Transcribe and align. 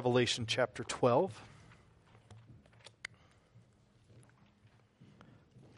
Revelation 0.00 0.46
chapter 0.48 0.82
12. 0.82 1.30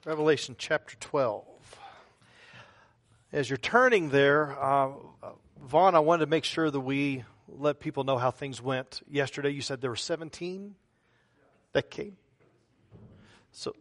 Revelation 0.06 0.54
chapter 0.56 0.94
12. 1.00 1.44
As 3.32 3.50
you're 3.50 3.56
turning 3.56 4.10
there, 4.10 4.56
uh, 4.62 4.90
Vaughn, 5.60 5.96
I 5.96 5.98
wanted 5.98 6.26
to 6.26 6.30
make 6.30 6.44
sure 6.44 6.70
that 6.70 6.78
we 6.78 7.24
let 7.48 7.80
people 7.80 8.04
know 8.04 8.16
how 8.16 8.30
things 8.30 8.62
went. 8.62 9.02
Yesterday, 9.10 9.50
you 9.50 9.60
said 9.60 9.80
there 9.80 9.90
were 9.90 9.96
17 9.96 10.76
that 11.72 11.90
came. 11.90 12.16
So, 13.50 13.74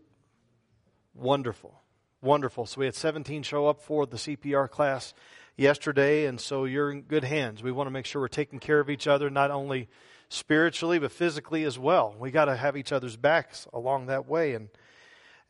wonderful. 1.14 1.80
Wonderful. 2.20 2.66
So, 2.66 2.80
we 2.80 2.86
had 2.86 2.96
17 2.96 3.44
show 3.44 3.68
up 3.68 3.80
for 3.80 4.08
the 4.08 4.18
CPR 4.18 4.68
class 4.68 5.14
yesterday, 5.56 6.26
and 6.26 6.42
so 6.42 6.66
you're 6.66 6.90
in 6.92 7.04
good 7.04 7.26
hands. 7.26 7.62
We 7.62 7.72
want 7.72 7.86
to 7.86 7.92
make 7.92 8.08
sure 8.08 8.24
we're 8.24 8.28
taking 8.28 8.58
care 8.58 8.80
of 8.80 8.90
each 8.90 9.06
other, 9.06 9.30
not 9.30 9.52
only 9.52 9.88
spiritually, 10.32 10.98
but 10.98 11.12
physically 11.12 11.66
as 11.66 11.78
well. 11.78 12.16
We 12.18 12.32
got 12.32 12.46
to 12.46 12.56
have 12.56 12.78
each 12.78 12.92
other's 12.92 13.18
backs 13.18 13.68
along 13.74 14.06
that 14.08 14.28
way. 14.28 14.54
And 14.54 14.70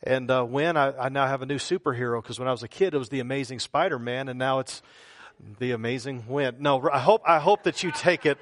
and 0.03 0.31
uh, 0.31 0.43
when 0.43 0.77
I, 0.77 0.97
I 0.97 1.09
now 1.09 1.27
have 1.27 1.43
a 1.43 1.45
new 1.45 1.59
superhero 1.59 2.21
because 2.21 2.39
when 2.39 2.47
I 2.47 2.51
was 2.51 2.63
a 2.63 2.67
kid 2.67 2.95
it 2.95 2.97
was 2.97 3.09
the 3.09 3.19
Amazing 3.19 3.59
Spider-Man, 3.59 4.27
and 4.27 4.39
now 4.39 4.57
it's 4.57 4.81
the 5.59 5.71
Amazing 5.71 6.25
Wind. 6.27 6.59
No, 6.59 6.89
I 6.89 6.99
hope 6.99 7.21
I 7.25 7.39
hope 7.39 7.63
that 7.63 7.83
you 7.83 7.91
take 7.91 8.25
it. 8.25 8.39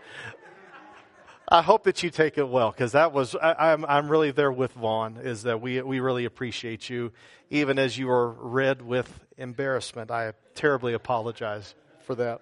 I 1.51 1.61
hope 1.61 1.83
that 1.83 2.03
you 2.03 2.09
take 2.09 2.37
it 2.37 2.47
well 2.47 2.71
because 2.71 2.93
that 2.93 3.11
was 3.11 3.35
I, 3.35 3.73
I'm, 3.73 3.83
I'm 3.85 4.07
really 4.07 4.31
there 4.31 4.51
with 4.51 4.71
Vaughn. 4.73 5.17
Is 5.17 5.43
that 5.43 5.59
we 5.59 5.81
we 5.81 5.99
really 5.99 6.23
appreciate 6.23 6.89
you, 6.89 7.11
even 7.49 7.77
as 7.77 7.97
you 7.97 8.09
are 8.09 8.29
red 8.29 8.81
with 8.81 9.25
embarrassment. 9.37 10.09
I 10.09 10.33
terribly 10.55 10.93
apologize 10.93 11.75
for 12.05 12.15
that. 12.15 12.41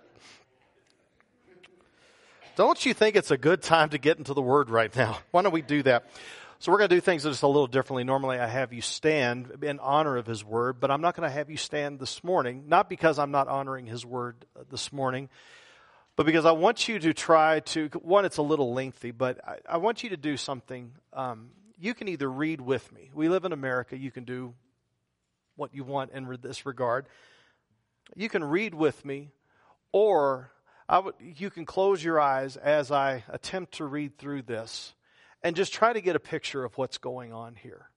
Don't 2.57 2.83
you 2.87 2.95
think 2.95 3.15
it's 3.15 3.29
a 3.29 3.37
good 3.37 3.61
time 3.61 3.89
to 3.89 3.99
get 3.99 4.17
into 4.17 4.33
the 4.33 4.41
Word 4.41 4.71
right 4.71 4.93
now? 4.95 5.19
Why 5.31 5.43
don't 5.43 5.51
we 5.51 5.61
do 5.61 5.83
that? 5.83 6.09
So 6.57 6.71
we're 6.71 6.79
going 6.79 6.89
to 6.89 6.95
do 6.95 7.01
things 7.01 7.21
just 7.21 7.43
a 7.43 7.47
little 7.47 7.67
differently. 7.67 8.03
Normally 8.03 8.39
I 8.39 8.47
have 8.47 8.73
you 8.73 8.81
stand 8.81 9.59
in 9.61 9.77
honor 9.77 10.17
of 10.17 10.25
His 10.25 10.43
Word, 10.43 10.79
but 10.79 10.89
I'm 10.89 10.99
not 10.99 11.15
going 11.15 11.29
to 11.29 11.31
have 11.31 11.51
you 11.51 11.57
stand 11.57 11.99
this 11.99 12.23
morning, 12.23 12.63
not 12.67 12.89
because 12.89 13.19
I'm 13.19 13.29
not 13.29 13.47
honoring 13.47 13.85
His 13.85 14.07
Word 14.07 14.43
uh, 14.59 14.63
this 14.71 14.91
morning, 14.91 15.29
but 16.15 16.25
because 16.25 16.47
I 16.47 16.51
want 16.51 16.87
you 16.87 16.97
to 16.97 17.13
try 17.13 17.59
to, 17.59 17.89
one, 18.01 18.25
it's 18.25 18.37
a 18.37 18.41
little 18.41 18.73
lengthy, 18.73 19.11
but 19.11 19.39
I, 19.47 19.57
I 19.69 19.77
want 19.77 20.03
you 20.03 20.09
to 20.09 20.17
do 20.17 20.35
something. 20.35 20.93
Um, 21.13 21.51
you 21.77 21.93
can 21.93 22.07
either 22.07 22.27
read 22.27 22.59
with 22.59 22.91
me. 22.91 23.11
We 23.13 23.29
live 23.29 23.45
in 23.45 23.51
America. 23.51 23.95
You 23.95 24.09
can 24.09 24.23
do 24.23 24.55
what 25.57 25.75
you 25.75 25.83
want 25.83 26.09
in 26.11 26.35
this 26.41 26.65
regard. 26.65 27.05
You 28.15 28.29
can 28.29 28.43
read 28.43 28.73
with 28.73 29.05
me, 29.05 29.29
or 29.91 30.49
you 31.19 31.49
can 31.49 31.65
close 31.65 32.03
your 32.03 32.19
eyes 32.19 32.57
as 32.57 32.91
I 32.91 33.23
attempt 33.29 33.75
to 33.75 33.85
read 33.85 34.17
through 34.17 34.43
this 34.43 34.93
and 35.43 35.55
just 35.55 35.73
try 35.73 35.93
to 35.93 36.01
get 36.01 36.15
a 36.15 36.19
picture 36.19 36.63
of 36.63 36.77
what's 36.77 36.97
going 36.97 37.33
on 37.33 37.55
here. 37.55 37.89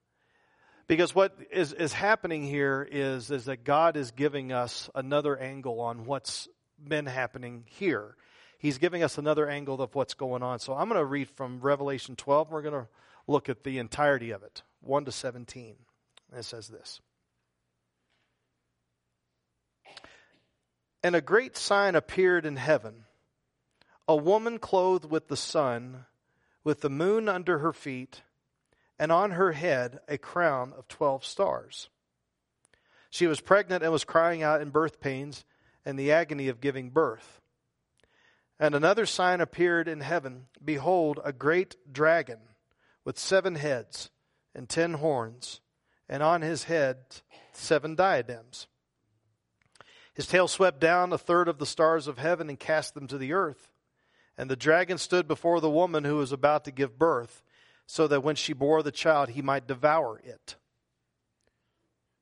Because 0.87 1.15
what 1.15 1.37
is, 1.53 1.73
is 1.73 1.93
happening 1.93 2.43
here 2.43 2.87
is, 2.91 3.31
is 3.31 3.45
that 3.45 3.63
God 3.63 3.97
is 3.97 4.11
giving 4.11 4.53
us 4.53 4.91
another 4.95 5.37
angle 5.37 5.81
on 5.81 6.05
what's 6.05 6.49
been 6.85 7.07
happening 7.07 7.63
here. 7.67 8.17
He's 8.59 8.79
giving 8.79 9.03
us 9.05 9.17
another 9.17 9.49
angle 9.49 9.81
of 9.81 9.95
what's 9.95 10.15
going 10.15 10.43
on. 10.43 10.59
So 10.59 10.75
I'm 10.75 10.89
going 10.89 11.01
to 11.01 11.05
read 11.05 11.29
from 11.31 11.61
Revelation 11.61 12.17
12. 12.17 12.51
We're 12.51 12.63
going 12.63 12.75
to 12.75 12.89
look 13.29 13.49
at 13.49 13.63
the 13.63 13.79
entirety 13.79 14.33
of 14.33 14.43
it, 14.43 14.63
1 14.81 15.05
to 15.05 15.13
17. 15.13 15.77
And 16.31 16.41
it 16.41 16.45
says 16.45 16.67
this 16.67 17.01
And 21.03 21.17
a 21.17 21.21
great 21.21 21.57
sign 21.57 21.95
appeared 21.95 22.45
in 22.45 22.57
heaven 22.57 23.05
a 24.07 24.17
woman 24.17 24.59
clothed 24.59 25.05
with 25.09 25.29
the 25.29 25.37
sun, 25.37 26.05
with 26.65 26.81
the 26.81 26.91
moon 26.91 27.29
under 27.29 27.61
her 27.61 27.73
feet, 27.73 28.23
and 28.99 29.13
on 29.13 29.31
her 29.31 29.53
head 29.53 30.01
a 30.09 30.19
crown 30.19 30.73
of 30.77 30.89
twelve 30.89 31.25
stars. 31.25 31.89
She 33.09 33.29
was 33.29 33.41
pregnant 33.41 33.85
and 33.85 33.93
was 33.93 34.05
crying 34.05 34.43
out 34.43 34.61
in 34.61 34.71
birth 34.71 35.01
pains 35.01 35.45
and 35.85 35.97
the 35.97 36.11
agony 36.11 36.49
of 36.49 36.61
giving 36.61 36.91
birth. 36.91 37.41
And 38.59 38.75
another 38.75 39.07
sign 39.07 39.41
appeared 39.41 39.87
in 39.87 40.01
heaven 40.01 40.47
Behold, 40.63 41.21
a 41.25 41.33
great 41.33 41.77
dragon 41.91 42.41
with 43.05 43.17
seven 43.17 43.55
heads 43.55 44.11
and 44.55 44.69
ten 44.69 44.95
horns, 44.95 45.61
and 46.09 46.21
on 46.23 46.43
his 46.43 46.65
head 46.65 46.99
seven 47.53 47.95
diadems. 47.95 48.67
His 50.21 50.27
tail 50.27 50.49
swept 50.49 50.81
down 50.81 51.15
a 51.15 51.17
third 51.17 51.49
of 51.49 51.57
the 51.57 51.65
stars 51.65 52.07
of 52.07 52.19
heaven 52.19 52.51
and 52.51 52.61
cast 52.61 52.93
them 52.93 53.07
to 53.07 53.17
the 53.17 53.33
earth. 53.33 53.71
And 54.37 54.51
the 54.51 54.55
dragon 54.55 54.99
stood 54.99 55.27
before 55.27 55.63
the 55.63 55.71
woman 55.71 56.05
who 56.05 56.17
was 56.17 56.31
about 56.31 56.67
to 56.67 56.71
give 56.71 56.99
birth, 56.99 57.43
so 57.87 58.07
that 58.07 58.23
when 58.23 58.37
she 58.37 58.53
bore 58.53 58.83
the 58.83 58.93
child, 58.93 59.31
he 59.31 59.41
might 59.41 59.67
devour 59.67 60.19
it. 60.19 60.57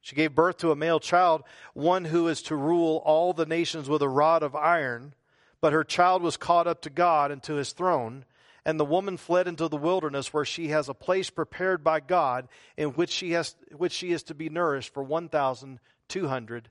She 0.00 0.14
gave 0.14 0.37
birth 0.37 0.58
to 0.58 0.70
a 0.70 0.76
male 0.76 1.00
child, 1.00 1.42
one 1.75 2.04
who 2.04 2.28
is 2.28 2.41
to 2.42 2.54
rule 2.54 3.03
all 3.04 3.32
the 3.32 3.47
nations 3.47 3.88
with 3.88 4.00
a 4.00 4.08
rod 4.08 4.44
of 4.44 4.54
iron. 4.54 5.14
But 5.60 5.72
her 5.72 5.82
child 5.82 6.22
was 6.22 6.37
caught 6.37 6.69
up 6.69 6.81
to 6.82 6.91
God 6.91 7.32
and 7.32 7.42
to 7.42 7.54
his 7.54 7.72
throne. 7.72 8.26
And 8.64 8.78
the 8.78 8.84
woman 8.84 9.16
fled 9.16 9.48
into 9.48 9.66
the 9.66 9.76
wilderness 9.76 10.32
where 10.32 10.44
she 10.44 10.69
has 10.69 10.88
a 10.88 10.94
place 10.94 11.31
prepared 11.31 11.82
by 11.82 11.98
God 11.98 12.47
in 12.76 12.91
which 12.91 13.10
she, 13.10 13.32
has, 13.32 13.56
which 13.76 13.91
she 13.91 14.12
is 14.12 14.22
to 14.22 14.37
be 14.37 14.48
nourished 14.48 14.94
for 14.94 15.03
1,200 15.03 16.70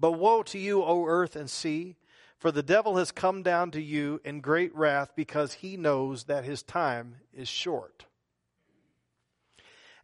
But 0.00 0.12
woe 0.12 0.42
to 0.44 0.58
you, 0.58 0.82
O 0.82 1.06
earth 1.06 1.36
and 1.36 1.50
sea, 1.50 1.96
for 2.38 2.50
the 2.50 2.62
devil 2.62 2.96
has 2.96 3.12
come 3.12 3.42
down 3.42 3.70
to 3.72 3.80
you 3.80 4.20
in 4.24 4.40
great 4.40 4.74
wrath 4.74 5.12
because 5.16 5.54
he 5.54 5.76
knows 5.76 6.24
that 6.24 6.44
his 6.44 6.62
time 6.62 7.16
is 7.32 7.48
short. 7.48 8.04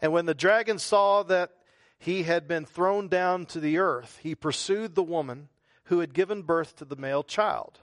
And 0.00 0.12
when 0.12 0.26
the 0.26 0.34
dragon 0.34 0.78
saw 0.78 1.22
that 1.24 1.50
he 1.98 2.24
had 2.24 2.48
been 2.48 2.64
thrown 2.64 3.08
down 3.08 3.46
to 3.46 3.60
the 3.60 3.78
earth, 3.78 4.18
he 4.22 4.34
pursued 4.34 4.94
the 4.94 5.02
woman 5.02 5.48
who 5.84 6.00
had 6.00 6.14
given 6.14 6.42
birth 6.42 6.74
to 6.76 6.84
the 6.84 6.96
male 6.96 7.22
child. 7.22 7.80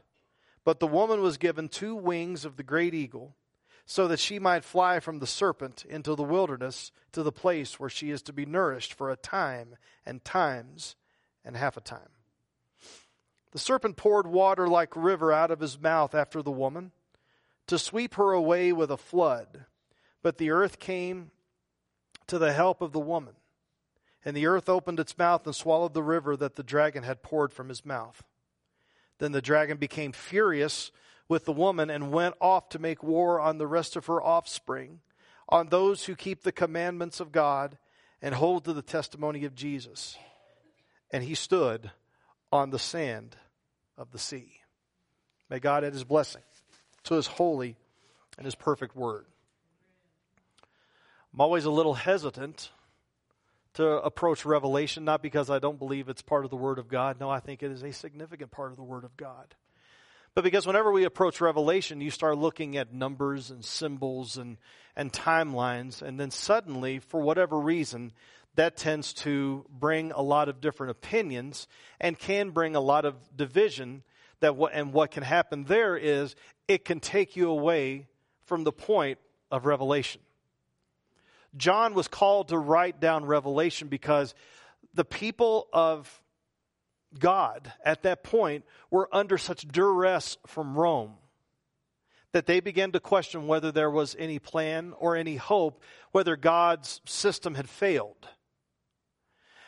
But 0.66 0.80
the 0.80 0.88
woman 0.88 1.22
was 1.22 1.38
given 1.38 1.70
two 1.70 1.96
wings 1.96 2.44
of 2.44 2.58
the 2.58 2.64
great 2.64 2.94
eagle, 2.94 3.36
so 3.86 4.08
that 4.08 4.20
she 4.20 4.38
might 4.38 4.66
fly 4.66 5.00
from 5.00 5.20
the 5.20 5.28
serpent 5.28 5.86
into 5.86 6.16
the 6.16 6.24
wilderness 6.24 6.92
to 7.12 7.24
the 7.24 7.32
place 7.32 7.80
where 7.80 7.90
she 7.90 8.12
is 8.12 8.22
to 8.24 8.34
be 8.34 8.46
nourished 8.46 8.94
for 8.94 9.10
a 9.10 9.16
time 9.16 9.78
and 10.06 10.24
times 10.24 10.96
and 11.44 11.56
half 11.56 11.78
a 11.78 11.82
time. 11.82 12.10
The 13.52 13.60
serpent 13.60 13.98
poured 13.98 14.28
water 14.28 14.68
like 14.68 14.96
a 14.96 15.00
river 15.00 15.34
out 15.34 15.52
of 15.52 15.60
his 15.60 15.80
mouth 15.80 16.14
after 16.14 16.42
the 16.42 16.52
woman 16.52 16.92
to 17.68 17.80
sweep 17.80 18.16
her 18.16 18.32
away 18.32 18.72
with 18.72 18.92
a 18.92 18.98
flood. 18.98 19.66
But 20.22 20.38
the 20.38 20.52
earth 20.52 20.80
came 20.80 21.32
to 22.28 22.38
the 22.38 22.54
help 22.54 22.82
of 22.82 22.92
the 22.92 23.00
woman, 23.00 23.34
and 24.24 24.36
the 24.36 24.46
earth 24.46 24.70
opened 24.70 25.00
its 25.00 25.18
mouth 25.18 25.46
and 25.46 25.56
swallowed 25.56 25.94
the 25.94 26.04
river 26.04 26.36
that 26.38 26.56
the 26.56 26.64
dragon 26.64 27.04
had 27.04 27.24
poured 27.24 27.54
from 27.54 27.70
his 27.70 27.86
mouth. 27.86 28.24
Then 29.18 29.32
the 29.32 29.42
dragon 29.42 29.78
became 29.78 30.12
furious 30.12 30.92
with 31.28 31.46
the 31.46 31.54
woman 31.54 31.90
and 31.90 32.12
went 32.12 32.36
off 32.40 32.70
to 32.70 32.80
make 32.80 33.02
war 33.02 33.40
on 33.40 33.58
the 33.58 33.68
rest 33.68 33.96
of 33.96 34.06
her 34.08 34.22
offspring, 34.22 35.00
on 35.48 35.70
those 35.70 36.06
who 36.06 36.16
keep 36.16 36.44
the 36.44 36.52
commandments 36.52 37.20
of 37.20 37.32
God 37.32 37.78
and 38.22 38.36
hold 38.36 38.66
to 38.66 38.74
the 38.74 38.82
testimony 38.82 39.46
of 39.46 39.56
Jesus 39.56 40.18
and 41.12 41.24
he 41.24 41.36
stood 41.36 41.92
on 42.52 42.70
the 42.70 42.80
sand 42.80 43.36
of 43.98 44.12
the 44.12 44.20
sea. 44.20 44.62
May 45.50 45.60
God 45.60 45.84
add 45.84 45.94
his 45.94 46.04
blessing 46.04 46.42
to 47.04 47.16
his 47.16 47.28
holy 47.28 47.76
and 48.38 48.46
his 48.46 48.56
perfect 48.56 48.96
word. 48.96 49.26
I'm 51.34 51.42
always 51.42 51.66
a 51.66 51.72
little 51.72 51.94
hesitant 51.94 52.72
to 53.76 53.88
approach 54.02 54.46
Revelation, 54.46 55.06
not 55.06 55.22
because 55.22 55.50
I 55.50 55.60
don't 55.60 55.78
believe 55.78 56.10
it's 56.10 56.22
part 56.22 56.44
of 56.44 56.52
the 56.52 56.58
Word 56.58 56.80
of 56.80 56.88
God. 56.88 57.20
No, 57.20 57.30
I 57.30 57.40
think 57.40 57.62
it 57.62 57.72
is 57.72 57.84
a 57.84 57.94
significant 57.94 58.52
part 58.52 58.72
of 58.72 58.78
the 58.78 58.84
Word 58.84 59.04
of 59.04 59.16
God. 59.16 59.56
But 60.36 60.44
because 60.44 60.68
whenever 60.68 60.92
we 60.92 61.06
approach 61.06 61.42
Revelation, 61.42 62.02
you 62.02 62.12
start 62.12 62.38
looking 62.38 62.78
at 62.78 62.94
numbers 62.94 63.52
and 63.52 63.64
symbols 63.64 64.38
and, 64.38 64.58
and 64.96 65.12
timelines, 65.12 66.02
and 66.02 66.20
then 66.20 66.32
suddenly, 66.32 67.00
for 67.00 67.22
whatever 67.22 67.60
reason, 67.60 68.12
that 68.60 68.76
tends 68.76 69.14
to 69.14 69.66
bring 69.70 70.12
a 70.12 70.22
lot 70.22 70.50
of 70.50 70.60
different 70.60 70.92
opinions 70.92 71.66
and 71.98 72.20
can 72.20 72.50
bring 72.50 72.76
a 72.76 72.82
lot 72.82 73.06
of 73.06 73.16
division. 73.34 74.04
That 74.42 74.58
what, 74.58 74.74
and 74.74 74.92
what 74.92 75.12
can 75.12 75.24
happen 75.24 75.64
there 75.64 75.96
is 75.96 76.36
it 76.68 76.84
can 76.84 77.00
take 77.00 77.38
you 77.38 77.50
away 77.50 78.08
from 78.44 78.66
the 78.66 78.74
point 78.74 79.18
of 79.50 79.66
Revelation. 79.66 80.20
John 81.56 81.94
was 81.94 82.10
called 82.10 82.50
to 82.50 82.58
write 82.58 83.00
down 83.00 83.24
Revelation 83.24 83.88
because 83.88 84.36
the 84.94 85.06
people 85.06 85.70
of 85.72 86.22
God 87.18 87.72
at 87.86 88.04
that 88.04 88.24
point 88.24 88.66
were 88.92 89.08
under 89.14 89.38
such 89.38 89.70
duress 89.70 90.38
from 90.48 90.78
Rome 90.78 91.14
that 92.34 92.46
they 92.46 92.60
began 92.60 92.92
to 92.92 93.00
question 93.00 93.48
whether 93.48 93.72
there 93.72 93.90
was 93.90 94.18
any 94.20 94.38
plan 94.38 94.94
or 95.00 95.16
any 95.16 95.38
hope, 95.38 95.82
whether 96.12 96.36
God's 96.36 97.00
system 97.06 97.56
had 97.56 97.70
failed. 97.70 98.28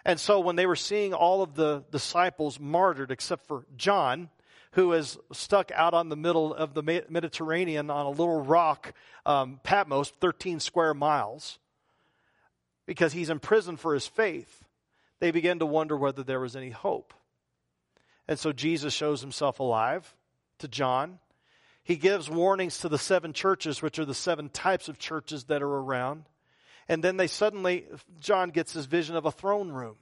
And 0.05 0.19
so 0.19 0.39
when 0.39 0.55
they 0.55 0.65
were 0.65 0.75
seeing 0.75 1.13
all 1.13 1.41
of 1.41 1.55
the 1.55 1.83
disciples 1.91 2.59
martyred, 2.59 3.11
except 3.11 3.47
for 3.47 3.65
John, 3.77 4.29
who 4.71 4.93
is 4.93 5.17
stuck 5.31 5.71
out 5.73 5.93
on 5.93 6.09
the 6.09 6.15
middle 6.15 6.53
of 6.53 6.73
the 6.73 7.03
Mediterranean 7.09 7.89
on 7.89 8.05
a 8.05 8.09
little 8.09 8.41
rock, 8.41 8.93
um, 9.25 9.59
Patmos, 9.63 10.09
13 10.21 10.59
square 10.59 10.93
miles, 10.93 11.59
because 12.85 13.13
he's 13.13 13.29
in 13.29 13.39
prison 13.39 13.77
for 13.77 13.93
his 13.93 14.07
faith, 14.07 14.65
they 15.19 15.31
began 15.31 15.59
to 15.59 15.65
wonder 15.65 15.95
whether 15.95 16.23
there 16.23 16.39
was 16.39 16.55
any 16.55 16.71
hope. 16.71 17.13
And 18.27 18.39
so 18.39 18.51
Jesus 18.51 18.93
shows 18.93 19.21
himself 19.21 19.59
alive 19.59 20.15
to 20.59 20.67
John. 20.67 21.19
He 21.83 21.95
gives 21.95 22.29
warnings 22.29 22.79
to 22.79 22.89
the 22.89 22.97
seven 22.97 23.33
churches, 23.33 23.81
which 23.81 23.99
are 23.99 24.05
the 24.05 24.13
seven 24.13 24.49
types 24.49 24.87
of 24.87 24.97
churches 24.97 25.45
that 25.45 25.61
are 25.61 25.67
around. 25.67 26.25
And 26.87 27.03
then 27.03 27.17
they 27.17 27.27
suddenly, 27.27 27.85
John 28.19 28.49
gets 28.49 28.73
his 28.73 28.85
vision 28.85 29.15
of 29.15 29.25
a 29.25 29.31
throne 29.31 29.71
room. 29.71 29.95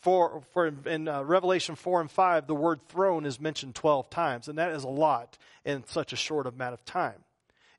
For, 0.00 0.42
for 0.52 0.72
in 0.86 1.08
uh, 1.08 1.22
Revelation 1.22 1.74
4 1.74 2.02
and 2.02 2.10
5, 2.10 2.46
the 2.46 2.54
word 2.54 2.80
throne 2.88 3.26
is 3.26 3.40
mentioned 3.40 3.74
12 3.74 4.08
times, 4.10 4.48
and 4.48 4.58
that 4.58 4.72
is 4.72 4.84
a 4.84 4.88
lot 4.88 5.36
in 5.64 5.84
such 5.86 6.12
a 6.12 6.16
short 6.16 6.46
amount 6.46 6.74
of 6.74 6.84
time. 6.84 7.24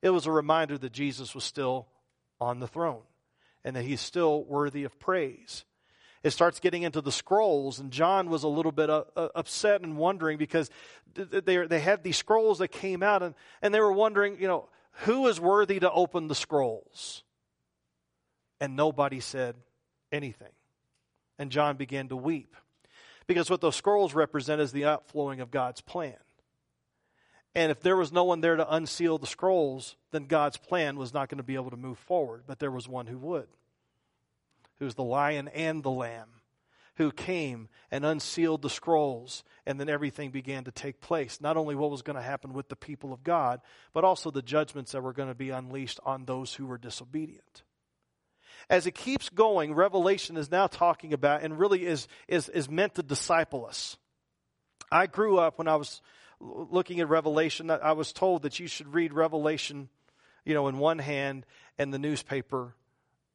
It 0.01 0.09
was 0.09 0.25
a 0.25 0.31
reminder 0.31 0.77
that 0.77 0.91
Jesus 0.91 1.33
was 1.33 1.43
still 1.43 1.87
on 2.41 2.59
the 2.59 2.67
throne 2.67 3.01
and 3.63 3.75
that 3.75 3.83
he's 3.83 4.01
still 4.01 4.43
worthy 4.43 4.83
of 4.83 4.99
praise. 4.99 5.65
It 6.23 6.31
starts 6.31 6.59
getting 6.59 6.83
into 6.83 6.99
the 6.99 7.11
scrolls, 7.11 7.79
and 7.79 7.91
John 7.91 8.29
was 8.29 8.43
a 8.43 8.49
little 8.49 8.73
bit 8.73 8.89
uh, 8.89 9.05
uh, 9.15 9.29
upset 9.35 9.81
and 9.81 9.97
wondering 9.97 10.37
because 10.37 10.69
they, 11.13 11.65
they 11.65 11.79
had 11.79 12.03
these 12.03 12.17
scrolls 12.17 12.59
that 12.59 12.69
came 12.69 13.01
out, 13.01 13.23
and, 13.23 13.35
and 13.61 13.73
they 13.73 13.79
were 13.79 13.93
wondering, 13.93 14.37
you 14.39 14.47
know, 14.47 14.67
who 15.03 15.27
is 15.27 15.39
worthy 15.39 15.79
to 15.79 15.89
open 15.89 16.27
the 16.27 16.35
scrolls? 16.35 17.23
And 18.59 18.75
nobody 18.75 19.19
said 19.19 19.55
anything. 20.11 20.51
And 21.37 21.51
John 21.51 21.77
began 21.77 22.09
to 22.09 22.15
weep 22.15 22.55
because 23.27 23.49
what 23.49 23.61
those 23.61 23.75
scrolls 23.75 24.13
represent 24.13 24.59
is 24.59 24.71
the 24.71 24.85
outflowing 24.85 25.39
of 25.39 25.51
God's 25.51 25.81
plan. 25.81 26.17
And 27.55 27.71
if 27.71 27.79
there 27.79 27.95
was 27.95 28.11
no 28.11 28.23
one 28.23 28.41
there 28.41 28.55
to 28.55 28.73
unseal 28.73 29.17
the 29.17 29.27
scrolls, 29.27 29.95
then 30.11 30.25
God's 30.25 30.57
plan 30.57 30.97
was 30.97 31.13
not 31.13 31.29
going 31.29 31.37
to 31.37 31.43
be 31.43 31.55
able 31.55 31.71
to 31.71 31.77
move 31.77 31.97
forward. 31.99 32.43
But 32.45 32.59
there 32.59 32.71
was 32.71 32.87
one 32.87 33.07
who 33.07 33.17
would, 33.19 33.47
who's 34.79 34.95
the 34.95 35.03
lion 35.03 35.47
and 35.49 35.83
the 35.83 35.91
lamb, 35.91 36.29
who 36.95 37.11
came 37.11 37.69
and 37.91 38.05
unsealed 38.05 38.61
the 38.61 38.69
scrolls, 38.69 39.43
and 39.65 39.79
then 39.79 39.89
everything 39.89 40.31
began 40.31 40.63
to 40.65 40.71
take 40.71 40.99
place. 40.99 41.39
Not 41.41 41.57
only 41.57 41.75
what 41.75 41.91
was 41.91 42.01
going 42.01 42.17
to 42.17 42.21
happen 42.21 42.53
with 42.53 42.69
the 42.69 42.75
people 42.75 43.13
of 43.13 43.23
God, 43.23 43.61
but 43.93 44.03
also 44.03 44.31
the 44.31 44.41
judgments 44.41 44.91
that 44.91 45.01
were 45.01 45.13
going 45.13 45.29
to 45.29 45.35
be 45.35 45.49
unleashed 45.49 45.99
on 46.05 46.25
those 46.25 46.53
who 46.55 46.65
were 46.65 46.77
disobedient. 46.77 47.63
As 48.69 48.85
it 48.85 48.93
keeps 48.93 49.29
going, 49.29 49.73
Revelation 49.73 50.37
is 50.37 50.51
now 50.51 50.67
talking 50.67 51.13
about 51.13 51.41
and 51.41 51.57
really 51.57 51.85
is, 51.85 52.07
is, 52.27 52.49
is 52.49 52.69
meant 52.69 52.95
to 52.95 53.03
disciple 53.03 53.65
us. 53.65 53.97
I 54.91 55.07
grew 55.07 55.39
up 55.39 55.57
when 55.57 55.67
I 55.67 55.75
was 55.75 56.01
looking 56.39 56.99
at 56.99 57.09
Revelation, 57.09 57.69
I 57.69 57.91
was 57.93 58.13
told 58.13 58.43
that 58.43 58.59
you 58.59 58.67
should 58.67 58.93
read 58.93 59.11
Revelation, 59.13 59.89
you 60.45 60.53
know, 60.53 60.67
in 60.67 60.77
one 60.77 60.99
hand 60.99 61.45
and 61.77 61.93
the 61.93 61.99
newspaper 61.99 62.75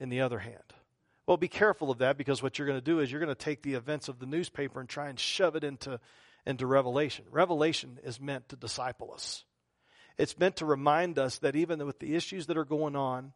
in 0.01 0.09
the 0.09 0.23
other 0.23 0.39
hand. 0.39 0.63
Well, 1.27 1.37
be 1.37 1.49
careful 1.49 1.91
of 1.91 1.99
that 1.99 2.17
because 2.17 2.43
what 2.43 2.59
you're 2.59 2.67
going 2.67 2.79
to 2.79 2.85
do 2.85 3.01
is 3.01 3.11
you're 3.11 3.21
going 3.21 3.29
to 3.29 3.35
take 3.35 3.63
the 3.63 3.75
events 3.75 4.09
of 4.09 4.19
the 4.19 4.27
newspaper 4.27 4.81
and 4.81 4.89
try 4.89 5.09
and 5.09 5.19
shove 5.19 5.57
it 5.57 5.65
into, 5.65 6.01
into 6.47 6.67
Revelation. 6.67 7.25
Revelation 7.31 7.99
is 8.05 8.21
meant 8.21 8.49
to 8.51 8.57
disciple 8.57 9.13
us. 9.13 9.45
It's 10.17 10.39
meant 10.39 10.57
to 10.57 10.67
remind 10.67 11.19
us 11.19 11.39
that 11.39 11.57
even 11.57 11.85
with 11.87 11.99
the 11.99 12.15
issues 12.15 12.47
that 12.47 12.59
are 12.59 12.65
going 12.65 12.95
on, 12.95 13.33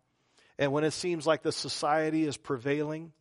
and 0.58 0.72
when 0.72 0.84
it 0.84 0.92
seems 0.92 1.26
like 1.26 1.42
the 1.42 1.52
society 1.52 2.24
is 2.24 2.36
prevailing 2.36 3.12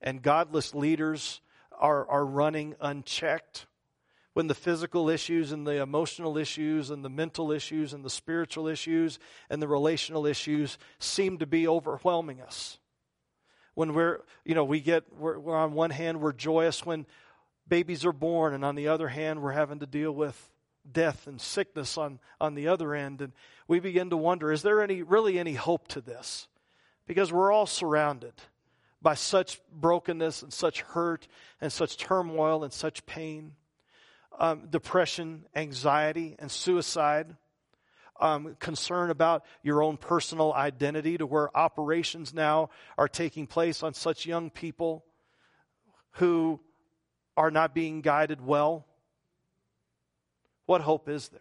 and 0.00 0.22
godless 0.22 0.74
leaders 0.74 1.40
are, 1.78 2.06
are 2.08 2.24
running 2.24 2.74
unchecked, 2.80 3.66
when 4.34 4.46
the 4.46 4.54
physical 4.54 5.10
issues 5.10 5.52
and 5.52 5.66
the 5.66 5.82
emotional 5.82 6.38
issues 6.38 6.90
and 6.90 7.04
the 7.04 7.10
mental 7.10 7.52
issues 7.52 7.92
and 7.92 8.04
the 8.04 8.10
spiritual 8.10 8.66
issues 8.66 9.18
and 9.50 9.60
the 9.60 9.68
relational 9.68 10.26
issues 10.26 10.78
seem 10.98 11.38
to 11.38 11.46
be 11.46 11.68
overwhelming 11.68 12.40
us. 12.40 12.78
When 13.74 13.94
we're, 13.94 14.20
you 14.44 14.54
know, 14.54 14.64
we 14.64 14.80
get, 14.80 15.04
we're, 15.18 15.38
we're 15.38 15.56
on 15.56 15.72
one 15.72 15.90
hand, 15.90 16.20
we're 16.20 16.32
joyous 16.32 16.84
when 16.84 17.06
babies 17.68 18.04
are 18.04 18.12
born, 18.12 18.54
and 18.54 18.64
on 18.64 18.74
the 18.74 18.88
other 18.88 19.08
hand, 19.08 19.42
we're 19.42 19.52
having 19.52 19.80
to 19.80 19.86
deal 19.86 20.12
with 20.12 20.50
death 20.90 21.26
and 21.26 21.40
sickness 21.40 21.96
on, 21.96 22.18
on 22.40 22.54
the 22.54 22.68
other 22.68 22.94
end. 22.94 23.20
And 23.20 23.32
we 23.68 23.80
begin 23.80 24.10
to 24.10 24.16
wonder 24.16 24.52
is 24.52 24.62
there 24.62 24.82
any, 24.82 25.02
really 25.02 25.38
any 25.38 25.54
hope 25.54 25.88
to 25.88 26.00
this? 26.00 26.48
Because 27.06 27.32
we're 27.32 27.52
all 27.52 27.66
surrounded 27.66 28.34
by 29.00 29.14
such 29.14 29.60
brokenness 29.72 30.42
and 30.42 30.52
such 30.52 30.82
hurt 30.82 31.26
and 31.60 31.72
such 31.72 31.96
turmoil 31.96 32.64
and 32.64 32.72
such 32.72 33.04
pain 33.06 33.52
um, 34.38 34.68
depression, 34.70 35.44
anxiety, 35.54 36.36
and 36.38 36.50
suicide. 36.50 37.36
Um, 38.20 38.56
concern 38.60 39.10
about 39.10 39.44
your 39.64 39.82
own 39.82 39.96
personal 39.96 40.52
identity 40.52 41.18
to 41.18 41.26
where 41.26 41.56
operations 41.56 42.32
now 42.32 42.70
are 42.96 43.08
taking 43.08 43.48
place 43.48 43.82
on 43.82 43.94
such 43.94 44.26
young 44.26 44.48
people 44.48 45.04
who 46.12 46.60
are 47.36 47.50
not 47.50 47.74
being 47.74 48.00
guided 48.00 48.40
well. 48.40 48.86
What 50.66 50.82
hope 50.82 51.08
is 51.08 51.30
there? 51.30 51.40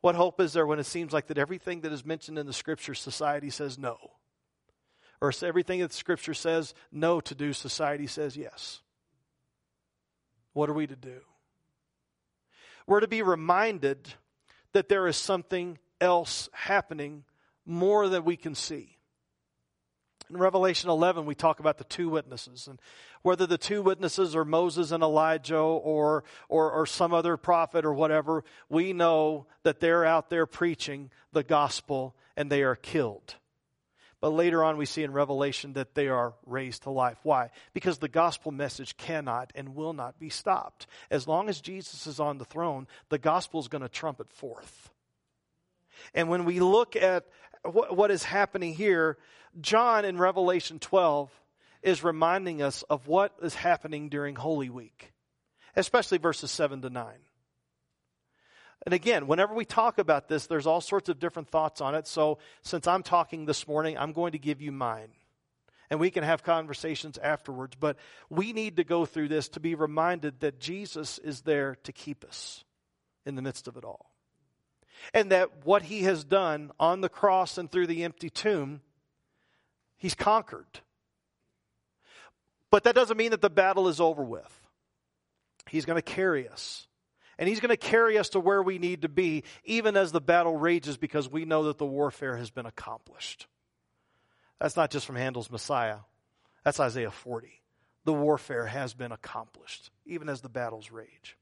What 0.00 0.14
hope 0.14 0.40
is 0.40 0.54
there 0.54 0.66
when 0.66 0.78
it 0.78 0.86
seems 0.86 1.12
like 1.12 1.26
that 1.26 1.38
everything 1.38 1.82
that 1.82 1.92
is 1.92 2.04
mentioned 2.04 2.38
in 2.38 2.46
the 2.46 2.52
scripture, 2.52 2.94
society 2.94 3.50
says 3.50 3.78
no? 3.78 3.98
Or 5.20 5.32
everything 5.42 5.80
that 5.80 5.92
scripture 5.92 6.34
says 6.34 6.74
no 6.92 7.20
to 7.20 7.34
do, 7.34 7.52
society 7.52 8.06
says 8.06 8.36
yes. 8.36 8.80
What 10.52 10.70
are 10.70 10.74
we 10.74 10.86
to 10.86 10.96
do? 10.96 11.20
we're 12.88 13.00
to 13.00 13.06
be 13.06 13.22
reminded 13.22 14.14
that 14.72 14.88
there 14.88 15.06
is 15.06 15.16
something 15.16 15.78
else 16.00 16.48
happening 16.52 17.22
more 17.66 18.08
than 18.08 18.24
we 18.24 18.36
can 18.36 18.54
see. 18.54 18.96
In 20.30 20.38
Revelation 20.38 20.90
11, 20.90 21.26
we 21.26 21.34
talk 21.34 21.60
about 21.60 21.78
the 21.78 21.84
two 21.84 22.08
witnesses, 22.08 22.66
and 22.66 22.80
whether 23.22 23.46
the 23.46 23.58
two 23.58 23.82
witnesses 23.82 24.34
are 24.34 24.44
Moses 24.44 24.90
and 24.90 25.02
Elijah 25.02 25.58
or, 25.58 26.24
or, 26.48 26.70
or 26.70 26.86
some 26.86 27.12
other 27.12 27.36
prophet 27.36 27.84
or 27.84 27.92
whatever, 27.92 28.42
we 28.68 28.92
know 28.92 29.46
that 29.64 29.80
they're 29.80 30.04
out 30.04 30.30
there 30.30 30.46
preaching 30.46 31.10
the 31.32 31.42
gospel 31.42 32.14
and 32.36 32.50
they 32.50 32.62
are 32.62 32.76
killed. 32.76 33.36
But 34.20 34.30
later 34.30 34.64
on, 34.64 34.76
we 34.76 34.86
see 34.86 35.04
in 35.04 35.12
Revelation 35.12 35.74
that 35.74 35.94
they 35.94 36.08
are 36.08 36.34
raised 36.44 36.82
to 36.82 36.90
life. 36.90 37.18
Why? 37.22 37.50
Because 37.72 37.98
the 37.98 38.08
gospel 38.08 38.50
message 38.50 38.96
cannot 38.96 39.52
and 39.54 39.76
will 39.76 39.92
not 39.92 40.18
be 40.18 40.28
stopped. 40.28 40.88
As 41.10 41.28
long 41.28 41.48
as 41.48 41.60
Jesus 41.60 42.06
is 42.06 42.18
on 42.18 42.38
the 42.38 42.44
throne, 42.44 42.88
the 43.10 43.18
gospel 43.18 43.60
is 43.60 43.68
going 43.68 43.82
to 43.82 43.88
trumpet 43.88 44.32
forth. 44.32 44.90
And 46.14 46.28
when 46.28 46.44
we 46.44 46.58
look 46.58 46.96
at 46.96 47.26
what 47.64 48.10
is 48.10 48.24
happening 48.24 48.74
here, 48.74 49.18
John 49.60 50.04
in 50.04 50.18
Revelation 50.18 50.78
12 50.78 51.30
is 51.82 52.02
reminding 52.02 52.60
us 52.60 52.82
of 52.84 53.06
what 53.06 53.34
is 53.40 53.54
happening 53.54 54.08
during 54.08 54.34
Holy 54.34 54.68
Week, 54.68 55.12
especially 55.76 56.18
verses 56.18 56.50
7 56.50 56.82
to 56.82 56.90
9. 56.90 57.14
And 58.86 58.94
again, 58.94 59.26
whenever 59.26 59.54
we 59.54 59.64
talk 59.64 59.98
about 59.98 60.28
this, 60.28 60.46
there's 60.46 60.66
all 60.66 60.80
sorts 60.80 61.08
of 61.08 61.18
different 61.18 61.48
thoughts 61.48 61.80
on 61.80 61.94
it. 61.94 62.06
So 62.06 62.38
since 62.62 62.86
I'm 62.86 63.02
talking 63.02 63.44
this 63.44 63.66
morning, 63.66 63.98
I'm 63.98 64.12
going 64.12 64.32
to 64.32 64.38
give 64.38 64.60
you 64.60 64.72
mine. 64.72 65.10
And 65.90 65.98
we 65.98 66.10
can 66.10 66.22
have 66.22 66.42
conversations 66.42 67.18
afterwards. 67.18 67.76
But 67.78 67.96
we 68.30 68.52
need 68.52 68.76
to 68.76 68.84
go 68.84 69.04
through 69.04 69.28
this 69.28 69.48
to 69.50 69.60
be 69.60 69.74
reminded 69.74 70.40
that 70.40 70.60
Jesus 70.60 71.18
is 71.18 71.42
there 71.42 71.76
to 71.84 71.92
keep 71.92 72.24
us 72.24 72.64
in 73.26 73.34
the 73.34 73.42
midst 73.42 73.68
of 73.68 73.76
it 73.76 73.84
all. 73.84 74.10
And 75.12 75.30
that 75.32 75.64
what 75.64 75.82
he 75.82 76.02
has 76.02 76.24
done 76.24 76.70
on 76.78 77.00
the 77.00 77.08
cross 77.08 77.58
and 77.58 77.70
through 77.70 77.86
the 77.86 78.04
empty 78.04 78.30
tomb 78.30 78.80
He's 79.98 80.14
conquered. 80.14 80.80
But 82.70 82.84
that 82.84 82.94
doesn't 82.94 83.16
mean 83.16 83.32
that 83.32 83.42
the 83.42 83.50
battle 83.50 83.88
is 83.88 84.00
over 84.00 84.22
with. 84.22 84.60
He's 85.68 85.84
going 85.84 85.96
to 85.98 86.02
carry 86.02 86.48
us. 86.48 86.86
And 87.38 87.48
He's 87.48 87.60
going 87.60 87.70
to 87.70 87.76
carry 87.76 88.18
us 88.18 88.30
to 88.30 88.40
where 88.40 88.62
we 88.62 88.78
need 88.78 89.02
to 89.02 89.08
be, 89.08 89.44
even 89.64 89.96
as 89.96 90.12
the 90.12 90.20
battle 90.20 90.56
rages, 90.56 90.96
because 90.96 91.28
we 91.28 91.44
know 91.44 91.64
that 91.64 91.78
the 91.78 91.86
warfare 91.86 92.36
has 92.36 92.50
been 92.50 92.66
accomplished. 92.66 93.46
That's 94.60 94.76
not 94.76 94.90
just 94.90 95.06
from 95.06 95.16
Handel's 95.16 95.50
Messiah, 95.50 95.98
that's 96.64 96.80
Isaiah 96.80 97.10
40. 97.10 97.62
The 98.04 98.12
warfare 98.12 98.66
has 98.66 98.94
been 98.94 99.12
accomplished, 99.12 99.90
even 100.06 100.28
as 100.28 100.40
the 100.40 100.48
battles 100.48 100.90
rage. 100.90 101.36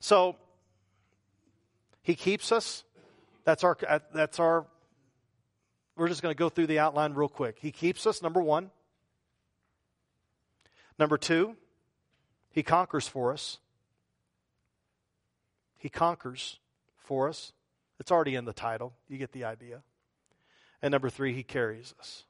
So, 0.00 0.36
He 2.02 2.14
keeps 2.14 2.52
us. 2.52 2.84
That's 3.44 3.64
our, 3.64 3.76
uh, 3.88 4.00
that's 4.12 4.38
our, 4.38 4.66
we're 5.96 6.08
just 6.08 6.22
going 6.22 6.34
to 6.34 6.38
go 6.38 6.48
through 6.48 6.66
the 6.66 6.78
outline 6.78 7.14
real 7.14 7.28
quick. 7.28 7.58
He 7.60 7.72
keeps 7.72 8.06
us, 8.06 8.22
number 8.22 8.40
one. 8.40 8.70
Number 10.98 11.16
two, 11.16 11.56
he 12.50 12.62
conquers 12.62 13.08
for 13.08 13.32
us. 13.32 13.58
He 15.80 15.88
conquers 15.88 16.58
for 16.98 17.26
us. 17.26 17.52
It's 17.98 18.12
already 18.12 18.34
in 18.34 18.44
the 18.44 18.52
title. 18.52 18.92
You 19.08 19.16
get 19.16 19.32
the 19.32 19.44
idea. 19.44 19.82
And 20.82 20.92
number 20.92 21.08
three, 21.08 21.34
he 21.34 21.42
carries 21.42 21.94
us. 21.98 22.24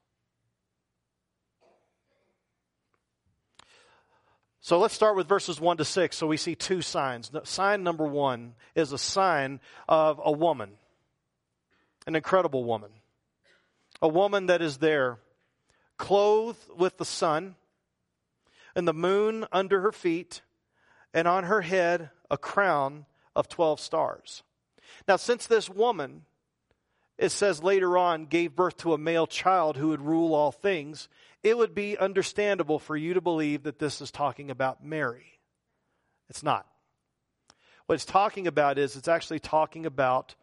So 4.61 4.78
let's 4.78 4.95
start 4.95 5.16
with 5.16 5.26
verses 5.26 5.61
1 5.61 5.78
to 5.78 5.85
6. 5.85 6.16
So 6.16 6.28
we 6.28 6.37
see 6.37 6.54
two 6.54 6.80
signs. 6.80 7.33
Sign 7.42 7.83
number 7.83 8.07
one 8.07 8.54
is 8.76 8.92
a 8.92 8.99
sign 8.99 9.59
of 9.88 10.21
a 10.25 10.30
woman, 10.30 10.71
an 12.07 12.14
incredible 12.14 12.62
woman. 12.62 12.90
A 14.00 14.09
woman 14.09 14.47
that 14.47 14.62
is 14.62 14.78
there, 14.78 15.19
clothed 15.97 16.71
with 16.76 16.99
the 16.99 17.04
sun, 17.04 17.57
and 18.76 18.87
the 18.87 18.95
moon 18.95 19.45
under 19.50 19.80
her 19.80 19.92
feet, 19.92 20.42
and 21.12 21.26
on 21.26 21.45
her 21.45 21.62
head 21.62 22.11
a 22.30 22.38
crown 22.38 23.07
of 23.37 23.49
12 23.49 23.80
stars. 23.80 24.42
Now, 25.06 25.16
since 25.16 25.46
this 25.46 25.68
woman, 25.68 26.22
it 27.18 27.30
says 27.30 27.62
later 27.62 27.96
on, 27.99 28.26
gave 28.26 28.56
birth 28.56 28.78
to 28.78 28.94
a 28.94 28.99
male 28.99 29.26
child 29.26 29.76
who 29.76 29.88
would 29.88 30.00
rule 30.00 30.34
all 30.34 30.52
things, 30.52 31.08
it 31.42 31.56
would 31.56 31.75
be 31.75 31.96
understandable 31.96 32.78
for 32.78 32.96
you 32.96 33.14
to 33.14 33.20
believe 33.20 33.62
that 33.62 33.78
this 33.78 34.00
is 34.00 34.10
talking 34.10 34.50
about 34.50 34.84
Mary. 34.84 35.38
It's 36.28 36.42
not. 36.42 36.66
What 37.87 37.94
it's 37.94 38.04
talking 38.04 38.46
about 38.46 38.78
is 38.78 38.94
it's 38.94 39.08
actually 39.08 39.40
talking 39.40 39.84
about 39.84 40.34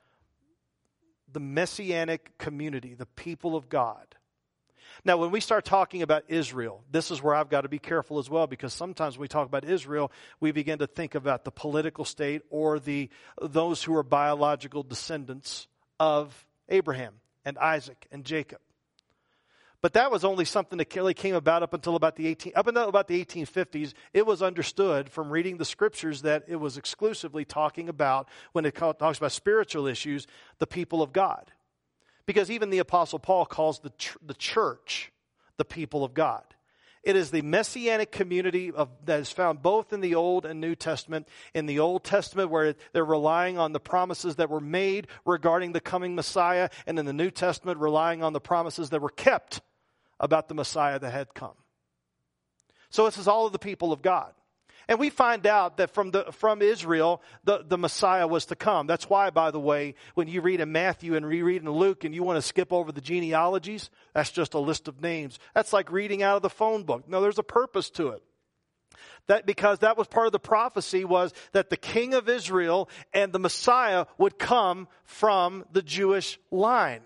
the 1.32 1.40
messianic 1.40 2.38
community, 2.38 2.94
the 2.94 3.06
people 3.06 3.56
of 3.56 3.70
God. 3.70 4.17
Now, 5.04 5.18
when 5.18 5.32
we 5.32 5.40
start 5.40 5.66
talking 5.66 6.02
about 6.02 6.24
Israel, 6.28 6.84
this 6.92 7.12
is 7.12 7.22
where 7.22 7.36
I've 7.36 7.50
got 7.50 7.62
to 7.62 7.70
be 7.70 7.80
careful 7.80 8.20
as 8.20 8.30
well 8.30 8.48
because 8.48 8.74
sometimes 8.74 9.18
when 9.18 9.24
we 9.24 9.28
talk 9.28 9.48
about 9.48 9.64
Israel, 9.66 10.12
we 10.40 10.52
begin 10.52 10.80
to 10.80 10.88
think 10.88 11.16
about 11.16 11.44
the 11.44 11.52
political 11.52 12.06
state 12.06 12.42
or 12.50 12.80
the 12.80 13.10
those 13.42 13.84
who 13.84 13.96
are 13.96 14.04
biological 14.04 14.84
descendants 14.84 15.68
of 16.00 16.46
Abraham 16.70 17.14
and 17.46 17.58
Isaac 17.58 18.08
and 18.12 18.26
Jacob. 18.26 18.60
But 19.80 19.94
that 19.94 20.12
was 20.12 20.26
only 20.26 20.46
something 20.46 20.78
that 20.80 20.94
really 20.96 21.14
came 21.14 21.36
about 21.36 21.62
up 21.62 21.74
until 21.74 21.96
about 21.96 22.16
the 22.16 22.28
18 22.28 22.54
up 22.56 22.68
until 22.68 22.90
about 22.90 23.08
the 23.08 23.24
1850s. 23.24 23.94
It 24.12 24.26
was 24.26 24.42
understood 24.42 25.10
from 25.10 25.30
reading 25.30 25.58
the 25.58 25.66
scriptures 25.66 26.24
that 26.24 26.46
it 26.48 26.56
was 26.56 26.78
exclusively 26.78 27.46
talking 27.46 27.88
about 27.88 28.28
when 28.54 28.66
it 28.66 28.76
talks 28.76 29.18
about 29.18 29.32
spiritual 29.32 29.86
issues, 29.86 30.26
the 30.58 30.68
people 30.68 31.04
of 31.04 31.14
God. 31.14 31.52
Because 32.28 32.52
even 32.52 32.70
the 32.70 32.78
Apostle 32.78 33.18
Paul 33.18 33.48
calls 33.48 33.80
the, 33.80 33.92
the 34.24 34.36
church 34.36 35.12
the 35.58 35.66
people 35.66 36.04
of 36.04 36.14
God. 36.14 36.44
It 37.02 37.16
is 37.16 37.32
the 37.32 37.42
messianic 37.42 38.12
community 38.12 38.70
of, 38.70 38.90
that 39.06 39.22
is 39.22 39.32
found 39.32 39.62
both 39.62 39.94
in 39.94 40.02
the 40.02 40.16
Old 40.16 40.46
and 40.46 40.60
New 40.60 40.76
Testament. 40.76 41.28
In 41.54 41.66
the 41.66 41.80
Old 41.80 42.04
Testament, 42.04 42.50
where 42.50 42.76
they're 42.92 43.06
relying 43.06 43.58
on 43.58 43.72
the 43.72 43.80
promises 43.80 44.36
that 44.36 44.50
were 44.50 44.60
made 44.60 45.08
regarding 45.26 45.72
the 45.72 45.80
coming 45.80 46.16
Messiah, 46.16 46.70
and 46.86 47.00
in 47.00 47.06
the 47.06 47.14
New 47.14 47.32
Testament, 47.32 47.80
relying 47.80 48.24
on 48.24 48.34
the 48.34 48.42
promises 48.42 48.90
that 48.90 49.02
were 49.02 49.10
kept 49.10 49.62
about 50.20 50.50
the 50.50 50.54
Messiah 50.54 51.00
that 51.00 51.12
had 51.12 51.34
come. 51.34 51.56
So 52.90 53.06
this 53.06 53.18
is 53.18 53.28
all 53.28 53.46
of 53.46 53.54
the 53.54 53.60
people 53.60 53.94
of 53.94 54.02
God. 54.02 54.34
And 54.90 55.00
we 55.00 55.10
find 55.10 55.46
out 55.46 55.78
that 55.78 55.92
from, 55.92 56.12
the, 56.12 56.26
from 56.32 56.62
Israel, 56.62 57.22
the, 57.44 57.64
the 57.68 57.78
Messiah 57.78 58.28
was 58.28 58.46
to 58.46 58.56
come. 58.56 58.88
That's 58.88 59.10
why, 59.10 59.30
by 59.30 59.52
the 59.52 59.60
way, 59.60 59.96
when 60.14 60.28
you 60.28 60.42
read 60.42 60.62
in 60.62 60.72
Matthew 60.72 61.16
and 61.16 61.26
reread 61.26 61.62
in 61.62 61.70
Luke 61.70 62.06
and 62.06 62.16
you 62.16 62.24
want 62.24 62.38
to 62.38 62.42
skip 62.42 62.72
over 62.72 62.92
the 62.92 63.02
genealogies, 63.02 63.90
that's 64.14 64.32
just 64.32 64.54
a 64.54 64.60
list 64.60 64.88
of 64.88 65.02
names. 65.02 65.40
That's 65.54 65.74
like 65.74 65.92
reading 65.92 66.24
out 66.24 66.38
of 66.38 66.42
the 66.42 66.50
phone 66.50 66.84
book. 66.84 67.08
No, 67.08 67.22
there's 67.22 67.38
a 67.38 67.44
purpose 67.44 67.90
to 67.92 68.10
it. 68.10 68.24
That 69.28 69.46
because 69.46 69.80
that 69.80 69.98
was 69.98 70.08
part 70.08 70.28
of 70.28 70.32
the 70.32 70.40
prophecy 70.40 71.04
was 71.04 71.34
that 71.52 71.70
the 71.70 71.76
king 71.76 72.14
of 72.14 72.30
Israel 72.30 72.90
and 73.14 73.34
the 73.34 73.40
Messiah 73.40 74.06
would 74.18 74.40
come 74.40 74.88
from 75.04 75.66
the 75.74 75.82
Jewish 75.82 76.40
line. 76.50 77.02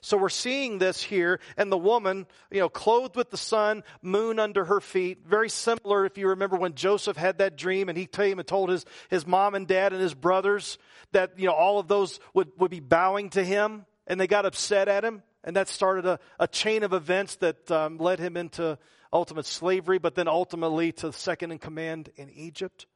So 0.00 0.16
we're 0.16 0.28
seeing 0.28 0.78
this 0.78 1.02
here, 1.02 1.40
and 1.56 1.70
the 1.70 1.78
woman, 1.78 2.26
you 2.50 2.60
know, 2.60 2.68
clothed 2.68 3.16
with 3.16 3.30
the 3.30 3.36
sun, 3.36 3.82
moon 4.02 4.38
under 4.38 4.64
her 4.64 4.80
feet. 4.80 5.26
Very 5.26 5.48
similar, 5.48 6.06
if 6.06 6.18
you 6.18 6.28
remember 6.28 6.56
when 6.56 6.74
Joseph 6.74 7.16
had 7.16 7.38
that 7.38 7.56
dream 7.56 7.88
and 7.88 7.96
he 7.96 8.06
came 8.06 8.38
and 8.38 8.46
told 8.46 8.70
his, 8.70 8.84
his 9.08 9.26
mom 9.26 9.54
and 9.54 9.66
dad 9.66 9.92
and 9.92 10.02
his 10.02 10.14
brothers 10.14 10.78
that, 11.12 11.38
you 11.38 11.46
know, 11.46 11.54
all 11.54 11.78
of 11.78 11.88
those 11.88 12.20
would, 12.34 12.50
would 12.58 12.70
be 12.70 12.80
bowing 12.80 13.30
to 13.30 13.44
him, 13.44 13.86
and 14.06 14.20
they 14.20 14.26
got 14.26 14.46
upset 14.46 14.88
at 14.88 15.04
him. 15.04 15.22
And 15.44 15.56
that 15.56 15.68
started 15.68 16.06
a, 16.06 16.18
a 16.40 16.48
chain 16.48 16.82
of 16.82 16.92
events 16.92 17.36
that 17.36 17.70
um, 17.70 17.98
led 17.98 18.18
him 18.18 18.36
into 18.36 18.78
ultimate 19.12 19.46
slavery, 19.46 19.98
but 19.98 20.14
then 20.14 20.28
ultimately 20.28 20.92
to 20.92 21.12
second 21.12 21.52
in 21.52 21.58
command 21.58 22.10
in 22.16 22.30
Egypt. 22.30 22.86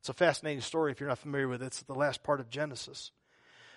It's 0.00 0.08
a 0.08 0.14
fascinating 0.14 0.60
story 0.60 0.92
if 0.92 1.00
you're 1.00 1.08
not 1.08 1.18
familiar 1.18 1.48
with 1.48 1.62
it. 1.62 1.66
It's 1.66 1.82
the 1.82 1.94
last 1.94 2.22
part 2.22 2.38
of 2.38 2.48
Genesis. 2.48 3.10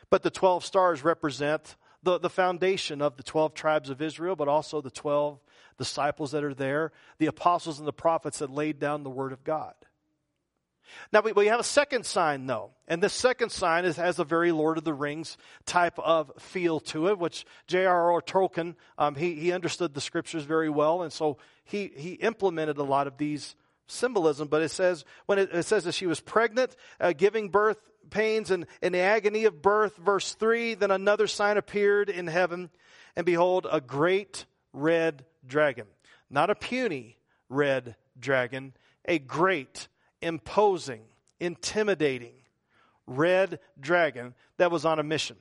But 0.09 0.23
the 0.23 0.29
12 0.29 0.63
stars 0.63 1.03
represent 1.03 1.75
the, 2.03 2.19
the 2.19 2.29
foundation 2.29 3.01
of 3.01 3.17
the 3.17 3.23
12 3.23 3.53
tribes 3.53 3.89
of 3.89 4.01
Israel, 4.01 4.35
but 4.35 4.47
also 4.47 4.81
the 4.81 4.91
12 4.91 5.39
disciples 5.77 6.31
that 6.31 6.43
are 6.43 6.53
there, 6.53 6.91
the 7.17 7.27
apostles 7.27 7.79
and 7.79 7.87
the 7.87 7.93
prophets 7.93 8.39
that 8.39 8.49
laid 8.49 8.79
down 8.79 9.03
the 9.03 9.09
word 9.09 9.31
of 9.31 9.43
God. 9.43 9.73
Now, 11.11 11.21
we, 11.21 11.31
we 11.31 11.47
have 11.47 11.59
a 11.59 11.63
second 11.63 12.05
sign, 12.05 12.47
though. 12.47 12.71
And 12.87 13.01
this 13.01 13.13
second 13.13 13.51
sign 13.51 13.85
is, 13.85 13.97
has 13.97 14.19
a 14.19 14.23
very 14.23 14.51
Lord 14.51 14.77
of 14.77 14.83
the 14.83 14.93
Rings 14.93 15.37
type 15.65 15.99
of 15.99 16.31
feel 16.39 16.79
to 16.81 17.09
it, 17.09 17.19
which 17.19 17.45
J.R.R. 17.67 18.21
Tolkien, 18.21 18.75
um, 18.97 19.15
he, 19.15 19.35
he 19.35 19.51
understood 19.51 19.93
the 19.93 20.01
scriptures 20.01 20.43
very 20.43 20.69
well. 20.69 21.03
And 21.03 21.13
so 21.13 21.37
he, 21.63 21.91
he 21.95 22.13
implemented 22.13 22.77
a 22.77 22.83
lot 22.83 23.07
of 23.07 23.17
these 23.17 23.55
symbolism. 23.87 24.47
But 24.47 24.61
it 24.61 24.69
says, 24.69 25.05
when 25.25 25.39
it, 25.39 25.49
it 25.53 25.63
says 25.63 25.83
that 25.83 25.93
she 25.93 26.07
was 26.07 26.19
pregnant, 26.19 26.75
uh, 26.99 27.13
giving 27.13 27.49
birth 27.49 27.77
pains 28.09 28.51
and 28.51 28.65
in 28.81 28.93
the 28.93 28.99
agony 28.99 29.45
of 29.45 29.61
birth. 29.61 29.97
Verse 29.97 30.33
3 30.33 30.75
Then 30.75 30.91
another 30.91 31.27
sign 31.27 31.57
appeared 31.57 32.09
in 32.09 32.27
heaven, 32.27 32.69
and 33.15 33.25
behold, 33.25 33.67
a 33.71 33.81
great 33.81 34.45
red 34.73 35.25
dragon. 35.45 35.87
Not 36.29 36.49
a 36.49 36.55
puny 36.55 37.17
red 37.49 37.95
dragon, 38.19 38.73
a 39.05 39.19
great, 39.19 39.87
imposing, 40.21 41.01
intimidating 41.39 42.33
red 43.07 43.59
dragon 43.79 44.35
that 44.57 44.71
was 44.71 44.85
on 44.85 44.99
a 44.99 45.03
mission. 45.03 45.37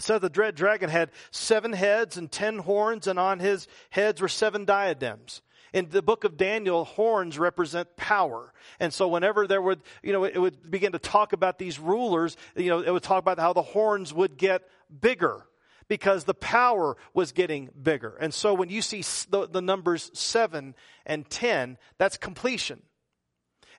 Said 0.00 0.20
the 0.20 0.30
dread 0.30 0.54
dragon 0.54 0.88
had 0.88 1.10
seven 1.30 1.72
heads 1.72 2.16
and 2.16 2.30
ten 2.30 2.58
horns, 2.58 3.06
and 3.06 3.18
on 3.18 3.40
his 3.40 3.66
heads 3.90 4.20
were 4.20 4.28
seven 4.28 4.64
diadems. 4.64 5.42
In 5.72 5.88
the 5.90 6.02
book 6.02 6.24
of 6.24 6.36
Daniel, 6.36 6.84
horns 6.84 7.38
represent 7.38 7.96
power. 7.96 8.52
And 8.80 8.92
so 8.92 9.08
whenever 9.08 9.46
there 9.46 9.60
would, 9.60 9.82
you 10.02 10.12
know, 10.12 10.24
it 10.24 10.38
would 10.38 10.70
begin 10.70 10.92
to 10.92 10.98
talk 10.98 11.32
about 11.32 11.58
these 11.58 11.78
rulers, 11.78 12.36
you 12.56 12.70
know, 12.70 12.80
it 12.80 12.90
would 12.90 13.02
talk 13.02 13.22
about 13.22 13.38
how 13.38 13.52
the 13.52 13.62
horns 13.62 14.12
would 14.14 14.36
get 14.36 14.62
bigger 15.00 15.46
because 15.88 16.24
the 16.24 16.34
power 16.34 16.96
was 17.14 17.32
getting 17.32 17.70
bigger. 17.82 18.16
And 18.20 18.32
so 18.32 18.54
when 18.54 18.68
you 18.68 18.82
see 18.82 19.02
the, 19.30 19.48
the 19.48 19.62
numbers 19.62 20.10
seven 20.14 20.74
and 21.06 21.28
ten, 21.28 21.78
that's 21.98 22.16
completion. 22.16 22.82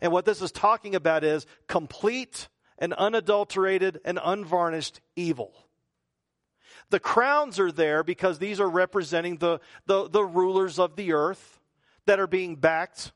And 0.02 0.12
what 0.12 0.26
this 0.26 0.42
is 0.42 0.52
talking 0.52 0.96
about 0.96 1.24
is 1.24 1.46
complete 1.68 2.48
and 2.78 2.94
unadulterated 2.94 4.00
and 4.06 4.20
unvarnished 4.24 5.02
evil. 5.16 5.54
The 6.90 7.00
crowns 7.00 7.60
are 7.60 7.72
there 7.72 8.04
because 8.04 8.40
these 8.40 8.60
are 8.60 8.70
representing 8.70 9.38
the, 9.38 9.60
the, 9.86 10.10
the 10.10 10.24
rulers 10.24 10.80
of 10.80 10.96
the 10.96 11.14
earth 11.14 11.59
that 12.06 12.20
are 12.20 12.28
being 12.28 12.56
backed 12.56 13.12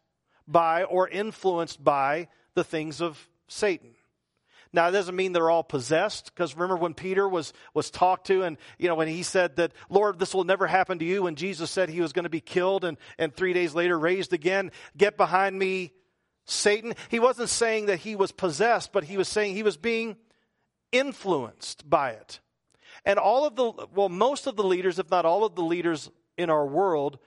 by 0.48 0.84
or 0.84 1.08
influenced 1.08 1.84
by 1.84 2.28
the 2.56 2.64
things 2.64 3.02
of 3.02 3.30
Satan. 3.48 3.96
Now, 4.76 4.88
it 4.88 4.92
doesn't 4.92 5.16
mean 5.16 5.34
they're 5.34 5.52
all 5.52 5.64
possessed, 5.64 6.34
because 6.34 6.56
remember 6.56 6.78
when 6.78 6.96
Peter 6.96 7.30
was, 7.30 7.54
was 7.76 7.92
talked 7.92 8.28
to, 8.28 8.42
and, 8.42 8.58
you 8.80 8.88
know, 8.88 8.96
when 8.96 9.08
he 9.08 9.22
said 9.22 9.58
that, 9.58 9.72
Lord, 9.88 10.18
this 10.18 10.34
will 10.34 10.46
never 10.46 10.66
happen 10.66 10.98
to 10.98 11.06
you, 11.06 11.24
when 11.24 11.36
Jesus 11.36 11.70
said 11.70 11.90
he 11.90 12.02
was 12.02 12.12
going 12.12 12.24
to 12.24 12.30
be 12.30 12.42
killed 12.42 12.84
and, 12.84 12.98
and 13.20 13.36
three 13.36 13.54
days 13.54 13.76
later 13.76 13.98
raised 14.00 14.34
again, 14.34 14.72
get 14.98 15.16
behind 15.16 15.58
me, 15.58 15.92
Satan. 16.46 16.96
He 17.10 17.20
wasn't 17.20 17.50
saying 17.50 17.86
that 17.86 18.00
he 18.00 18.16
was 18.16 18.32
possessed, 18.32 18.92
but 18.92 19.04
he 19.04 19.16
was 19.16 19.28
saying 19.28 19.54
he 19.56 19.64
was 19.64 19.78
being 19.78 20.18
influenced 20.92 21.88
by 21.88 22.12
it. 22.12 22.40
And 23.06 23.20
all 23.20 23.46
of 23.46 23.56
the, 23.56 23.72
well, 23.94 24.10
most 24.10 24.48
of 24.48 24.56
the 24.56 24.64
leaders, 24.64 24.98
if 24.98 25.10
not 25.12 25.26
all 25.26 25.46
of 25.46 25.56
the 25.56 25.64
leaders 25.64 26.10
in 26.38 26.50
our 26.50 26.66
world, 26.66 27.20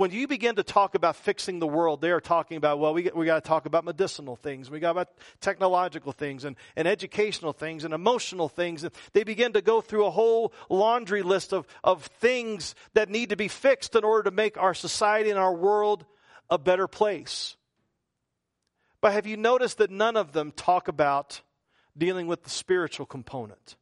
when 0.00 0.12
you 0.12 0.26
begin 0.26 0.54
to 0.54 0.62
talk 0.62 0.94
about 0.94 1.14
fixing 1.14 1.58
the 1.58 1.66
world, 1.66 2.00
they 2.00 2.10
are 2.10 2.22
talking 2.22 2.56
about, 2.56 2.78
well, 2.78 2.94
we, 2.94 3.10
we 3.14 3.26
got 3.26 3.44
to 3.44 3.46
talk 3.46 3.66
about 3.66 3.84
medicinal 3.84 4.34
things. 4.34 4.70
We 4.70 4.80
got 4.80 4.92
about 4.92 5.10
technological 5.42 6.12
things 6.12 6.46
and, 6.46 6.56
and 6.74 6.88
educational 6.88 7.52
things 7.52 7.84
and 7.84 7.92
emotional 7.92 8.48
things. 8.48 8.82
And 8.82 8.94
they 9.12 9.24
begin 9.24 9.52
to 9.52 9.60
go 9.60 9.82
through 9.82 10.06
a 10.06 10.10
whole 10.10 10.54
laundry 10.70 11.20
list 11.20 11.52
of, 11.52 11.66
of 11.84 12.06
things 12.06 12.74
that 12.94 13.10
need 13.10 13.28
to 13.28 13.36
be 13.36 13.46
fixed 13.46 13.94
in 13.94 14.02
order 14.02 14.30
to 14.30 14.34
make 14.34 14.56
our 14.56 14.72
society 14.72 15.28
and 15.28 15.38
our 15.38 15.54
world 15.54 16.06
a 16.48 16.56
better 16.56 16.88
place. 16.88 17.58
But 19.02 19.12
have 19.12 19.26
you 19.26 19.36
noticed 19.36 19.76
that 19.76 19.90
none 19.90 20.16
of 20.16 20.32
them 20.32 20.50
talk 20.50 20.88
about 20.88 21.42
dealing 21.94 22.26
with 22.26 22.44
the 22.44 22.50
spiritual 22.50 23.04
component? 23.04 23.76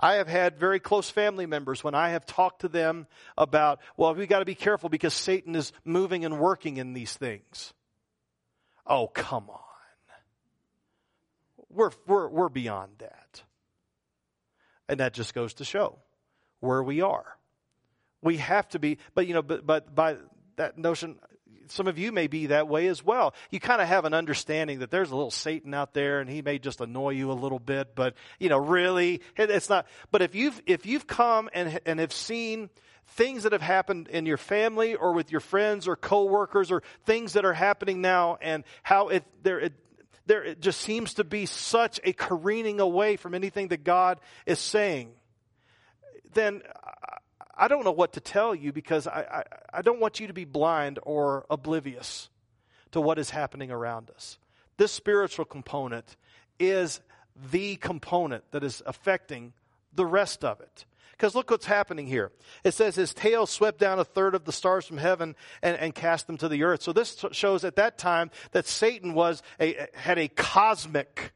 I 0.00 0.14
have 0.14 0.28
had 0.28 0.58
very 0.58 0.80
close 0.80 1.10
family 1.10 1.44
members 1.44 1.84
when 1.84 1.94
I 1.94 2.10
have 2.10 2.24
talked 2.24 2.62
to 2.62 2.68
them 2.68 3.06
about, 3.36 3.80
well, 3.98 4.14
we 4.14 4.26
got 4.26 4.38
to 4.38 4.46
be 4.46 4.54
careful 4.54 4.88
because 4.88 5.12
Satan 5.12 5.54
is 5.54 5.72
moving 5.84 6.24
and 6.24 6.40
working 6.40 6.78
in 6.78 6.94
these 6.94 7.12
things. 7.12 7.74
Oh, 8.86 9.06
come 9.06 9.50
on. 9.50 9.60
We're, 11.68 11.90
we're, 12.06 12.28
we're 12.28 12.48
beyond 12.48 12.92
that. 12.98 13.42
And 14.88 15.00
that 15.00 15.12
just 15.12 15.34
goes 15.34 15.54
to 15.54 15.64
show 15.64 15.98
where 16.60 16.82
we 16.82 17.02
are. 17.02 17.36
We 18.22 18.38
have 18.38 18.68
to 18.70 18.78
be, 18.78 18.98
but 19.14 19.26
you 19.26 19.34
know, 19.34 19.42
but, 19.42 19.66
but 19.66 19.94
by 19.94 20.16
that 20.56 20.78
notion, 20.78 21.18
some 21.70 21.86
of 21.86 21.98
you 21.98 22.12
may 22.12 22.26
be 22.26 22.46
that 22.46 22.68
way 22.68 22.86
as 22.88 23.04
well. 23.04 23.34
You 23.50 23.60
kind 23.60 23.80
of 23.80 23.88
have 23.88 24.04
an 24.04 24.14
understanding 24.14 24.80
that 24.80 24.90
there's 24.90 25.10
a 25.10 25.16
little 25.16 25.30
Satan 25.30 25.72
out 25.74 25.94
there 25.94 26.20
and 26.20 26.28
he 26.28 26.42
may 26.42 26.58
just 26.58 26.80
annoy 26.80 27.10
you 27.10 27.30
a 27.30 27.34
little 27.34 27.58
bit, 27.58 27.94
but 27.94 28.14
you 28.38 28.48
know, 28.48 28.58
really, 28.58 29.20
it's 29.36 29.68
not. 29.68 29.86
But 30.10 30.22
if 30.22 30.34
you've, 30.34 30.60
if 30.66 30.86
you've 30.86 31.06
come 31.06 31.48
and, 31.52 31.80
and 31.86 32.00
have 32.00 32.12
seen 32.12 32.70
things 33.08 33.42
that 33.42 33.52
have 33.52 33.62
happened 33.62 34.08
in 34.08 34.26
your 34.26 34.36
family 34.36 34.94
or 34.94 35.12
with 35.12 35.30
your 35.30 35.40
friends 35.40 35.88
or 35.88 35.96
coworkers 35.96 36.70
or 36.70 36.82
things 37.06 37.32
that 37.32 37.44
are 37.44 37.52
happening 37.52 38.00
now 38.00 38.38
and 38.40 38.64
how 38.82 39.08
it, 39.08 39.24
there, 39.42 39.60
it, 39.60 39.72
there 40.26 40.44
it 40.44 40.60
just 40.60 40.80
seems 40.80 41.14
to 41.14 41.24
be 41.24 41.46
such 41.46 41.98
a 42.04 42.12
careening 42.12 42.80
away 42.80 43.16
from 43.16 43.34
anything 43.34 43.68
that 43.68 43.84
God 43.84 44.20
is 44.46 44.58
saying, 44.58 45.12
then 46.34 46.62
I 47.60 47.68
don't 47.68 47.84
know 47.84 47.92
what 47.92 48.14
to 48.14 48.20
tell 48.20 48.54
you 48.54 48.72
because 48.72 49.06
I, 49.06 49.20
I, 49.20 49.78
I 49.78 49.82
don't 49.82 50.00
want 50.00 50.18
you 50.18 50.26
to 50.28 50.32
be 50.32 50.46
blind 50.46 50.98
or 51.02 51.44
oblivious 51.50 52.30
to 52.92 53.02
what 53.02 53.18
is 53.18 53.28
happening 53.28 53.70
around 53.70 54.10
us. 54.10 54.38
This 54.78 54.90
spiritual 54.90 55.44
component 55.44 56.16
is 56.58 57.02
the 57.52 57.76
component 57.76 58.50
that 58.52 58.64
is 58.64 58.82
affecting 58.86 59.52
the 59.94 60.06
rest 60.06 60.42
of 60.42 60.60
it. 60.62 60.86
Because 61.12 61.34
look 61.34 61.50
what's 61.50 61.66
happening 61.66 62.06
here. 62.06 62.32
It 62.64 62.72
says 62.72 62.94
his 62.94 63.12
tail 63.12 63.44
swept 63.44 63.78
down 63.78 63.98
a 63.98 64.04
third 64.06 64.34
of 64.34 64.46
the 64.46 64.52
stars 64.52 64.86
from 64.86 64.96
heaven 64.96 65.36
and, 65.62 65.76
and 65.76 65.94
cast 65.94 66.26
them 66.26 66.38
to 66.38 66.48
the 66.48 66.62
earth. 66.62 66.82
So 66.82 66.94
this 66.94 67.22
shows 67.32 67.62
at 67.62 67.76
that 67.76 67.98
time 67.98 68.30
that 68.52 68.66
Satan 68.66 69.12
was 69.12 69.42
a, 69.60 69.86
had 69.92 70.18
a 70.18 70.28
cosmic 70.28 71.34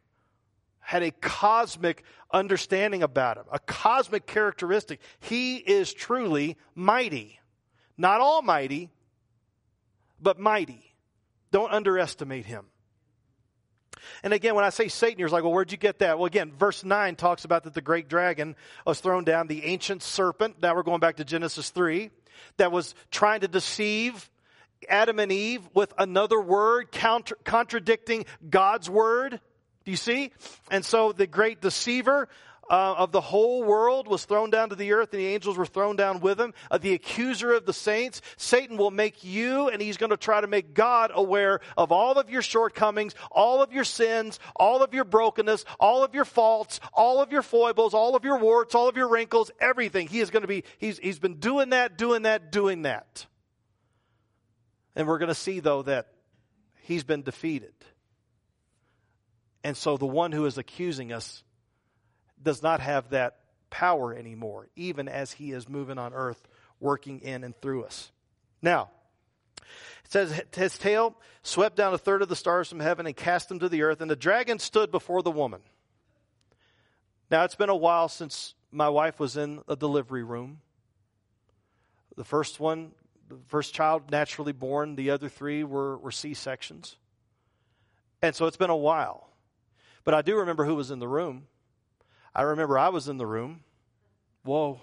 had 0.85 1.03
a 1.03 1.11
cosmic 1.11 2.05
understanding 2.31 3.03
about 3.03 3.39
him, 3.39 3.45
a 3.51 3.59
cosmic 3.59 4.27
characteristic. 4.27 5.01
He 5.21 5.57
is 5.57 5.93
truly 5.93 6.57
mighty. 6.75 7.41
Not 7.97 8.21
almighty, 8.21 8.91
but 10.21 10.39
mighty. 10.39 10.95
Don't 11.51 11.73
underestimate 11.73 12.45
him. 12.45 12.67
And 14.23 14.33
again, 14.33 14.55
when 14.55 14.65
I 14.65 14.71
say 14.71 14.89
Satan, 14.89 15.19
you're 15.19 15.29
like, 15.29 15.45
well, 15.45 15.53
where'd 15.53 15.73
you 15.73 15.79
get 15.79 16.01
that? 16.01 16.19
Well, 16.19 16.27
again, 16.27 16.53
verse 16.53 16.85
9 16.85 17.17
talks 17.17 17.45
about 17.45 17.65
that 17.65 17.75
the 17.75 17.81
great 17.81 18.09
dragon 18.09 18.57
was 18.87 19.01
thrown 19.01 19.25
down, 19.25 19.47
the 19.47 19.65
ancient 19.65 20.03
serpent. 20.03 20.57
Now 20.61 20.75
we're 20.75 20.83
going 20.83 21.01
back 21.01 21.17
to 21.17 21.25
Genesis 21.25 21.71
3, 21.71 22.11
that 22.59 22.73
was 22.73 22.95
trying 23.11 23.41
to 23.41 23.49
deceive 23.49 24.31
Adam 24.89 25.19
and 25.19 25.33
Eve 25.33 25.63
with 25.73 25.95
another 25.97 26.41
word, 26.41 26.93
counter, 26.93 27.39
contradicting 27.45 28.27
God's 28.51 28.91
word. 28.91 29.41
Do 29.85 29.91
you 29.91 29.97
see? 29.97 30.33
And 30.71 30.85
so 30.85 31.13
the 31.13 31.27
great 31.27 31.61
deceiver 31.61 32.29
uh, 32.71 32.95
of 32.95 33.13
the 33.13 33.21
whole 33.21 33.63
world 33.63 34.09
was 34.09 34.25
thrown 34.25 34.51
down 34.51 34.71
to 34.71 34.75
the 34.75 34.93
earth 34.93 35.13
and 35.13 35.21
the 35.21 35.27
angels 35.27 35.57
were 35.57 35.67
thrown 35.67 35.97
down 35.97 36.21
with 36.21 36.41
him. 36.41 36.55
Uh, 36.71 36.79
the 36.79 36.95
accuser 36.95 37.53
of 37.53 37.67
the 37.67 37.73
saints, 37.73 38.23
Satan 38.37 38.77
will 38.77 38.91
make 38.91 39.25
you 39.25 39.69
and 39.69 39.83
he's 39.83 39.97
going 39.97 40.11
to 40.11 40.17
try 40.17 40.41
to 40.41 40.47
make 40.47 40.75
God 40.75 41.11
aware 41.15 41.61
of 41.77 41.93
all 41.93 42.19
of 42.19 42.31
your 42.31 42.43
shortcomings, 42.43 43.15
all 43.31 43.63
of 43.63 43.73
your 43.73 43.85
sins, 43.85 44.39
all 44.57 44.83
of 44.83 44.95
your 44.95 45.05
brokenness, 45.05 45.65
all 45.79 46.05
of 46.05 46.15
your 46.15 46.25
faults, 46.25 46.81
all 46.93 47.21
of 47.21 47.33
your 47.33 47.43
foibles, 47.43 47.95
all 47.95 48.17
of 48.17 48.25
your 48.25 48.39
warts, 48.39 48.75
all 48.75 48.89
of 48.89 48.97
your 48.97 49.09
wrinkles, 49.09 49.51
everything. 49.61 50.07
He 50.07 50.21
is 50.21 50.31
going 50.31 50.43
to 50.43 50.49
be, 50.49 50.65
he's, 50.79 50.99
he's 50.99 51.19
been 51.19 51.37
doing 51.37 51.71
that, 51.71 51.99
doing 51.99 52.23
that, 52.23 52.51
doing 52.51 52.83
that. 52.83 53.27
And 54.97 55.07
we're 55.07 55.19
going 55.19 55.29
to 55.29 55.35
see 55.35 55.61
though 55.61 55.83
that 55.83 56.09
he's 56.83 57.05
been 57.05 57.23
defeated. 57.23 57.75
And 59.65 59.77
so 59.77 59.97
the 59.97 60.07
one 60.07 60.31
who 60.31 60.45
is 60.45 60.59
accusing 60.59 61.11
us 61.11 61.43
does 62.41 62.63
not 62.63 62.81
have 62.81 63.11
that 63.11 63.39
power 63.71 64.15
anymore, 64.15 64.69
even 64.77 65.09
as 65.09 65.33
he 65.33 65.53
is 65.53 65.69
moving 65.69 65.99
on 65.99 66.13
earth, 66.13 66.47
working 66.79 67.21
in 67.21 67.43
and 67.43 67.57
through 67.57 67.85
us. 67.85 68.13
Now, 68.61 68.91
it 69.57 70.13
says, 70.13 70.43
his 70.55 70.77
tail 70.77 71.17
swept 71.43 71.77
down 71.77 71.95
a 71.95 71.99
third 71.99 72.21
of 72.21 72.29
the 72.29 72.37
stars 72.37 72.69
from 72.69 72.81
heaven 72.81 73.07
and 73.07 73.17
cast 73.17 73.49
them 73.49 73.59
to 73.61 73.69
the 73.71 73.83
earth, 73.83 74.03
and 74.03 74.11
the 74.11 74.17
dragon 74.17 74.59
stood 74.59 74.91
before 74.91 75.23
the 75.23 75.31
woman. 75.31 75.63
Now, 77.31 77.45
it's 77.45 77.57
been 77.57 77.71
a 77.71 77.75
while 77.75 78.11
since 78.11 78.55
my 78.71 78.91
wife 78.91 79.19
was 79.19 79.37
in 79.37 79.63
a 79.67 79.77
delivery 79.77 80.23
room. 80.23 80.61
The 82.17 82.25
first 82.25 82.61
one, 82.61 82.93
the 83.29 83.39
first 83.47 83.73
child 83.73 84.11
naturally 84.11 84.53
born, 84.53 84.95
the 84.95 85.11
other 85.11 85.31
three 85.31 85.65
were, 85.65 85.97
were 85.97 86.13
C 86.13 86.35
sections. 86.35 86.97
And 88.21 88.37
so 88.37 88.47
it's 88.47 88.59
been 88.59 88.71
a 88.71 88.77
while. 88.77 89.31
But 90.05 90.15
I 90.15 90.23
do 90.23 90.37
remember 90.37 90.65
who 90.65 90.75
was 90.75 90.91
in 90.91 90.99
the 90.99 91.09
room. 91.09 91.47
I 92.35 92.43
remember 92.43 92.79
I 92.79 92.91
was 92.91 93.09
in 93.09 93.17
the 93.17 93.27
room. 93.27 93.61
Whoa. 94.43 94.81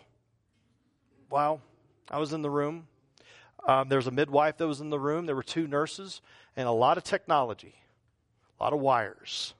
Wow. 1.30 1.62
I 2.10 2.18
was 2.18 2.34
in 2.34 2.42
the 2.42 2.50
room. 2.50 2.88
Um, 3.68 3.90
there 3.90 3.98
was 3.98 4.08
a 4.08 4.12
midwife 4.12 4.58
that 4.58 4.68
was 4.68 4.82
in 4.82 4.90
the 4.90 5.00
room. 5.00 5.28
There 5.28 5.36
were 5.36 5.44
two 5.44 5.68
nurses 5.68 6.22
and 6.56 6.68
a 6.68 6.72
lot 6.72 6.98
of 6.98 7.04
technology, 7.04 7.76
a 8.60 8.64
lot 8.64 8.74
of 8.74 8.80
wires. 8.80 9.54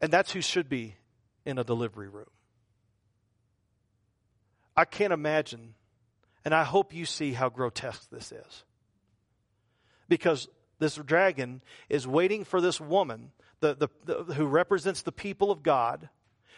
And 0.00 0.12
that's 0.12 0.32
who 0.32 0.40
should 0.40 0.68
be 0.68 0.94
in 1.44 1.58
a 1.58 1.64
delivery 1.64 2.08
room. 2.08 2.30
I 4.76 4.84
can't 4.84 5.12
imagine, 5.12 5.74
and 6.44 6.54
I 6.54 6.64
hope 6.64 6.94
you 6.94 7.06
see 7.06 7.32
how 7.32 7.48
grotesque 7.48 8.10
this 8.10 8.30
is. 8.30 8.64
Because 10.08 10.48
this 10.78 10.96
dragon 10.96 11.62
is 11.88 12.06
waiting 12.06 12.44
for 12.44 12.60
this 12.60 12.80
woman, 12.80 13.32
the, 13.60 13.74
the, 13.74 13.88
the, 14.04 14.34
who 14.34 14.46
represents 14.46 15.02
the 15.02 15.12
people 15.12 15.50
of 15.50 15.62
God, 15.62 16.08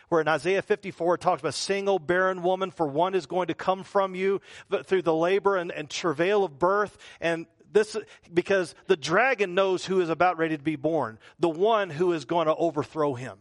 where 0.09 0.21
in 0.21 0.29
Isaiah 0.29 0.63
54 0.63 1.17
it 1.17 1.21
talks 1.21 1.41
about 1.41 1.55
single 1.55 1.99
barren 1.99 2.43
woman, 2.43 2.71
for 2.71 2.87
one 2.87 3.15
is 3.15 3.27
going 3.27 3.49
to 3.49 3.55
come 3.55 3.85
from 3.85 4.15
you 4.15 4.41
through 4.85 5.03
the 5.03 5.15
labor 5.15 5.57
and, 5.57 5.71
and 5.71 5.89
travail 5.89 6.45
of 6.45 6.59
birth. 6.59 6.97
And 7.21 7.47
this, 7.71 7.97
because 8.33 8.75
the 8.87 8.97
dragon 8.97 9.55
knows 9.55 9.85
who 9.85 10.01
is 10.01 10.09
about 10.09 10.39
ready 10.39 10.57
to 10.57 10.63
be 10.63 10.77
born, 10.77 11.19
the 11.39 11.49
one 11.49 11.91
who 11.91 12.13
is 12.13 12.25
going 12.25 12.47
to 12.47 12.55
overthrow 12.55 13.15
him. 13.15 13.39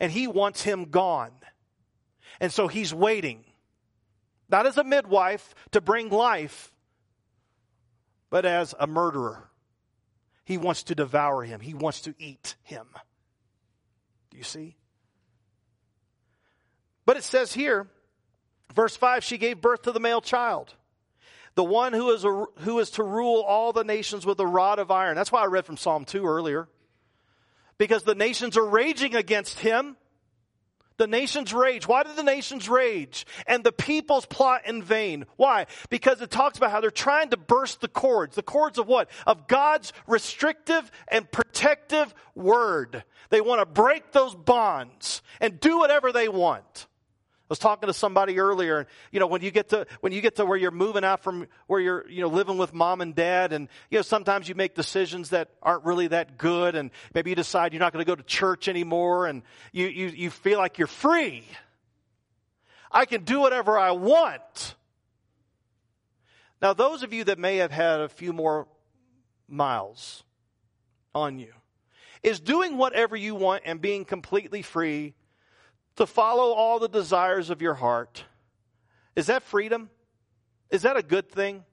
And 0.00 0.10
he 0.10 0.26
wants 0.26 0.62
him 0.62 0.86
gone. 0.86 1.32
And 2.40 2.52
so 2.52 2.68
he's 2.68 2.94
waiting, 2.94 3.44
not 4.48 4.66
as 4.66 4.78
a 4.78 4.84
midwife 4.84 5.54
to 5.72 5.80
bring 5.80 6.08
life, 6.08 6.72
but 8.30 8.46
as 8.46 8.74
a 8.78 8.86
murderer 8.86 9.50
he 10.44 10.58
wants 10.58 10.82
to 10.84 10.94
devour 10.94 11.42
him, 11.42 11.60
he 11.60 11.74
wants 11.74 12.02
to 12.02 12.14
eat 12.18 12.54
him. 12.62 12.86
Do 14.30 14.36
you 14.36 14.44
see? 14.44 14.76
But 17.06 17.16
it 17.16 17.24
says 17.24 17.52
here, 17.52 17.86
verse 18.74 18.96
5 18.96 19.24
she 19.24 19.38
gave 19.38 19.60
birth 19.60 19.82
to 19.82 19.92
the 19.92 20.00
male 20.00 20.20
child. 20.20 20.74
The 21.54 21.64
one 21.64 21.92
who 21.92 22.10
is, 22.10 22.24
a, 22.24 22.46
who 22.60 22.80
is 22.80 22.90
to 22.90 23.04
rule 23.04 23.40
all 23.40 23.72
the 23.72 23.84
nations 23.84 24.26
with 24.26 24.40
a 24.40 24.46
rod 24.46 24.78
of 24.78 24.90
iron. 24.90 25.14
That's 25.14 25.30
why 25.30 25.42
I 25.42 25.46
read 25.46 25.66
from 25.66 25.76
Psalm 25.76 26.04
2 26.04 26.26
earlier. 26.26 26.68
Because 27.78 28.02
the 28.02 28.14
nations 28.14 28.56
are 28.56 28.66
raging 28.66 29.14
against 29.14 29.60
him. 29.60 29.96
The 30.96 31.06
nations 31.06 31.52
rage. 31.52 31.88
Why 31.88 32.04
do 32.04 32.10
the 32.14 32.22
nations 32.22 32.68
rage? 32.68 33.26
And 33.46 33.64
the 33.64 33.72
peoples 33.72 34.26
plot 34.26 34.62
in 34.66 34.82
vain. 34.82 35.26
Why? 35.36 35.66
Because 35.90 36.20
it 36.20 36.30
talks 36.30 36.56
about 36.56 36.70
how 36.70 36.80
they're 36.80 36.90
trying 36.90 37.30
to 37.30 37.36
burst 37.36 37.80
the 37.80 37.88
cords. 37.88 38.36
The 38.36 38.42
cords 38.42 38.78
of 38.78 38.86
what? 38.86 39.10
Of 39.26 39.48
God's 39.48 39.92
restrictive 40.06 40.90
and 41.08 41.30
protective 41.30 42.14
word. 42.34 43.04
They 43.30 43.40
want 43.40 43.60
to 43.60 43.66
break 43.66 44.12
those 44.12 44.34
bonds 44.34 45.22
and 45.40 45.58
do 45.58 45.78
whatever 45.78 46.12
they 46.12 46.28
want. 46.28 46.86
I 47.44 47.46
was 47.50 47.58
talking 47.58 47.88
to 47.88 47.92
somebody 47.92 48.38
earlier, 48.38 48.78
and 48.78 48.86
you 49.12 49.20
know, 49.20 49.26
when 49.26 49.42
you 49.42 49.50
get 49.50 49.68
to 49.68 49.86
when 50.00 50.14
you 50.14 50.22
get 50.22 50.36
to 50.36 50.46
where 50.46 50.56
you're 50.56 50.70
moving 50.70 51.04
out 51.04 51.22
from 51.22 51.46
where 51.66 51.78
you're 51.78 52.08
you 52.08 52.22
know 52.22 52.28
living 52.28 52.56
with 52.56 52.72
mom 52.72 53.02
and 53.02 53.14
dad, 53.14 53.52
and 53.52 53.68
you 53.90 53.98
know 53.98 54.02
sometimes 54.02 54.48
you 54.48 54.54
make 54.54 54.74
decisions 54.74 55.28
that 55.28 55.50
aren't 55.62 55.84
really 55.84 56.06
that 56.06 56.38
good, 56.38 56.74
and 56.74 56.90
maybe 57.12 57.28
you 57.28 57.36
decide 57.36 57.74
you're 57.74 57.80
not 57.80 57.92
going 57.92 58.02
to 58.02 58.10
go 58.10 58.14
to 58.14 58.22
church 58.22 58.66
anymore, 58.66 59.26
and 59.26 59.42
you 59.72 59.88
you 59.88 60.06
you 60.06 60.30
feel 60.30 60.58
like 60.58 60.78
you're 60.78 60.86
free. 60.86 61.44
I 62.90 63.04
can 63.04 63.24
do 63.24 63.40
whatever 63.40 63.78
I 63.78 63.90
want. 63.90 64.74
Now, 66.62 66.72
those 66.72 67.02
of 67.02 67.12
you 67.12 67.24
that 67.24 67.38
may 67.38 67.58
have 67.58 67.72
had 67.72 68.00
a 68.00 68.08
few 68.08 68.32
more 68.32 68.68
miles 69.48 70.24
on 71.14 71.38
you, 71.38 71.52
is 72.22 72.40
doing 72.40 72.78
whatever 72.78 73.16
you 73.16 73.34
want 73.34 73.64
and 73.66 73.82
being 73.82 74.06
completely 74.06 74.62
free 74.62 75.12
to 75.96 76.06
follow 76.06 76.52
all 76.52 76.78
the 76.78 76.88
desires 76.88 77.50
of 77.50 77.62
your 77.62 77.74
heart. 77.74 78.24
Is 79.16 79.26
that 79.26 79.42
freedom? 79.42 79.90
Is 80.70 80.82
that 80.82 80.96
a 80.96 81.02
good 81.02 81.30
thing? 81.30 81.64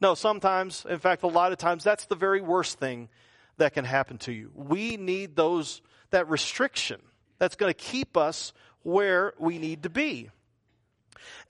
No, 0.00 0.14
sometimes, 0.14 0.84
in 0.88 0.98
fact, 0.98 1.22
a 1.22 1.28
lot 1.28 1.52
of 1.52 1.58
times, 1.58 1.84
that's 1.84 2.06
the 2.06 2.16
very 2.16 2.40
worst 2.40 2.78
thing 2.78 3.08
that 3.58 3.72
can 3.72 3.84
happen 3.84 4.18
to 4.18 4.32
you. 4.32 4.50
We 4.54 4.96
need 4.96 5.36
those, 5.36 5.80
that 6.10 6.28
restriction 6.28 7.00
that's 7.38 7.54
going 7.54 7.70
to 7.72 7.78
keep 7.78 8.16
us 8.16 8.52
where 8.82 9.32
we 9.38 9.58
need 9.58 9.84
to 9.84 9.90
be. 9.90 10.30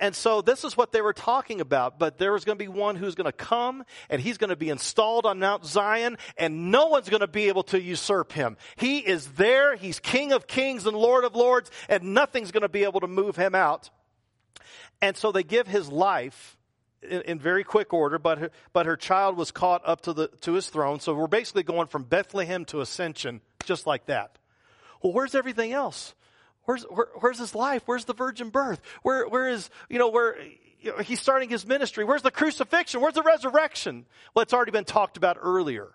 And 0.01 0.15
so 0.15 0.43
this 0.43 0.65
is 0.65 0.77
what 0.77 0.93
they 0.93 1.01
were 1.01 1.13
talking 1.13 1.61
about. 1.61 1.99
But 1.99 2.19
there 2.19 2.33
was 2.33 2.45
going 2.45 2.59
to 2.59 2.65
be 2.65 2.69
one 2.69 2.97
who's 2.97 3.15
going 3.15 3.27
to 3.27 3.33
come 3.33 3.85
and 4.09 4.21
he's 4.21 4.39
going 4.39 4.51
to 4.51 4.57
be 4.57 4.71
installed 4.71 5.27
on 5.27 5.39
Mount 5.39 5.65
Zion 5.65 6.19
and 6.37 6.71
no 6.71 6.87
one's 6.87 7.09
going 7.09 7.21
to 7.21 7.29
be 7.29 7.49
able 7.49 7.63
to 7.65 7.81
usurp 7.81 8.33
him. 8.33 8.57
He 8.77 8.99
is 8.99 9.27
there. 9.33 9.77
He's 9.77 9.99
King 9.99 10.33
of 10.33 10.47
kings 10.47 10.87
and 10.87 10.97
Lord 10.97 11.25
of 11.25 11.35
lords 11.35 11.71
and 11.89 12.15
nothing's 12.15 12.51
going 12.51 12.63
to 12.63 12.69
be 12.69 12.85
able 12.85 13.01
to 13.01 13.09
move 13.09 13.37
him 13.37 13.55
out. 13.55 13.91
And 15.01 15.17
so 15.17 15.33
they 15.33 15.43
give 15.43 15.67
his 15.67 15.89
life 15.89 16.57
in, 17.03 17.23
in, 17.23 17.39
very 17.39 17.65
quick 17.65 17.93
order, 17.93 18.19
but 18.19 18.39
her, 18.39 18.51
but 18.73 18.87
her 18.87 18.97
child 18.97 19.37
was 19.37 19.51
caught 19.51 19.83
up 19.85 20.03
to 20.03 20.13
the 20.13 20.29
to 20.43 20.53
his 20.53 20.69
throne. 20.69 21.01
So 21.01 21.15
we're 21.15 21.27
basically 21.27 21.65
going 21.65 21.89
from 21.89 22.05
Bethlehem 22.05 22.65
to 22.67 22.81
Ascension, 22.81 23.41
just 23.65 23.87
like 23.87 24.07
that. 24.07 24.39
Well, 25.03 25.13
where's 25.13 25.35
everything 25.35 25.73
else? 25.73 26.15
Where's, 26.65 26.85
where, 26.85 27.09
where's 27.21 27.39
his 27.39 27.55
life? 27.55 27.83
Where's 27.87 28.05
the 28.05 28.15
virgin 28.15 28.51
birth? 28.51 28.81
Where, 29.03 29.27
where 29.29 29.49
is, 29.49 29.69
you 29.89 29.99
know, 29.99 30.09
where 30.09 30.37
you 30.81 30.91
know, 30.91 30.99
he's 30.99 31.21
starting 31.21 31.49
his 31.49 31.67
ministry? 31.67 32.05
Where's 32.05 32.23
the 32.23 32.31
crucifixion? 32.31 33.01
Where's 33.01 33.15
the 33.15 33.23
resurrection? 33.23 34.07
Well, 34.35 34.43
it's 34.43 34.53
already 34.53 34.73
been 34.73 34.85
talked 34.85 35.17
about 35.17 35.39
earlier. 35.41 35.93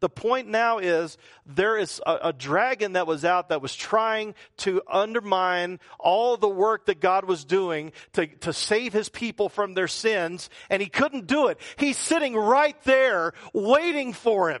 The 0.00 0.08
point 0.10 0.48
now 0.48 0.78
is 0.78 1.16
there 1.46 1.78
is 1.78 2.00
a, 2.04 2.18
a, 2.24 2.32
dragon 2.32 2.92
that 2.92 3.06
was 3.06 3.24
out 3.24 3.48
that 3.48 3.62
was 3.62 3.74
trying 3.74 4.34
to 4.58 4.82
undermine 4.86 5.80
all 5.98 6.36
the 6.36 6.48
work 6.48 6.86
that 6.86 7.00
God 7.00 7.24
was 7.24 7.44
doing 7.46 7.92
to, 8.12 8.26
to 8.26 8.52
save 8.52 8.92
his 8.92 9.08
people 9.08 9.48
from 9.48 9.72
their 9.72 9.88
sins, 9.88 10.50
and 10.68 10.82
he 10.82 10.88
couldn't 10.88 11.26
do 11.26 11.46
it. 11.46 11.58
He's 11.76 11.96
sitting 11.96 12.36
right 12.36 12.76
there 12.84 13.32
waiting 13.54 14.12
for 14.12 14.50
him. 14.50 14.60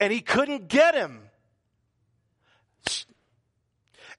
And 0.00 0.10
he 0.10 0.20
couldn't 0.20 0.68
get 0.68 0.94
him. 0.94 1.20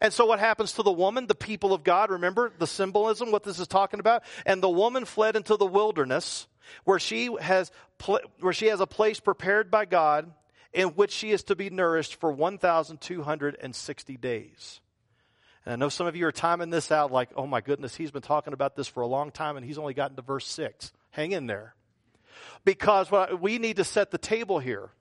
And 0.02 0.14
so 0.14 0.26
what 0.26 0.40
happens 0.40 0.74
to 0.74 0.84
the 0.84 0.92
woman, 0.92 1.28
the 1.28 1.36
people 1.36 1.74
of 1.74 1.84
God? 1.84 2.10
Remember 2.12 2.52
the 2.58 2.68
symbolism, 2.68 3.32
what 3.32 3.44
this 3.44 3.60
is 3.60 3.68
talking 3.68 4.00
about? 4.00 4.24
And 4.46 4.64
the 4.64 4.70
woman 4.70 5.06
fled 5.06 5.36
into 5.36 5.58
the 5.58 5.66
wilderness 5.66 6.48
where 6.86 7.00
she 7.00 7.30
has, 7.42 7.72
where 8.40 8.54
she 8.54 8.68
has 8.68 8.80
a 8.80 8.88
place 8.88 9.20
prepared 9.20 9.70
by 9.70 9.86
God 9.86 10.32
in 10.72 10.90
which 10.90 11.12
she 11.12 11.32
is 11.32 11.44
to 11.44 11.56
be 11.56 11.70
nourished 11.70 12.16
for 12.16 12.32
1,260 12.32 14.18
days. 14.18 14.80
And 15.66 15.74
I 15.74 15.76
know 15.76 15.90
some 15.90 16.08
of 16.08 16.16
you 16.16 16.26
are 16.28 16.32
timing 16.32 16.70
this 16.70 16.92
out 16.92 17.12
like, 17.12 17.30
oh 17.36 17.46
my 17.46 17.60
goodness, 17.60 17.96
he's 17.96 18.12
been 18.12 18.22
talking 18.22 18.54
about 18.54 18.76
this 18.76 18.88
for 18.88 19.02
a 19.02 19.08
long 19.08 19.32
time 19.32 19.58
and 19.58 19.66
he's 19.66 19.78
only 19.78 19.94
gotten 19.94 20.16
to 20.16 20.22
verse 20.22 20.48
6. 20.48 20.94
Hang 21.12 21.32
in 21.32 21.48
there. 21.48 21.76
Because 22.64 23.10
we 23.40 23.58
need 23.58 23.78
to 23.78 23.84
set 23.84 24.12
the 24.12 24.18
table 24.18 24.60
here. 24.60 24.92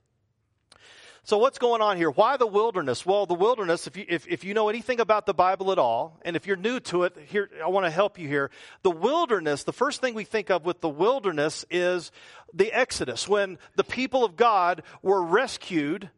So 1.29 1.37
what's 1.37 1.59
going 1.59 1.83
on 1.83 1.99
here? 1.99 2.11
Why 2.11 2.39
the 2.39 2.47
wilderness? 2.47 3.05
Well, 3.05 3.27
the 3.27 3.35
wilderness, 3.35 3.87
if 3.87 3.99
you, 3.99 4.07
if, 4.09 4.27
if 4.29 4.45
you 4.45 4.55
know 4.55 4.71
anything 4.71 4.99
about 4.99 5.27
the 5.27 5.35
Bible 5.35 5.71
at 5.73 5.79
all, 5.79 6.19
and 6.25 6.37
if 6.37 6.47
you're 6.47 6.57
new 6.57 6.81
to 6.81 7.03
it, 7.03 7.19
here, 7.27 7.51
I 7.63 7.69
want 7.69 7.85
to 7.85 7.91
help 7.91 8.19
you 8.19 8.27
here. 8.27 8.51
The 8.81 8.91
wilderness, 8.91 9.65
the 9.65 9.75
first 9.75 10.01
thing 10.01 10.15
we 10.15 10.25
think 10.25 10.51
of 10.51 10.65
with 10.65 10.81
the 10.81 10.89
wilderness 10.89 11.67
is 11.71 12.13
the 12.55 12.73
Exodus, 12.73 13.29
when 13.29 13.59
the 13.77 13.85
people 13.85 14.25
of 14.25 14.37
God 14.37 14.83
were 15.03 15.23
rescued 15.23 16.09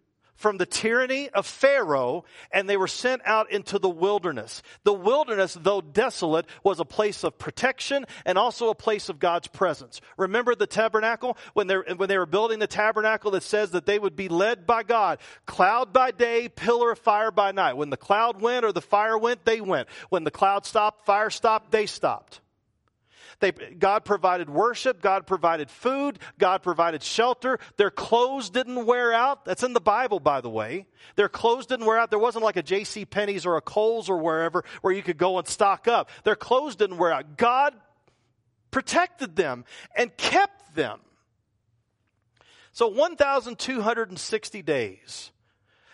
from 0.41 0.57
the 0.57 0.65
tyranny 0.65 1.29
of 1.29 1.45
Pharaoh 1.45 2.25
and 2.51 2.67
they 2.67 2.79
were 2.79 2.89
sent 2.89 3.21
out 3.27 3.53
into 3.53 3.79
the 3.79 3.91
wilderness. 3.91 4.63
The 4.85 4.93
wilderness, 4.95 5.53
though 5.61 5.83
desolate, 5.83 6.47
was 6.65 6.81
a 6.81 6.85
place 6.87 7.25
of 7.25 7.39
protection 7.39 8.07
and 8.25 8.39
also 8.39 8.71
a 8.71 8.75
place 8.75 9.11
of 9.11 9.19
God's 9.19 9.49
presence. 9.49 10.01
Remember 10.17 10.55
the 10.55 10.67
tabernacle? 10.67 11.37
When 11.53 11.67
they, 11.67 11.75
when 11.75 12.09
they 12.09 12.17
were 12.17 12.25
building 12.25 12.59
the 12.59 12.67
tabernacle, 12.67 13.35
it 13.35 13.43
says 13.43 13.73
that 13.73 13.85
they 13.85 13.99
would 13.99 14.17
be 14.17 14.31
led 14.31 14.67
by 14.67 14.83
God. 14.83 15.19
Cloud 15.45 15.93
by 15.93 16.11
day, 16.11 16.49
pillar 16.49 16.93
of 16.93 16.99
fire 16.99 17.31
by 17.31 17.53
night. 17.53 17.77
When 17.77 17.91
the 17.91 17.99
cloud 17.99 18.41
went 18.41 18.65
or 18.65 18.73
the 18.73 18.81
fire 18.81 19.19
went, 19.19 19.45
they 19.45 19.61
went. 19.61 19.89
When 20.09 20.25
the 20.25 20.31
cloud 20.31 20.65
stopped, 20.65 21.05
fire 21.05 21.29
stopped, 21.29 21.71
they 21.71 21.85
stopped. 21.85 22.41
They, 23.41 23.53
God 23.53 24.05
provided 24.05 24.49
worship. 24.49 25.01
God 25.01 25.27
provided 25.27 25.71
food. 25.71 26.19
God 26.39 26.63
provided 26.63 27.03
shelter. 27.03 27.59
Their 27.77 27.91
clothes 27.91 28.51
didn't 28.51 28.87
wear 28.87 29.13
out. 29.13 29.45
That's 29.45 29.63
in 29.63 29.73
the 29.73 29.81
Bible, 29.81 30.21
by 30.21 30.41
the 30.41 30.51
way. 30.51 30.87
Their 31.17 31.29
clothes 31.29 31.67
didn't 31.67 31.87
wear 31.87 31.99
out. 31.99 32.11
There 32.11 32.19
wasn't 32.19 32.45
like 32.45 32.57
a 32.57 32.63
J.C. 32.63 33.07
Penney's 33.07 33.47
or 33.47 33.57
a 33.57 33.63
Kohl's 33.63 34.09
or 34.09 34.19
wherever 34.19 34.65
where 34.83 34.93
you 34.93 35.03
could 35.03 35.19
go 35.19 35.39
and 35.39 35.49
stock 35.49 35.89
up. 35.89 36.11
Their 36.25 36.37
clothes 36.37 36.77
didn't 36.77 36.99
wear 36.99 37.13
out. 37.13 37.37
God 37.37 37.75
protected 38.71 39.37
them 39.37 39.65
and 39.97 40.17
kept 40.17 40.75
them. 40.75 41.01
So 42.73 42.89
1,260 42.89 44.63
days. 44.63 45.33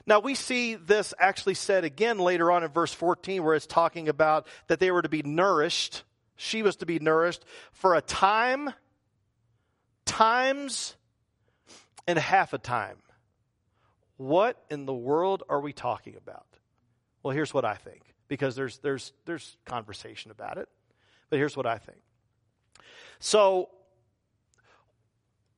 Now 0.07 0.21
we 0.21 0.35
see 0.35 0.75
this 0.77 1.15
actually 1.19 1.55
said 1.55 1.85
again 1.85 2.19
later 2.19 2.53
on 2.53 2.63
in 2.63 2.71
verse 2.71 2.93
14 2.93 3.43
where 3.43 3.55
it's 3.55 3.67
talking 3.67 4.09
about 4.09 4.47
that 4.69 4.79
they 4.79 4.91
were 4.91 5.03
to 5.03 5.09
be 5.09 5.23
nourished 5.23 6.05
she 6.37 6.63
was 6.63 6.77
to 6.77 6.87
be 6.87 6.99
nourished 6.99 7.45
for 7.73 7.95
a 7.95 8.01
time, 8.01 8.73
times, 10.05 10.95
and 12.07 12.19
half 12.19 12.53
a 12.53 12.59
time. 12.59 12.97
What 14.17 14.63
in 14.71 14.87
the 14.87 14.95
world 14.95 15.43
are 15.49 15.61
we 15.61 15.73
talking 15.73 16.17
about? 16.17 16.47
Well, 17.23 17.35
here's 17.35 17.53
what 17.53 17.65
I 17.65 17.75
think, 17.75 18.03
because 18.29 18.55
there's, 18.55 18.79
there's, 18.79 19.13
there's 19.25 19.57
conversation 19.65 20.31
about 20.31 20.59
it. 20.59 20.69
But 21.29 21.39
here's 21.39 21.57
what 21.57 21.67
I 21.67 21.79
think. 21.79 21.99
So, 23.19 23.71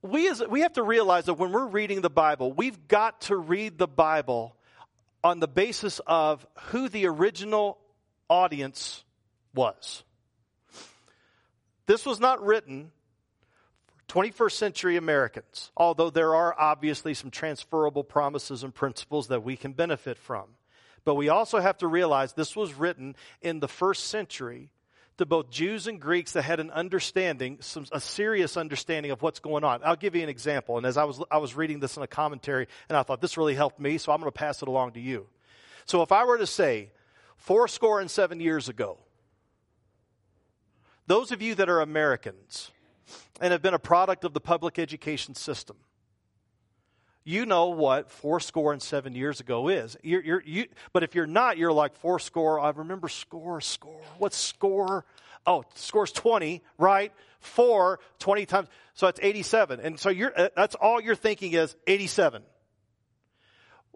we, 0.01 0.29
as, 0.29 0.43
we 0.49 0.61
have 0.61 0.75
to 0.75 0.83
realize 0.83 1.27
that 1.27 1.35
when 1.35 1.53
we're 1.53 1.67
reading 1.67 2.01
the 2.01 2.11
Bible, 2.11 2.53
we've 2.53 2.89
got 2.89 3.23
to 3.23 3.37
read 3.37 3.79
the 3.79 3.89
Bible 3.89 4.57
on 5.23 5.41
the 5.41 5.49
basis 5.49 6.01
of 6.07 6.47
who 6.71 6.89
the 6.89 7.07
original 7.07 7.79
audience 8.31 9.05
was. 9.55 10.05
This 11.89 12.05
was 12.05 12.21
not 12.21 12.45
written 12.45 12.93
for 14.07 14.23
21st 14.23 14.53
century 14.53 14.97
Americans, 14.97 15.73
although 15.75 16.11
there 16.11 16.35
are 16.35 16.55
obviously 16.59 17.15
some 17.15 17.31
transferable 17.31 18.05
promises 18.05 18.63
and 18.63 18.75
principles 18.75 19.29
that 19.29 19.43
we 19.43 19.57
can 19.57 19.73
benefit 19.73 20.19
from. 20.19 20.45
But 21.07 21.15
we 21.15 21.31
also 21.31 21.61
have 21.61 21.79
to 21.79 21.87
realize 21.87 22.35
this 22.35 22.55
was 22.55 22.75
written 22.75 23.17
in 23.41 23.61
the 23.61 23.69
first 23.69 24.05
century 24.09 24.69
to 25.17 25.25
both 25.25 25.51
Jews 25.51 25.87
and 25.87 25.99
Greeks 25.99 26.33
that 26.33 26.43
had 26.43 26.61
an 26.61 26.71
understanding, 26.71 27.57
some, 27.61 27.87
a 27.91 28.01
serious 28.01 28.59
understanding 28.59 29.11
of 29.11 29.23
what's 29.23 29.41
going 29.41 29.65
on. 29.65 29.81
I'll 29.83 29.97
give 29.97 30.15
you 30.15 30.23
an 30.23 30.29
example. 30.29 30.77
And 30.77 30.85
as 30.85 30.99
I 30.99 31.05
was, 31.05 31.23
I 31.31 31.39
was 31.39 31.55
reading 31.55 31.81
this 31.81 31.97
in 31.97 32.03
a 32.03 32.07
commentary, 32.07 32.69
and 32.91 32.99
I 32.99 33.03
thought 33.03 33.23
this 33.23 33.39
really 33.39 33.55
helped 33.55 33.81
me, 33.81 33.97
so 33.97 34.13
I'm 34.13 34.21
going 34.21 34.31
to 34.31 34.39
pass 34.39 34.61
it 34.61 34.69
along 34.69 34.93
to 34.93 35.01
you. 35.01 35.27
So 35.87 36.03
if 36.03 36.13
I 36.13 36.25
were 36.25 36.37
to 36.37 36.47
say, 36.47 36.91
four 37.39 37.67
score 37.67 37.99
and 37.99 38.11
seven 38.11 38.41
years 38.41 38.69
ago, 38.69 38.99
those 41.09 41.33
of 41.33 41.43
you 41.43 41.55
that 41.57 41.69
are 41.69 41.81
Americans 41.81 42.71
and 43.41 43.53
have 43.53 43.63
been 43.63 43.75
a 43.75 43.79
product 43.79 44.25
of 44.25 44.35
the 44.35 44.41
public 44.41 44.79
education 44.79 45.35
system, 45.35 45.77
you 47.25 47.47
know 47.47 47.69
what 47.69 48.11
four 48.11 48.41
score 48.41 48.73
and 48.73 48.81
seven 48.81 49.15
years 49.15 49.41
ago 49.41 49.69
is. 49.69 49.97
You're, 50.03 50.23
you're, 50.23 50.43
you, 50.47 50.67
but 50.93 51.03
if 51.03 51.15
you're 51.15 51.27
not, 51.27 51.59
you're 51.59 51.73
like 51.73 51.95
four 51.97 52.19
score. 52.19 52.61
I 52.61 52.71
remember 52.71 53.09
score, 53.09 53.61
score. 53.61 54.01
What's 54.19 54.37
score? 54.37 55.05
Oh, 55.47 55.65
score's 55.75 56.13
20, 56.13 56.63
right? 56.77 57.13
Four, 57.41 58.01
20 58.19 58.47
times. 58.47 58.69
So 58.95 59.07
that's 59.07 59.21
87. 59.23 59.81
And 59.81 59.99
so 59.99 60.11
you're, 60.11 60.33
uh, 60.39 60.49
that's 60.55 60.75
all 60.75 61.01
you're 61.01 61.15
thinking 61.15 61.53
is 61.53 61.75
87. 61.87 62.43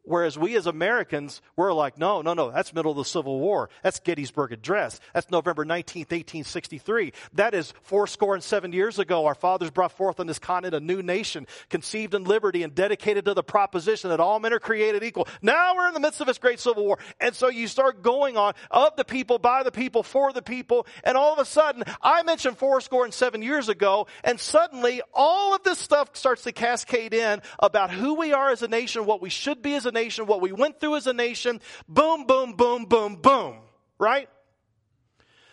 Whereas 0.05 0.37
we 0.37 0.57
as 0.57 0.67
Americans, 0.67 1.41
we're 1.55 1.73
like, 1.73 1.97
no, 1.97 2.23
no, 2.23 2.35
no, 2.35 2.51
that's 2.51 2.75
middle 2.75 2.91
of 2.91 2.97
the 2.97 3.05
Civil 3.05 3.39
War. 3.39 3.71
That's 3.85 4.01
Gettysburg 4.01 4.53
Address. 4.53 4.99
That's 5.15 5.31
November 5.31 5.65
19th, 5.65 6.11
1863. 6.11 7.13
That 7.35 7.55
is 7.55 7.73
four 7.83 8.09
score 8.09 8.35
and 8.35 8.43
seven 8.43 8.73
years 8.73 8.99
ago. 8.99 9.27
Our 9.27 9.37
fathers 9.37 9.71
brought 9.71 9.93
forth 9.93 10.19
on 10.19 10.27
this 10.27 10.41
continent 10.41 10.75
a 10.75 10.85
new 10.85 11.03
nation, 11.03 11.47
conceived 11.71 12.15
in 12.15 12.25
liberty 12.25 12.65
and 12.65 12.75
dedicated 12.75 13.27
to 13.27 13.35
the 13.35 13.45
proposition 13.45 14.11
that 14.11 14.19
all 14.19 14.41
men 14.41 14.53
are 14.53 14.59
created 14.59 15.05
equal. 15.05 15.29
Now 15.41 15.77
we're 15.77 15.87
in 15.87 15.95
the 15.95 16.01
midst 16.01 16.21
of 16.21 16.27
this 16.27 16.39
great 16.39 16.59
Civil 16.59 16.85
War. 16.85 16.99
And 17.21 17.35
so 17.35 17.49
you 17.49 17.69
start 17.69 18.03
going 18.03 18.37
on 18.37 18.55
of 18.73 18.97
the 18.97 19.05
people, 19.05 19.39
by 19.39 19.63
the 19.63 19.71
people, 19.71 20.03
for 20.03 20.33
the 20.33 20.43
people. 20.43 20.85
And 21.05 21.17
all 21.17 21.33
of 21.33 21.39
a 21.39 21.45
sudden, 21.45 21.85
I 22.03 22.25
mentioned 22.25 22.59
four 22.59 22.81
score 22.81 23.05
and 23.05 23.15
seven 23.15 23.41
years 23.41 23.69
ago, 23.69 24.09
and 24.25 24.41
suddenly 24.41 25.01
all 25.15 25.55
of 25.55 25.63
this 25.63 25.79
stuff 25.79 26.17
starts 26.17 26.43
to 26.43 26.53
cascade 26.53 27.15
in 27.15 27.41
about 27.61 27.93
who 27.93 28.15
we 28.15 28.33
are 28.33 28.51
as 28.51 28.63
a 28.63 28.69
nation, 28.69 29.07
what 29.07 29.23
we 29.23 29.31
should 29.31 29.63
be 29.63 29.77
as 29.77 29.87
a 29.87 29.92
nation, 29.93 30.27
what 30.27 30.41
we 30.41 30.53
went 30.53 30.81
through 30.81 30.97
as 30.97 31.07
a 31.07 31.13
nation. 31.13 31.61
Boom, 31.89 32.27
boom, 32.27 32.55
boom, 32.55 32.87
boom, 32.87 33.17
boom. 33.17 33.59
Right? 33.99 34.29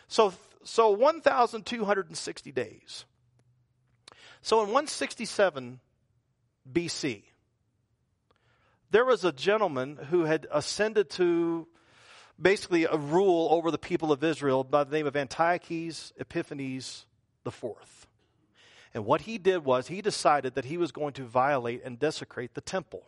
So, 0.08 0.34
so 0.63 0.91
1,260 0.91 2.52
days. 2.52 3.06
So 4.41 4.58
in 4.58 4.67
167 4.67 5.80
BC, 6.71 7.23
there 8.91 9.06
was 9.06 9.23
a 9.23 9.32
gentleman 9.32 9.97
who 10.10 10.25
had 10.25 10.47
ascended 10.52 11.10
to 11.12 11.67
basically 12.41 12.86
a 12.86 12.95
rule 12.95 13.49
over 13.52 13.69
the 13.69 13.78
people 13.78 14.12
of 14.12 14.23
Israel 14.23 14.63
by 14.63 14.84
the 14.84 14.95
name 14.95 15.06
of 15.06 15.15
Antiochus 15.15 16.13
Epiphanes 16.17 17.06
IV. 17.45 18.08
And 18.93 19.06
what 19.06 19.21
he 19.21 19.38
did 19.38 19.65
was 19.65 19.88
he 19.88 20.02
decided 20.02 20.56
that 20.56 20.65
he 20.65 20.78
was 20.78 20.91
going 20.91 21.13
to 21.13 21.23
violate 21.23 21.84
and 21.84 21.99
desecrate 21.99 22.56
the 22.56 22.62
temple. 22.62 23.04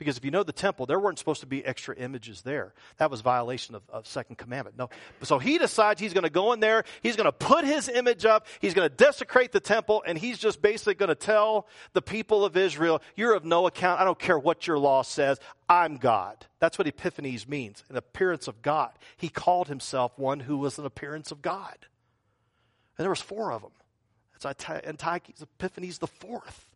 Because 0.00 0.16
if 0.16 0.24
you 0.24 0.30
know 0.30 0.42
the 0.42 0.50
temple, 0.50 0.86
there 0.86 0.98
weren't 0.98 1.18
supposed 1.18 1.42
to 1.42 1.46
be 1.46 1.62
extra 1.62 1.94
images 1.94 2.40
there. 2.40 2.72
That 2.96 3.10
was 3.10 3.20
violation 3.20 3.74
of, 3.74 3.82
of 3.90 4.06
second 4.06 4.36
commandment. 4.36 4.78
No. 4.78 4.88
So 5.20 5.38
he 5.38 5.58
decides 5.58 6.00
he's 6.00 6.14
going 6.14 6.24
to 6.24 6.30
go 6.30 6.54
in 6.54 6.60
there, 6.60 6.84
he's 7.02 7.16
going 7.16 7.26
to 7.26 7.32
put 7.32 7.66
his 7.66 7.86
image 7.86 8.24
up, 8.24 8.46
he's 8.60 8.72
going 8.72 8.88
to 8.88 8.94
desecrate 8.94 9.52
the 9.52 9.60
temple, 9.60 10.02
and 10.06 10.16
he's 10.16 10.38
just 10.38 10.62
basically 10.62 10.94
going 10.94 11.10
to 11.10 11.14
tell 11.14 11.68
the 11.92 12.00
people 12.00 12.46
of 12.46 12.56
Israel, 12.56 13.02
you're 13.14 13.34
of 13.34 13.44
no 13.44 13.66
account. 13.66 14.00
I 14.00 14.04
don't 14.04 14.18
care 14.18 14.38
what 14.38 14.66
your 14.66 14.78
law 14.78 15.02
says. 15.02 15.38
I'm 15.68 15.98
God. 15.98 16.46
That's 16.60 16.78
what 16.78 16.86
Epiphanes 16.86 17.46
means, 17.46 17.84
an 17.90 17.98
appearance 17.98 18.48
of 18.48 18.62
God. 18.62 18.92
He 19.18 19.28
called 19.28 19.68
himself 19.68 20.18
one 20.18 20.40
who 20.40 20.56
was 20.56 20.78
an 20.78 20.86
appearance 20.86 21.30
of 21.30 21.42
God. 21.42 21.76
And 22.96 23.04
there 23.04 23.10
was 23.10 23.20
four 23.20 23.52
of 23.52 23.60
them. 23.60 23.72
It's 24.34 24.46
Antiochus 24.46 25.42
Epiphanes 25.42 25.98
the 25.98 26.06
fourth. 26.06 26.69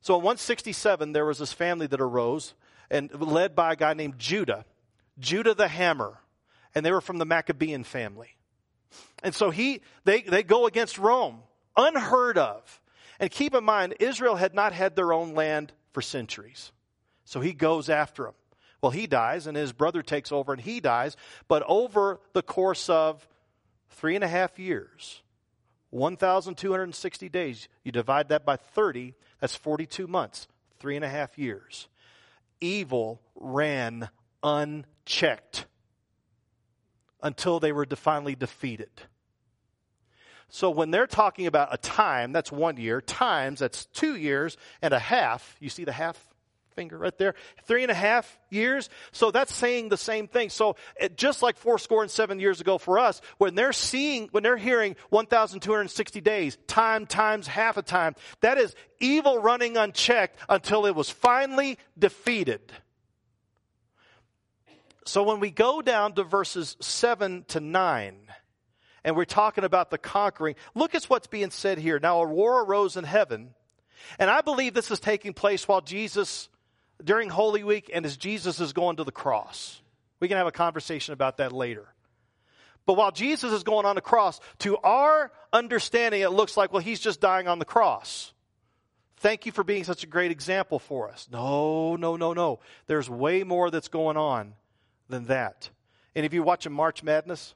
So 0.00 0.14
in 0.14 0.22
167, 0.22 1.12
there 1.12 1.24
was 1.24 1.38
this 1.38 1.52
family 1.52 1.86
that 1.86 2.00
arose 2.00 2.54
and 2.90 3.10
led 3.20 3.54
by 3.54 3.72
a 3.72 3.76
guy 3.76 3.94
named 3.94 4.18
Judah, 4.18 4.64
Judah 5.18 5.54
the 5.54 5.68
Hammer, 5.68 6.18
and 6.74 6.84
they 6.84 6.92
were 6.92 7.00
from 7.00 7.18
the 7.18 7.26
Maccabean 7.26 7.84
family. 7.84 8.36
And 9.22 9.34
so 9.34 9.50
he, 9.50 9.82
they, 10.04 10.22
they 10.22 10.42
go 10.42 10.66
against 10.66 10.98
Rome, 10.98 11.40
unheard 11.76 12.38
of. 12.38 12.80
And 13.20 13.30
keep 13.30 13.54
in 13.54 13.64
mind, 13.64 13.94
Israel 14.00 14.36
had 14.36 14.54
not 14.54 14.72
had 14.72 14.94
their 14.94 15.12
own 15.12 15.34
land 15.34 15.72
for 15.92 16.00
centuries. 16.00 16.72
So 17.24 17.40
he 17.40 17.52
goes 17.52 17.88
after 17.88 18.24
them. 18.24 18.34
Well, 18.80 18.92
he 18.92 19.08
dies, 19.08 19.46
and 19.46 19.56
his 19.56 19.72
brother 19.72 20.02
takes 20.02 20.30
over, 20.30 20.52
and 20.52 20.62
he 20.62 20.78
dies. 20.78 21.16
But 21.48 21.64
over 21.66 22.20
the 22.32 22.42
course 22.42 22.88
of 22.88 23.26
three 23.90 24.14
and 24.14 24.22
a 24.22 24.28
half 24.28 24.58
years, 24.58 25.22
1,260 25.90 27.28
days, 27.28 27.68
you 27.82 27.90
divide 27.90 28.28
that 28.28 28.44
by 28.44 28.56
30, 28.56 29.14
that's 29.40 29.54
42 29.54 30.06
months, 30.06 30.48
three 30.78 30.96
and 30.96 31.04
a 31.04 31.08
half 31.08 31.38
years. 31.38 31.88
Evil 32.60 33.20
ran 33.34 34.08
unchecked 34.42 35.66
until 37.22 37.60
they 37.60 37.72
were 37.72 37.86
finally 37.86 38.34
defeated. 38.34 38.90
So 40.48 40.70
when 40.70 40.90
they're 40.90 41.06
talking 41.06 41.46
about 41.46 41.74
a 41.74 41.76
time, 41.76 42.32
that's 42.32 42.50
one 42.50 42.78
year, 42.78 43.00
times, 43.00 43.60
that's 43.60 43.86
two 43.86 44.16
years 44.16 44.56
and 44.80 44.94
a 44.94 44.98
half. 44.98 45.56
You 45.60 45.68
see 45.68 45.84
the 45.84 45.92
half 45.92 46.27
finger 46.78 46.96
right 46.96 47.18
there. 47.18 47.34
Three 47.64 47.82
and 47.82 47.90
a 47.90 47.94
half 47.94 48.38
years. 48.50 48.88
So 49.10 49.32
that's 49.32 49.52
saying 49.52 49.88
the 49.88 49.96
same 49.96 50.28
thing. 50.28 50.48
So 50.48 50.76
it, 50.94 51.16
just 51.16 51.42
like 51.42 51.56
four 51.56 51.76
score 51.76 52.02
and 52.02 52.10
seven 52.10 52.38
years 52.38 52.60
ago 52.60 52.78
for 52.78 53.00
us, 53.00 53.20
when 53.38 53.56
they're 53.56 53.72
seeing, 53.72 54.28
when 54.30 54.44
they're 54.44 54.56
hearing 54.56 54.94
1,260 55.10 56.20
days, 56.20 56.56
time 56.68 57.04
times 57.04 57.48
half 57.48 57.78
a 57.78 57.82
time, 57.82 58.14
that 58.42 58.58
is 58.58 58.76
evil 59.00 59.42
running 59.42 59.76
unchecked 59.76 60.38
until 60.48 60.86
it 60.86 60.94
was 60.94 61.10
finally 61.10 61.78
defeated. 61.98 62.60
So 65.04 65.24
when 65.24 65.40
we 65.40 65.50
go 65.50 65.82
down 65.82 66.12
to 66.12 66.22
verses 66.22 66.76
7 66.80 67.44
to 67.48 67.58
9, 67.58 68.16
and 69.02 69.16
we're 69.16 69.24
talking 69.24 69.64
about 69.64 69.90
the 69.90 69.98
conquering, 69.98 70.54
look 70.76 70.94
at 70.94 71.02
what's 71.06 71.26
being 71.26 71.50
said 71.50 71.78
here. 71.78 71.98
Now, 71.98 72.22
a 72.22 72.28
war 72.28 72.62
arose 72.62 72.96
in 72.96 73.02
heaven, 73.02 73.54
and 74.16 74.30
I 74.30 74.42
believe 74.42 74.74
this 74.74 74.92
is 74.92 75.00
taking 75.00 75.32
place 75.32 75.66
while 75.66 75.80
Jesus 75.80 76.48
during 77.02 77.28
Holy 77.28 77.64
Week 77.64 77.90
and 77.92 78.04
as 78.04 78.16
Jesus 78.16 78.60
is 78.60 78.72
going 78.72 78.96
to 78.96 79.04
the 79.04 79.12
cross. 79.12 79.80
We 80.20 80.28
can 80.28 80.36
have 80.36 80.46
a 80.46 80.52
conversation 80.52 81.12
about 81.12 81.36
that 81.36 81.52
later. 81.52 81.86
But 82.86 82.96
while 82.96 83.12
Jesus 83.12 83.52
is 83.52 83.64
going 83.64 83.86
on 83.86 83.96
the 83.96 84.00
cross, 84.00 84.40
to 84.60 84.78
our 84.78 85.30
understanding, 85.52 86.22
it 86.22 86.30
looks 86.30 86.56
like, 86.56 86.72
well, 86.72 86.82
he's 86.82 87.00
just 87.00 87.20
dying 87.20 87.46
on 87.46 87.58
the 87.58 87.64
cross. 87.64 88.32
Thank 89.18 89.46
you 89.46 89.52
for 89.52 89.64
being 89.64 89.84
such 89.84 90.04
a 90.04 90.06
great 90.06 90.30
example 90.30 90.78
for 90.78 91.10
us. 91.10 91.28
No, 91.30 91.96
no, 91.96 92.16
no, 92.16 92.32
no. 92.32 92.60
There's 92.86 93.10
way 93.10 93.42
more 93.44 93.70
that's 93.70 93.88
going 93.88 94.16
on 94.16 94.54
than 95.08 95.26
that. 95.26 95.70
And 96.14 96.24
if 96.24 96.32
you 96.32 96.42
watch 96.42 96.66
a 96.66 96.70
March 96.70 97.02
Madness, 97.02 97.54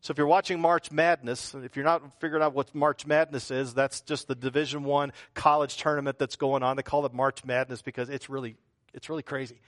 so 0.00 0.12
if 0.12 0.18
you're 0.18 0.28
watching 0.28 0.60
March 0.60 0.92
Madness, 0.92 1.54
if 1.54 1.74
you're 1.76 1.84
not 1.84 2.20
figuring 2.20 2.42
out 2.42 2.54
what 2.54 2.74
March 2.74 3.04
Madness 3.06 3.50
is, 3.50 3.74
that's 3.74 4.00
just 4.02 4.28
the 4.28 4.34
Division 4.34 4.84
One 4.84 5.12
college 5.34 5.76
tournament 5.76 6.18
that's 6.18 6.36
going 6.36 6.62
on. 6.62 6.76
They 6.76 6.82
call 6.82 7.04
it 7.04 7.12
March 7.12 7.44
Madness 7.44 7.82
because 7.82 8.08
it's 8.08 8.30
really 8.30 8.56
it's 8.94 9.08
really 9.08 9.22
crazy. 9.22 9.60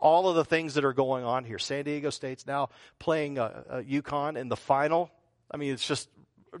All 0.00 0.28
of 0.28 0.36
the 0.36 0.44
things 0.44 0.74
that 0.74 0.84
are 0.84 0.92
going 0.92 1.24
on 1.24 1.44
here. 1.44 1.58
San 1.58 1.84
Diego 1.84 2.10
State's 2.10 2.46
now 2.46 2.68
playing 2.98 3.38
uh, 3.38 3.62
uh, 3.68 3.76
UConn 3.80 4.36
in 4.36 4.48
the 4.48 4.56
final. 4.56 5.10
I 5.50 5.56
mean, 5.56 5.72
it's 5.72 5.86
just 5.86 6.08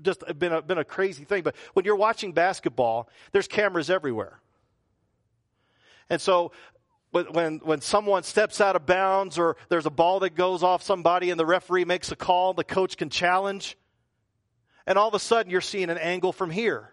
just 0.02 0.22
been 0.38 0.52
a, 0.52 0.62
been 0.62 0.78
a 0.78 0.84
crazy 0.84 1.24
thing. 1.24 1.42
But 1.42 1.54
when 1.74 1.84
you're 1.84 1.96
watching 1.96 2.32
basketball, 2.32 3.08
there's 3.32 3.46
cameras 3.46 3.90
everywhere. 3.90 4.40
And 6.10 6.20
so 6.20 6.52
when, 7.10 7.58
when 7.58 7.80
someone 7.80 8.22
steps 8.22 8.60
out 8.60 8.76
of 8.76 8.86
bounds 8.86 9.38
or 9.38 9.56
there's 9.68 9.86
a 9.86 9.90
ball 9.90 10.20
that 10.20 10.34
goes 10.34 10.62
off 10.62 10.82
somebody 10.82 11.30
and 11.30 11.40
the 11.40 11.46
referee 11.46 11.84
makes 11.84 12.12
a 12.12 12.16
call, 12.16 12.52
the 12.52 12.64
coach 12.64 12.96
can 12.96 13.08
challenge. 13.08 13.78
And 14.86 14.98
all 14.98 15.08
of 15.08 15.14
a 15.14 15.18
sudden 15.18 15.50
you're 15.50 15.60
seeing 15.60 15.90
an 15.90 15.98
angle 15.98 16.32
from 16.32 16.50
here. 16.50 16.92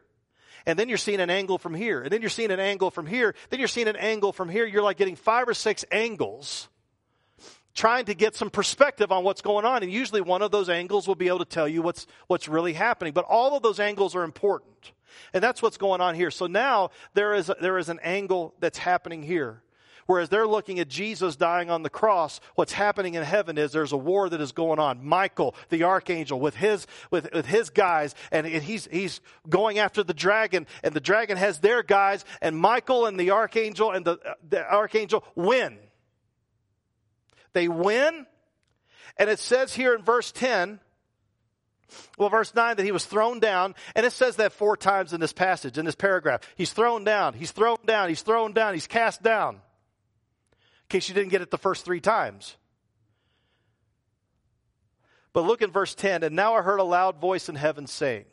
And 0.66 0.80
then 0.80 0.90
you're 0.90 0.98
seeing 0.98 1.20
an 1.20 1.30
angle 1.30 1.58
from 1.58 1.74
here. 1.74 2.02
And 2.02 2.12
then 2.12 2.22
you're 2.22 2.30
seeing 2.30 2.52
an 2.52 2.60
angle 2.60 2.92
from 2.92 3.06
here. 3.06 3.36
Then 3.50 3.60
you're 3.60 3.68
seeing 3.68 3.88
an 3.88 3.96
angle 3.98 4.34
from 4.34 4.50
here. 4.50 4.66
You're 4.66 4.84
like 4.84 4.98
getting 4.98 5.16
five 5.16 5.48
or 5.48 5.54
six 5.54 5.86
angles 5.92 6.70
trying 7.76 8.06
to 8.06 8.16
get 8.16 8.36
some 8.36 8.50
perspective 8.50 9.12
on 9.12 9.24
what's 9.24 9.42
going 9.42 9.66
on. 9.66 9.84
And 9.84 9.92
usually 9.92 10.22
one 10.22 10.42
of 10.42 10.50
those 10.50 10.70
angles 10.70 11.08
will 11.08 11.16
be 11.16 11.28
able 11.28 11.40
to 11.40 11.46
tell 11.46 11.68
you 11.68 11.82
what's, 11.82 12.08
what's 12.28 12.48
really 12.48 12.74
happening. 12.74 13.14
But 13.14 13.26
all 13.26 13.56
of 13.56 13.64
those 13.64 13.82
angles 13.82 14.16
are 14.16 14.24
important. 14.24 14.94
And 15.34 15.44
that's 15.44 15.62
what's 15.62 15.78
going 15.78 16.02
on 16.02 16.16
here. 16.16 16.32
So 16.32 16.48
now 16.48 16.90
there 17.14 17.34
is, 17.34 17.52
there 17.62 17.78
is 17.78 17.90
an 17.90 18.00
angle 18.02 18.56
that's 18.60 18.78
happening 18.78 19.22
here. 19.22 19.62
Whereas 20.08 20.30
they're 20.30 20.48
looking 20.48 20.80
at 20.80 20.88
Jesus 20.88 21.36
dying 21.36 21.72
on 21.72 21.82
the 21.82 21.90
cross, 21.90 22.40
what's 22.54 22.74
happening 22.74 23.16
in 23.16 23.24
heaven 23.24 23.58
is 23.58 23.72
there's 23.72 23.92
a 23.92 23.98
war 23.98 24.30
that 24.30 24.40
is 24.40 24.52
going 24.52 24.78
on. 24.78 25.04
Michael, 25.04 25.56
the 25.70 25.84
archangel, 25.84 26.40
with 26.40 26.56
his, 26.56 26.86
with, 27.10 27.34
with 27.34 27.48
his 27.48 27.72
guys, 27.72 28.14
and 28.32 28.46
he's, 28.46 28.88
he's 28.92 29.20
going 29.50 29.80
after 29.80 30.04
the 30.04 30.14
dragon, 30.14 30.68
and 30.84 30.94
the 30.94 31.00
dragon 31.00 31.38
has 31.38 31.60
their 31.60 31.82
guys, 31.82 32.24
and 32.40 32.56
Michael 32.56 33.08
and 33.08 33.20
the 33.20 33.32
archangel 33.32 33.92
and 33.92 34.06
the, 34.06 34.20
uh, 34.24 34.34
the 34.48 34.64
archangel 34.64 35.24
win. 35.34 35.80
They 37.54 37.68
win, 37.68 38.28
and 39.18 39.30
it 39.30 39.40
says 39.40 39.74
here 39.74 39.96
in 39.96 40.04
verse 40.04 40.32
10, 40.32 40.80
well, 42.20 42.30
verse 42.30 42.54
9, 42.54 42.76
that 42.76 42.84
he 42.84 42.92
was 42.92 43.06
thrown 43.06 43.40
down, 43.40 43.74
and 43.96 44.06
it 44.06 44.12
says 44.12 44.36
that 44.36 44.54
four 44.54 44.78
times 44.78 45.14
in 45.14 45.20
this 45.20 45.34
passage, 45.34 45.80
in 45.80 45.86
this 45.86 45.96
paragraph. 45.96 46.42
He's 46.56 46.74
thrown 46.74 47.06
down, 47.06 47.34
he's 47.34 47.52
thrown 47.52 47.78
down, 47.88 48.10
he's 48.10 48.22
thrown 48.22 48.54
down, 48.54 48.76
he's 48.76 48.88
cast 48.88 49.24
down 49.24 49.62
in 50.86 50.90
case 50.90 51.10
you 51.10 51.16
didn't 51.16 51.30
get 51.32 51.42
it 51.42 51.50
the 51.50 51.58
first 51.58 51.84
three 51.84 52.00
times. 52.00 52.56
But 55.34 55.46
look 55.46 55.62
in 55.62 55.72
verse 55.72 55.96
10 55.96 56.24
and 56.24 56.36
now 56.36 56.54
I 56.54 56.62
heard 56.62 56.80
a 56.80 56.84
loud 56.84 57.20
voice 57.20 57.50
in 57.50 57.56
heaven 57.56 57.88
saying, 57.88 58.26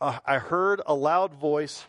uh, 0.00 0.18
I 0.26 0.38
heard 0.38 0.82
a 0.84 0.94
loud 0.94 1.34
voice 1.34 1.84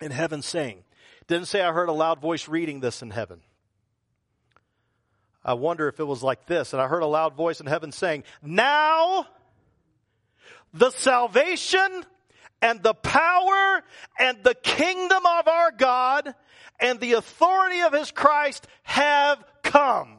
in 0.00 0.10
heaven 0.10 0.40
saying, 0.40 0.82
didn't 1.26 1.46
say 1.46 1.60
I 1.60 1.72
heard 1.72 1.88
a 1.88 1.92
loud 1.92 2.20
voice 2.20 2.48
reading 2.48 2.80
this 2.80 3.02
in 3.02 3.10
heaven. 3.10 3.42
I 5.44 5.54
wonder 5.54 5.86
if 5.88 6.00
it 6.00 6.04
was 6.04 6.22
like 6.22 6.46
this. 6.46 6.72
And 6.72 6.82
I 6.82 6.88
heard 6.88 7.02
a 7.02 7.06
loud 7.06 7.34
voice 7.34 7.60
in 7.60 7.66
heaven 7.66 7.92
saying, 7.92 8.24
Now 8.42 9.26
the 10.72 10.90
salvation 10.90 12.04
and 12.62 12.82
the 12.82 12.94
power 12.94 13.82
and 14.18 14.42
the 14.42 14.54
kingdom 14.54 15.24
of 15.24 15.48
our 15.48 15.70
God 15.70 16.34
and 16.80 16.98
the 16.98 17.12
authority 17.12 17.80
of 17.80 17.92
his 17.92 18.10
Christ 18.10 18.66
have 18.82 19.42
come. 19.62 20.18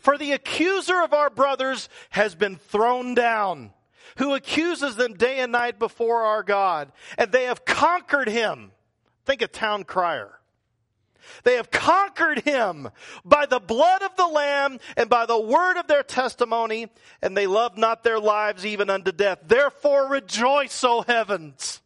For 0.00 0.16
the 0.16 0.32
accuser 0.32 1.02
of 1.02 1.12
our 1.12 1.30
brothers 1.30 1.88
has 2.10 2.34
been 2.34 2.56
thrown 2.56 3.14
down, 3.14 3.72
who 4.16 4.34
accuses 4.34 4.96
them 4.96 5.14
day 5.14 5.40
and 5.40 5.52
night 5.52 5.78
before 5.78 6.22
our 6.22 6.42
God, 6.42 6.92
and 7.18 7.30
they 7.30 7.44
have 7.44 7.64
conquered 7.64 8.28
him. 8.28 8.72
Think 9.24 9.42
of 9.42 9.52
town 9.52 9.84
crier. 9.84 10.38
They 11.44 11.54
have 11.54 11.70
conquered 11.70 12.40
him 12.40 12.90
by 13.24 13.46
the 13.46 13.60
blood 13.60 14.02
of 14.02 14.16
the 14.16 14.26
Lamb 14.26 14.78
and 14.96 15.08
by 15.08 15.26
the 15.26 15.40
word 15.40 15.76
of 15.78 15.86
their 15.86 16.02
testimony, 16.02 16.88
and 17.20 17.36
they 17.36 17.46
love 17.46 17.76
not 17.76 18.02
their 18.02 18.18
lives 18.18 18.66
even 18.66 18.90
unto 18.90 19.12
death. 19.12 19.38
Therefore 19.46 20.08
rejoice, 20.08 20.82
O 20.84 21.02
heavens, 21.02 21.81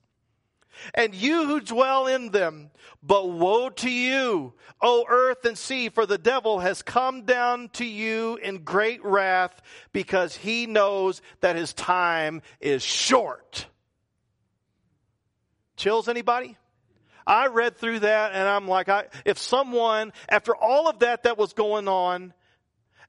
and 0.94 1.14
you 1.14 1.46
who 1.46 1.60
dwell 1.60 2.06
in 2.06 2.30
them. 2.30 2.70
But 3.02 3.28
woe 3.28 3.70
to 3.70 3.90
you, 3.90 4.54
O 4.80 5.04
earth 5.08 5.44
and 5.44 5.56
sea, 5.56 5.88
for 5.88 6.06
the 6.06 6.18
devil 6.18 6.60
has 6.60 6.82
come 6.82 7.22
down 7.22 7.68
to 7.74 7.84
you 7.84 8.36
in 8.36 8.64
great 8.64 9.04
wrath 9.04 9.62
because 9.92 10.36
he 10.36 10.66
knows 10.66 11.22
that 11.40 11.56
his 11.56 11.72
time 11.72 12.42
is 12.60 12.82
short. 12.82 13.66
Chills 15.76 16.08
anybody? 16.08 16.56
I 17.26 17.48
read 17.48 17.76
through 17.76 18.00
that 18.00 18.32
and 18.32 18.48
I'm 18.48 18.68
like, 18.68 18.88
I, 18.88 19.06
if 19.24 19.38
someone, 19.38 20.12
after 20.28 20.54
all 20.54 20.88
of 20.88 21.00
that 21.00 21.24
that 21.24 21.36
was 21.36 21.52
going 21.52 21.88
on, 21.88 22.32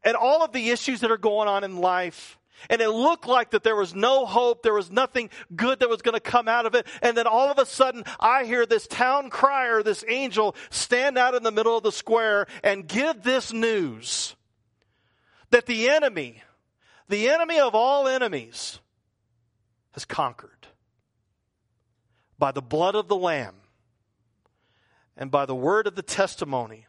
and 0.04 0.16
all 0.16 0.44
of 0.44 0.52
the 0.52 0.70
issues 0.70 1.02
that 1.02 1.12
are 1.12 1.18
going 1.18 1.48
on 1.48 1.64
in 1.64 1.78
life, 1.78 2.37
and 2.70 2.82
it 2.82 2.90
looked 2.90 3.28
like 3.28 3.52
that 3.52 3.64
there 3.64 3.76
was 3.76 3.96
no 3.96 4.26
hope, 4.26 4.64
there 4.64 4.74
was 4.74 4.92
nothing 4.92 5.30
good 5.56 5.80
that 5.80 5.90
was 5.90 6.02
going 6.02 6.14
to 6.14 6.20
come 6.20 6.48
out 6.48 6.66
of 6.66 6.76
it, 6.76 6.88
and 7.02 7.16
then 7.16 7.28
all 7.28 7.50
of 7.50 7.58
a 7.58 7.66
sudden 7.66 8.04
I 8.20 8.46
hear 8.46 8.66
this 8.66 8.88
town 8.88 9.30
crier, 9.30 9.84
this 9.84 10.04
angel, 10.08 10.56
stand 10.70 11.18
out 11.18 11.36
in 11.36 11.44
the 11.44 11.52
middle 11.52 11.78
of 11.78 11.84
the 11.84 11.92
square 11.92 12.48
and 12.64 12.88
give 12.88 13.24
this 13.24 13.54
news 13.54 14.36
that 15.50 15.66
the 15.66 15.90
enemy, 15.90 16.44
the 17.08 17.30
enemy 17.30 17.60
of 17.60 17.74
all 17.76 18.08
enemies, 18.08 18.80
has 19.92 20.06
conquered 20.06 20.68
by 22.38 22.52
the 22.52 22.62
blood 22.62 22.96
of 22.96 23.08
the 23.08 23.16
Lamb 23.16 23.56
and 25.16 25.32
by 25.32 25.46
the 25.46 25.56
word 25.56 25.88
of 25.88 25.96
the 25.96 26.04
testimony. 26.04 26.86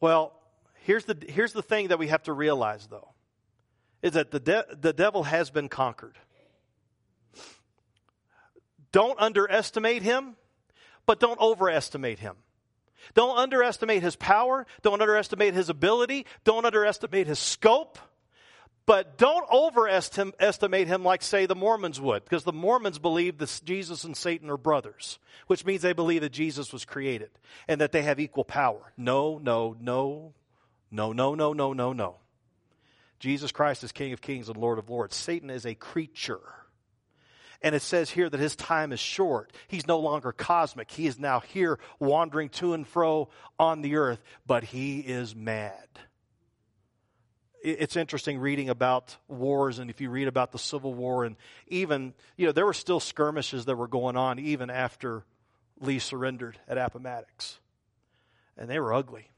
Well, 0.00 0.32
here's 0.82 1.04
the, 1.04 1.16
here's 1.28 1.52
the 1.52 1.62
thing 1.62 1.88
that 1.88 1.98
we 1.98 2.08
have 2.08 2.24
to 2.24 2.32
realize, 2.32 2.86
though, 2.88 3.10
is 4.06 4.12
that 4.12 4.30
the, 4.30 4.40
de- 4.40 4.66
the 4.80 4.92
devil 4.92 5.24
has 5.24 5.50
been 5.50 5.68
conquered. 5.68 6.16
Don't 8.92 9.18
underestimate 9.20 10.02
him, 10.02 10.36
but 11.04 11.20
don't 11.20 11.40
overestimate 11.40 12.18
him. 12.18 12.36
Don't 13.14 13.36
underestimate 13.36 14.02
his 14.02 14.16
power. 14.16 14.66
Don't 14.82 15.02
underestimate 15.02 15.54
his 15.54 15.68
ability. 15.68 16.24
Don't 16.44 16.64
underestimate 16.64 17.26
his 17.26 17.38
scope. 17.38 17.98
But 18.86 19.18
don't 19.18 19.44
overestimate 19.50 20.86
him 20.86 21.02
like, 21.02 21.22
say, 21.22 21.46
the 21.46 21.56
Mormons 21.56 22.00
would, 22.00 22.22
because 22.22 22.44
the 22.44 22.52
Mormons 22.52 23.00
believe 23.00 23.38
that 23.38 23.60
Jesus 23.64 24.04
and 24.04 24.16
Satan 24.16 24.48
are 24.48 24.56
brothers, 24.56 25.18
which 25.48 25.64
means 25.64 25.82
they 25.82 25.92
believe 25.92 26.20
that 26.20 26.32
Jesus 26.32 26.72
was 26.72 26.84
created 26.84 27.30
and 27.66 27.80
that 27.80 27.90
they 27.90 28.02
have 28.02 28.20
equal 28.20 28.44
power. 28.44 28.92
No, 28.96 29.38
no, 29.38 29.76
no, 29.80 30.34
no, 30.92 31.12
no, 31.12 31.34
no, 31.34 31.52
no, 31.52 31.72
no, 31.72 31.92
no. 31.92 32.16
Jesus 33.18 33.52
Christ 33.52 33.84
is 33.84 33.92
King 33.92 34.12
of 34.12 34.20
kings 34.20 34.48
and 34.48 34.56
Lord 34.56 34.78
of 34.78 34.90
lords. 34.90 35.16
Satan 35.16 35.50
is 35.50 35.66
a 35.66 35.74
creature. 35.74 36.40
And 37.62 37.74
it 37.74 37.82
says 37.82 38.10
here 38.10 38.28
that 38.28 38.38
his 38.38 38.54
time 38.54 38.92
is 38.92 39.00
short. 39.00 39.52
He's 39.66 39.86
no 39.86 39.98
longer 39.98 40.30
cosmic. 40.30 40.90
He 40.90 41.06
is 41.06 41.18
now 41.18 41.40
here 41.40 41.78
wandering 41.98 42.50
to 42.50 42.74
and 42.74 42.86
fro 42.86 43.30
on 43.58 43.80
the 43.80 43.96
earth, 43.96 44.22
but 44.46 44.64
he 44.64 45.00
is 45.00 45.34
mad 45.34 45.88
it's 47.66 47.96
interesting 47.96 48.38
reading 48.38 48.68
about 48.68 49.16
wars 49.26 49.80
and 49.80 49.90
if 49.90 50.00
you 50.00 50.08
read 50.08 50.28
about 50.28 50.52
the 50.52 50.58
Civil 50.58 50.94
War 50.94 51.24
and 51.24 51.34
even, 51.66 52.14
you 52.36 52.46
know, 52.46 52.52
there 52.52 52.64
were 52.64 52.72
still 52.72 53.00
skirmishes 53.00 53.64
that 53.64 53.74
were 53.74 53.88
going 53.88 54.16
on 54.16 54.38
even 54.38 54.70
after 54.70 55.24
Lee 55.80 55.98
surrendered 55.98 56.58
at 56.68 56.78
Appomattox. 56.78 57.58
And 58.56 58.70
they 58.70 58.78
were 58.78 58.94
ugly. 58.94 59.28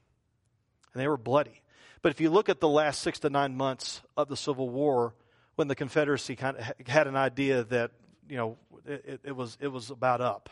And 0.92 1.00
they 1.00 1.08
were 1.08 1.16
bloody. 1.16 1.62
But 2.02 2.10
if 2.10 2.20
you 2.20 2.30
look 2.30 2.48
at 2.48 2.60
the 2.60 2.68
last 2.68 3.02
six 3.02 3.18
to 3.20 3.30
nine 3.30 3.56
months 3.56 4.02
of 4.16 4.28
the 4.28 4.36
Civil 4.36 4.68
War, 4.68 5.14
when 5.56 5.68
the 5.68 5.74
Confederacy 5.74 6.36
kind 6.36 6.56
of 6.56 6.86
had 6.86 7.06
an 7.06 7.16
idea 7.16 7.64
that, 7.64 7.90
you 8.28 8.36
know, 8.36 8.56
it, 8.86 9.20
it 9.24 9.36
was, 9.36 9.58
it 9.60 9.68
was 9.68 9.90
about 9.90 10.20
up, 10.20 10.48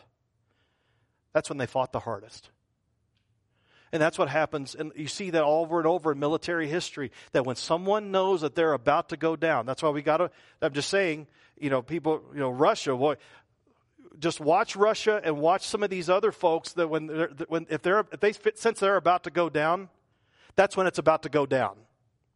that's 1.32 1.48
when 1.48 1.58
they 1.58 1.66
fought 1.66 1.92
the 1.92 2.00
hardest. 2.00 2.50
And 3.92 4.02
that's 4.02 4.18
what 4.18 4.28
happens. 4.28 4.74
And 4.74 4.92
you 4.96 5.06
see 5.06 5.30
that 5.30 5.44
over 5.44 5.78
and 5.78 5.86
over 5.86 6.12
in 6.12 6.18
military 6.18 6.68
history 6.68 7.12
that 7.32 7.46
when 7.46 7.56
someone 7.56 8.10
knows 8.10 8.40
that 8.40 8.54
they're 8.54 8.72
about 8.72 9.10
to 9.10 9.16
go 9.16 9.36
down, 9.36 9.64
that's 9.64 9.82
why 9.82 9.90
we 9.90 10.02
got 10.02 10.16
to, 10.16 10.30
I'm 10.60 10.72
just 10.72 10.90
saying, 10.90 11.28
you 11.56 11.70
know, 11.70 11.82
people, 11.82 12.22
you 12.34 12.40
know, 12.40 12.50
Russia, 12.50 12.96
boy, 12.96 13.16
just 14.18 14.40
watch 14.40 14.74
Russia 14.76 15.20
and 15.22 15.38
watch 15.38 15.66
some 15.66 15.82
of 15.82 15.90
these 15.90 16.10
other 16.10 16.32
folks 16.32 16.72
that 16.72 16.88
when, 16.88 17.06
they're, 17.06 17.30
when 17.48 17.66
if 17.70 17.82
they're, 17.82 18.00
if 18.10 18.20
they 18.20 18.32
sense 18.32 18.80
they're 18.80 18.96
about 18.96 19.24
to 19.24 19.30
go 19.30 19.48
down, 19.48 19.88
that's 20.56 20.76
when 20.76 20.86
it's 20.86 20.98
about 20.98 21.22
to 21.22 21.28
go 21.28 21.46
down. 21.46 21.76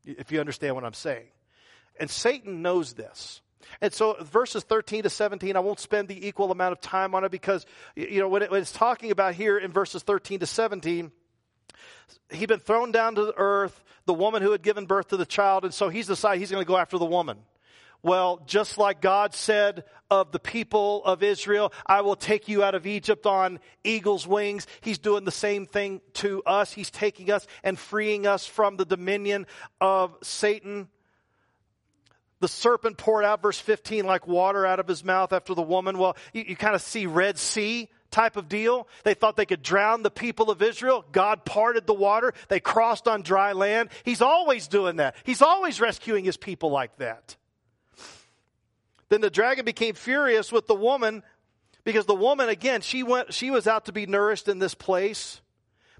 If 0.04 0.32
you 0.32 0.40
understand 0.40 0.74
what 0.74 0.84
I'm 0.84 0.94
saying. 0.94 1.26
And 1.98 2.08
Satan 2.08 2.62
knows 2.62 2.94
this. 2.94 3.42
And 3.80 3.92
so 3.92 4.16
verses 4.20 4.64
13 4.64 5.04
to 5.04 5.10
17, 5.10 5.56
I 5.56 5.60
won't 5.60 5.80
spend 5.80 6.08
the 6.08 6.26
equal 6.26 6.50
amount 6.50 6.72
of 6.72 6.80
time 6.80 7.14
on 7.14 7.24
it 7.24 7.30
because, 7.30 7.66
you 7.94 8.20
know, 8.20 8.28
when, 8.28 8.42
it, 8.42 8.50
when 8.50 8.62
it's 8.62 8.72
talking 8.72 9.10
about 9.10 9.34
here 9.34 9.58
in 9.58 9.70
verses 9.70 10.02
13 10.02 10.40
to 10.40 10.46
17, 10.46 11.12
he'd 12.30 12.46
been 12.46 12.60
thrown 12.60 12.90
down 12.90 13.14
to 13.16 13.26
the 13.26 13.34
earth, 13.36 13.84
the 14.06 14.14
woman 14.14 14.42
who 14.42 14.52
had 14.52 14.62
given 14.62 14.86
birth 14.86 15.08
to 15.08 15.16
the 15.16 15.26
child, 15.26 15.64
and 15.64 15.74
so 15.74 15.88
he's 15.88 16.06
decided 16.06 16.40
he's 16.40 16.50
going 16.50 16.64
to 16.64 16.68
go 16.68 16.76
after 16.76 16.98
the 16.98 17.04
woman. 17.04 17.38
Well, 18.02 18.42
just 18.46 18.78
like 18.78 19.00
God 19.00 19.34
said 19.34 19.84
of 20.10 20.32
the 20.32 20.38
people 20.38 21.04
of 21.04 21.22
Israel, 21.22 21.72
I 21.86 22.00
will 22.00 22.16
take 22.16 22.48
you 22.48 22.64
out 22.64 22.74
of 22.74 22.86
Egypt 22.86 23.26
on 23.26 23.60
eagle's 23.84 24.26
wings. 24.26 24.66
He's 24.80 24.98
doing 24.98 25.24
the 25.24 25.30
same 25.30 25.66
thing 25.66 26.00
to 26.14 26.42
us. 26.44 26.72
He's 26.72 26.90
taking 26.90 27.30
us 27.30 27.46
and 27.62 27.78
freeing 27.78 28.26
us 28.26 28.46
from 28.46 28.76
the 28.76 28.86
dominion 28.86 29.46
of 29.80 30.16
Satan. 30.22 30.88
The 32.40 32.48
serpent 32.48 32.96
poured 32.96 33.24
out, 33.24 33.42
verse 33.42 33.60
15, 33.60 34.06
like 34.06 34.26
water 34.26 34.64
out 34.64 34.80
of 34.80 34.88
his 34.88 35.04
mouth 35.04 35.32
after 35.32 35.54
the 35.54 35.62
woman. 35.62 35.98
Well, 35.98 36.16
you, 36.32 36.44
you 36.48 36.56
kind 36.56 36.74
of 36.74 36.80
see 36.80 37.04
Red 37.04 37.38
Sea 37.38 37.90
type 38.10 38.36
of 38.36 38.48
deal. 38.48 38.88
They 39.04 39.14
thought 39.14 39.36
they 39.36 39.46
could 39.46 39.62
drown 39.62 40.02
the 40.02 40.10
people 40.10 40.50
of 40.50 40.62
Israel. 40.62 41.04
God 41.12 41.44
parted 41.44 41.86
the 41.86 41.94
water. 41.94 42.32
They 42.48 42.58
crossed 42.58 43.06
on 43.06 43.20
dry 43.22 43.52
land. 43.52 43.90
He's 44.04 44.22
always 44.22 44.68
doing 44.68 44.96
that. 44.96 45.16
He's 45.24 45.42
always 45.42 45.80
rescuing 45.82 46.24
his 46.24 46.38
people 46.38 46.70
like 46.70 46.96
that. 46.96 47.36
Then 49.10 49.20
the 49.20 49.30
dragon 49.30 49.66
became 49.66 49.94
furious 49.94 50.50
with 50.50 50.66
the 50.66 50.74
woman 50.74 51.22
because 51.84 52.06
the 52.06 52.14
woman, 52.14 52.48
again, 52.48 52.80
she 52.80 53.02
went, 53.02 53.34
she 53.34 53.50
was 53.50 53.66
out 53.66 53.84
to 53.86 53.92
be 53.92 54.06
nourished 54.06 54.48
in 54.48 54.58
this 54.58 54.74
place. 54.74 55.42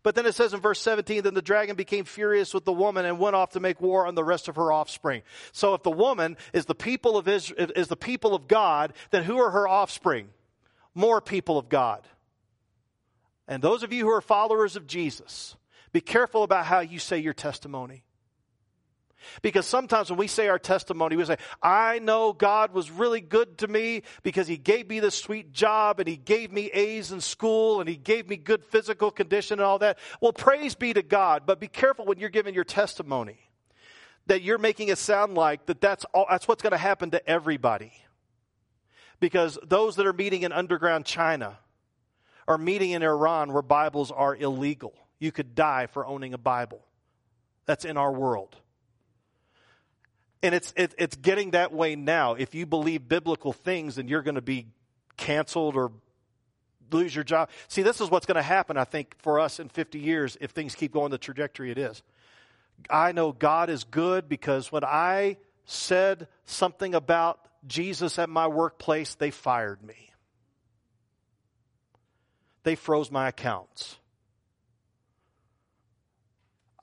But 0.02 0.14
then 0.14 0.24
it 0.24 0.34
says 0.34 0.54
in 0.54 0.60
verse 0.60 0.80
17, 0.80 1.24
then 1.24 1.34
the 1.34 1.42
dragon 1.42 1.76
became 1.76 2.06
furious 2.06 2.54
with 2.54 2.64
the 2.64 2.72
woman 2.72 3.04
and 3.04 3.18
went 3.18 3.36
off 3.36 3.50
to 3.50 3.60
make 3.60 3.82
war 3.82 4.06
on 4.06 4.14
the 4.14 4.24
rest 4.24 4.48
of 4.48 4.56
her 4.56 4.72
offspring. 4.72 5.20
So 5.52 5.74
if 5.74 5.82
the 5.82 5.90
woman 5.90 6.38
is 6.54 6.64
the 6.64 6.74
people 6.74 7.18
of 7.18 7.28
Israel, 7.28 7.68
is 7.76 7.88
the 7.88 7.96
people 7.96 8.34
of 8.34 8.48
God, 8.48 8.94
then 9.10 9.24
who 9.24 9.38
are 9.38 9.50
her 9.50 9.68
offspring? 9.68 10.30
more 10.94 11.20
people 11.20 11.58
of 11.58 11.68
God. 11.68 12.06
And 13.48 13.62
those 13.62 13.82
of 13.82 13.92
you 13.92 14.04
who 14.04 14.10
are 14.10 14.20
followers 14.20 14.76
of 14.76 14.86
Jesus, 14.86 15.56
be 15.92 16.00
careful 16.00 16.42
about 16.42 16.66
how 16.66 16.80
you 16.80 16.98
say 16.98 17.18
your 17.18 17.34
testimony. 17.34 18.04
Because 19.42 19.66
sometimes 19.66 20.10
when 20.10 20.18
we 20.18 20.26
say 20.26 20.48
our 20.48 20.58
testimony, 20.58 21.16
we 21.16 21.24
say, 21.24 21.36
I 21.62 21.98
know 21.98 22.32
God 22.32 22.72
was 22.72 22.90
really 22.90 23.20
good 23.20 23.58
to 23.58 23.68
me 23.68 24.02
because 24.22 24.48
He 24.48 24.56
gave 24.56 24.88
me 24.88 25.00
this 25.00 25.16
sweet 25.16 25.52
job 25.52 26.00
and 26.00 26.08
He 26.08 26.16
gave 26.16 26.52
me 26.52 26.66
A's 26.72 27.12
in 27.12 27.20
school 27.20 27.80
and 27.80 27.88
He 27.88 27.96
gave 27.96 28.28
me 28.28 28.36
good 28.36 28.64
physical 28.64 29.10
condition 29.10 29.58
and 29.58 29.66
all 29.66 29.78
that. 29.80 29.98
Well, 30.20 30.32
praise 30.32 30.74
be 30.74 30.92
to 30.94 31.02
God, 31.02 31.42
but 31.46 31.60
be 31.60 31.68
careful 31.68 32.04
when 32.04 32.18
you're 32.18 32.28
giving 32.28 32.54
your 32.54 32.64
testimony 32.64 33.38
that 34.26 34.42
you're 34.42 34.58
making 34.58 34.88
it 34.88 34.98
sound 34.98 35.34
like 35.34 35.66
that 35.66 35.80
that's, 35.80 36.04
all, 36.14 36.26
that's 36.30 36.46
what's 36.46 36.62
going 36.62 36.70
to 36.72 36.78
happen 36.78 37.10
to 37.10 37.28
everybody 37.28 37.92
because 39.18 39.58
those 39.62 39.96
that 39.96 40.06
are 40.06 40.12
meeting 40.12 40.42
in 40.42 40.52
underground 40.52 41.04
China 41.04 41.58
are 42.48 42.58
meeting 42.58 42.90
in 42.90 43.02
Iran 43.02 43.52
where 43.52 43.62
Bibles 43.62 44.10
are 44.10 44.34
illegal. 44.34 44.94
You 45.18 45.30
could 45.30 45.54
die 45.54 45.86
for 45.86 46.06
owning 46.06 46.34
a 46.34 46.38
Bible. 46.38 46.80
That's 47.66 47.84
in 47.84 47.96
our 47.96 48.10
world. 48.10 48.56
And 50.42 50.54
it's, 50.54 50.72
it, 50.76 50.94
it's 50.98 51.16
getting 51.16 51.50
that 51.50 51.72
way 51.72 51.96
now. 51.96 52.34
If 52.34 52.54
you 52.54 52.66
believe 52.66 53.08
biblical 53.08 53.52
things, 53.52 53.96
then 53.96 54.08
you're 54.08 54.22
going 54.22 54.36
to 54.36 54.40
be 54.40 54.68
canceled 55.16 55.76
or 55.76 55.92
lose 56.90 57.14
your 57.14 57.24
job. 57.24 57.50
See, 57.68 57.82
this 57.82 58.00
is 58.00 58.10
what's 58.10 58.26
going 58.26 58.36
to 58.36 58.42
happen, 58.42 58.76
I 58.76 58.84
think, 58.84 59.14
for 59.18 59.38
us 59.38 59.60
in 59.60 59.68
50 59.68 59.98
years 59.98 60.36
if 60.40 60.50
things 60.52 60.74
keep 60.74 60.92
going 60.92 61.10
the 61.10 61.18
trajectory 61.18 61.70
it 61.70 61.78
is. 61.78 62.02
I 62.88 63.12
know 63.12 63.32
God 63.32 63.68
is 63.68 63.84
good 63.84 64.28
because 64.28 64.72
when 64.72 64.84
I 64.84 65.36
said 65.66 66.28
something 66.46 66.94
about 66.94 67.38
Jesus 67.66 68.18
at 68.18 68.28
my 68.28 68.48
workplace, 68.48 69.14
they 69.14 69.30
fired 69.30 69.82
me. 69.82 70.10
They 72.62 72.74
froze 72.74 73.10
my 73.10 73.28
accounts. 73.28 73.98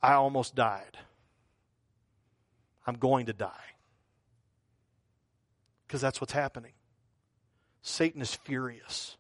I 0.02 0.14
almost 0.14 0.56
died. 0.56 0.98
I'm 2.88 2.96
going 2.96 3.26
to 3.26 3.34
die. 3.34 3.52
Because 5.86 6.02
that's 6.02 6.20
what's 6.20 6.34
happening. 6.34 6.72
Satan 7.82 8.22
is 8.22 8.34
furious. 8.34 9.18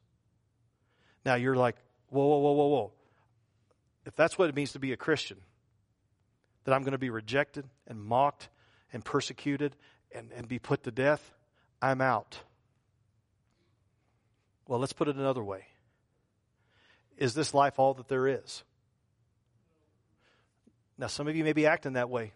Now 1.26 1.36
you're 1.36 1.56
like, 1.56 1.76
whoa, 2.10 2.26
whoa, 2.26 2.40
whoa, 2.40 2.52
whoa, 2.54 2.68
whoa. 2.68 2.92
If 4.06 4.16
that's 4.16 4.38
what 4.38 4.50
it 4.50 4.56
means 4.56 4.72
to 4.72 4.80
be 4.80 4.94
a 4.94 4.98
Christian, 4.98 5.38
that 6.64 6.74
I'm 6.74 6.82
going 6.82 6.94
to 6.94 6.98
be 6.98 7.10
rejected 7.10 7.66
and 7.88 8.02
mocked 8.02 8.50
and 8.92 9.04
persecuted 9.04 9.76
and, 10.14 10.32
and 10.36 10.48
be 10.48 10.60
put 10.60 10.84
to 10.84 10.92
death, 10.92 11.34
I'm 11.82 12.02
out. 12.02 12.40
Well, 14.68 14.80
let's 14.80 14.94
put 14.94 15.08
it 15.08 15.16
another 15.16 15.44
way. 15.44 15.66
Is 17.18 17.34
this 17.34 17.54
life 17.54 17.80
all 17.80 17.94
that 17.96 18.08
there 18.08 18.28
is? 18.28 18.64
Now, 20.98 21.08
some 21.08 21.28
of 21.28 21.36
you 21.36 21.44
may 21.44 21.54
be 21.54 21.66
acting 21.66 21.94
that 21.94 22.10
way. 22.10 22.34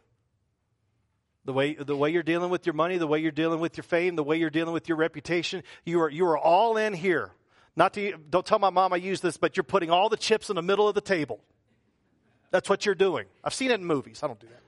The 1.46 1.54
way, 1.54 1.74
the 1.74 1.96
way 1.96 2.12
you're 2.12 2.22
dealing 2.22 2.52
with 2.52 2.66
your 2.68 2.74
money, 2.74 2.98
the 2.98 3.08
way 3.08 3.20
you're 3.20 3.32
dealing 3.32 3.60
with 3.60 3.76
your 3.76 3.84
fame, 3.84 4.16
the 4.16 4.24
way 4.24 4.38
you're 4.38 4.52
dealing 4.52 4.74
with 4.74 4.88
your 4.88 4.98
reputation, 4.98 5.64
you 5.86 6.02
are, 6.02 6.10
you 6.10 6.26
are 6.28 6.38
all 6.38 6.78
in 6.78 6.94
here. 6.94 7.32
Not 7.76 7.94
to, 7.96 8.16
don't 8.30 8.46
tell 8.46 8.60
my 8.60 8.70
mom 8.70 8.94
I 8.94 8.98
use 8.98 9.22
this, 9.22 9.38
but 9.38 9.58
you're 9.58 9.64
putting 9.64 9.90
all 9.90 10.10
the 10.10 10.18
chips 10.18 10.50
in 10.50 10.56
the 10.56 10.62
middle 10.62 10.88
of 10.88 10.94
the 10.94 11.02
table. 11.02 11.40
That's 12.52 12.70
what 12.70 12.86
you're 12.86 12.96
doing. 12.96 13.26
I've 13.44 13.54
seen 13.54 13.72
it 13.72 13.76
in 13.80 13.86
movies. 13.86 14.22
I 14.22 14.28
don't 14.28 14.40
do 14.40 14.48
that. 14.48 14.62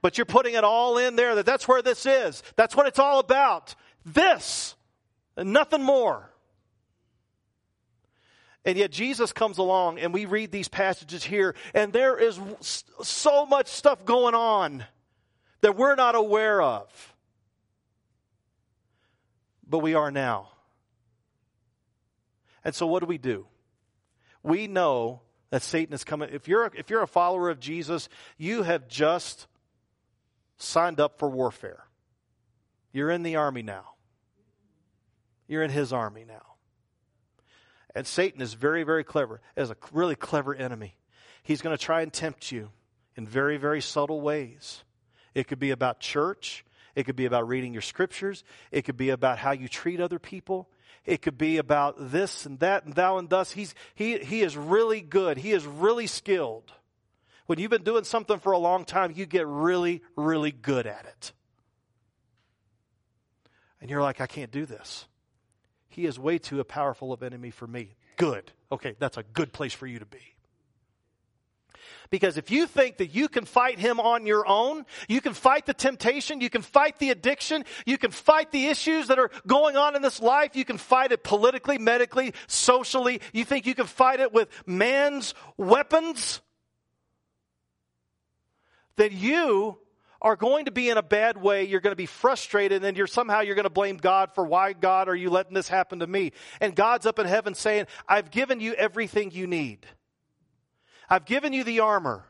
But 0.00 0.18
you're 0.18 0.26
putting 0.26 0.54
it 0.54 0.64
all 0.64 0.98
in 0.98 1.16
there 1.16 1.34
that 1.36 1.46
that's 1.46 1.66
where 1.66 1.80
this 1.80 2.04
is. 2.04 2.42
That's 2.56 2.76
what 2.76 2.86
it's 2.86 2.98
all 2.98 3.20
about. 3.20 3.74
This 4.04 4.74
and 5.34 5.52
nothing 5.52 5.82
more. 5.82 6.30
And 8.64 8.78
yet 8.78 8.90
Jesus 8.90 9.32
comes 9.32 9.58
along 9.58 9.98
and 9.98 10.14
we 10.14 10.24
read 10.24 10.50
these 10.50 10.68
passages 10.68 11.22
here, 11.22 11.54
and 11.74 11.92
there 11.92 12.16
is 12.16 12.40
so 13.02 13.46
much 13.46 13.68
stuff 13.68 14.04
going 14.04 14.34
on 14.34 14.84
that 15.60 15.76
we're 15.76 15.94
not 15.94 16.14
aware 16.14 16.62
of. 16.62 17.14
But 19.66 19.78
we 19.78 19.94
are 19.94 20.10
now. 20.10 20.48
And 22.64 22.74
so 22.74 22.86
what 22.86 23.00
do 23.00 23.06
we 23.06 23.18
do? 23.18 23.46
We 24.42 24.66
know 24.66 25.20
that 25.50 25.62
Satan 25.62 25.94
is 25.94 26.04
coming. 26.04 26.30
If 26.32 26.48
you're, 26.48 26.70
if 26.74 26.90
you're 26.90 27.02
a 27.02 27.08
follower 27.08 27.50
of 27.50 27.60
Jesus, 27.60 28.08
you 28.38 28.62
have 28.62 28.88
just 28.88 29.46
signed 30.56 31.00
up 31.00 31.18
for 31.18 31.28
warfare. 31.28 31.84
You're 32.92 33.10
in 33.10 33.22
the 33.22 33.36
army 33.36 33.62
now. 33.62 33.90
You're 35.48 35.62
in 35.62 35.70
his 35.70 35.92
army 35.92 36.24
now. 36.26 36.53
And 37.94 38.06
Satan 38.06 38.40
is 38.40 38.54
very, 38.54 38.82
very 38.82 39.04
clever, 39.04 39.40
as 39.56 39.70
a 39.70 39.76
really 39.92 40.16
clever 40.16 40.54
enemy. 40.54 40.96
He's 41.42 41.62
going 41.62 41.76
to 41.76 41.82
try 41.82 42.02
and 42.02 42.12
tempt 42.12 42.50
you 42.50 42.70
in 43.16 43.26
very, 43.26 43.56
very 43.56 43.80
subtle 43.80 44.20
ways. 44.20 44.82
It 45.34 45.46
could 45.46 45.58
be 45.58 45.70
about 45.70 46.00
church. 46.00 46.64
It 46.94 47.04
could 47.04 47.16
be 47.16 47.26
about 47.26 47.46
reading 47.48 47.72
your 47.72 47.82
scriptures. 47.82 48.44
It 48.70 48.82
could 48.82 48.96
be 48.96 49.10
about 49.10 49.38
how 49.38 49.52
you 49.52 49.68
treat 49.68 50.00
other 50.00 50.18
people. 50.18 50.68
It 51.04 51.22
could 51.22 51.36
be 51.36 51.58
about 51.58 52.10
this 52.10 52.46
and 52.46 52.58
that 52.60 52.84
and 52.84 52.94
thou 52.94 53.18
and 53.18 53.28
thus. 53.28 53.52
He's, 53.52 53.74
he, 53.94 54.18
he 54.18 54.42
is 54.42 54.56
really 54.56 55.00
good. 55.00 55.36
He 55.36 55.52
is 55.52 55.66
really 55.66 56.06
skilled. 56.06 56.72
When 57.46 57.58
you've 57.58 57.70
been 57.70 57.82
doing 57.82 58.04
something 58.04 58.38
for 58.38 58.52
a 58.52 58.58
long 58.58 58.84
time, 58.84 59.12
you 59.14 59.26
get 59.26 59.46
really, 59.46 60.02
really 60.16 60.50
good 60.50 60.86
at 60.86 61.04
it. 61.04 61.32
And 63.80 63.90
you're 63.90 64.02
like, 64.02 64.22
I 64.22 64.26
can't 64.26 64.50
do 64.50 64.64
this. 64.64 65.04
He 65.94 66.06
is 66.06 66.18
way 66.18 66.38
too 66.38 66.62
powerful 66.64 67.12
of 67.12 67.22
enemy 67.22 67.50
for 67.50 67.68
me. 67.68 67.94
Good. 68.16 68.50
Okay, 68.72 68.96
that's 68.98 69.16
a 69.16 69.22
good 69.22 69.52
place 69.52 69.72
for 69.72 69.86
you 69.86 70.00
to 70.00 70.04
be. 70.04 70.34
Because 72.10 72.36
if 72.36 72.50
you 72.50 72.66
think 72.66 72.96
that 72.96 73.14
you 73.14 73.28
can 73.28 73.44
fight 73.44 73.78
him 73.78 74.00
on 74.00 74.26
your 74.26 74.44
own, 74.44 74.86
you 75.08 75.20
can 75.20 75.34
fight 75.34 75.66
the 75.66 75.72
temptation, 75.72 76.40
you 76.40 76.50
can 76.50 76.62
fight 76.62 76.98
the 76.98 77.10
addiction, 77.10 77.64
you 77.86 77.96
can 77.96 78.10
fight 78.10 78.50
the 78.50 78.66
issues 78.66 79.06
that 79.06 79.20
are 79.20 79.30
going 79.46 79.76
on 79.76 79.94
in 79.94 80.02
this 80.02 80.20
life, 80.20 80.56
you 80.56 80.64
can 80.64 80.78
fight 80.78 81.12
it 81.12 81.22
politically, 81.22 81.78
medically, 81.78 82.34
socially, 82.48 83.20
you 83.32 83.44
think 83.44 83.64
you 83.64 83.76
can 83.76 83.86
fight 83.86 84.18
it 84.18 84.32
with 84.32 84.48
man's 84.66 85.32
weapons, 85.56 86.40
then 88.96 89.10
you 89.12 89.78
are 90.24 90.36
going 90.36 90.64
to 90.64 90.70
be 90.70 90.88
in 90.88 90.96
a 90.96 91.02
bad 91.02 91.36
way. 91.36 91.64
You're 91.64 91.80
going 91.80 91.92
to 91.92 91.96
be 91.96 92.06
frustrated 92.06 92.82
and 92.82 92.96
you're 92.96 93.06
somehow 93.06 93.42
you're 93.42 93.54
going 93.54 93.64
to 93.64 93.70
blame 93.70 93.98
God 93.98 94.32
for 94.34 94.44
why 94.44 94.72
God 94.72 95.06
are 95.08 95.14
you 95.14 95.28
letting 95.28 95.52
this 95.52 95.68
happen 95.68 96.00
to 96.00 96.06
me? 96.06 96.32
And 96.62 96.74
God's 96.74 97.04
up 97.04 97.18
in 97.18 97.26
heaven 97.26 97.54
saying, 97.54 97.86
I've 98.08 98.30
given 98.30 98.58
you 98.58 98.72
everything 98.72 99.30
you 99.32 99.46
need. 99.46 99.86
I've 101.10 101.26
given 101.26 101.52
you 101.52 101.62
the 101.62 101.80
armor. 101.80 102.24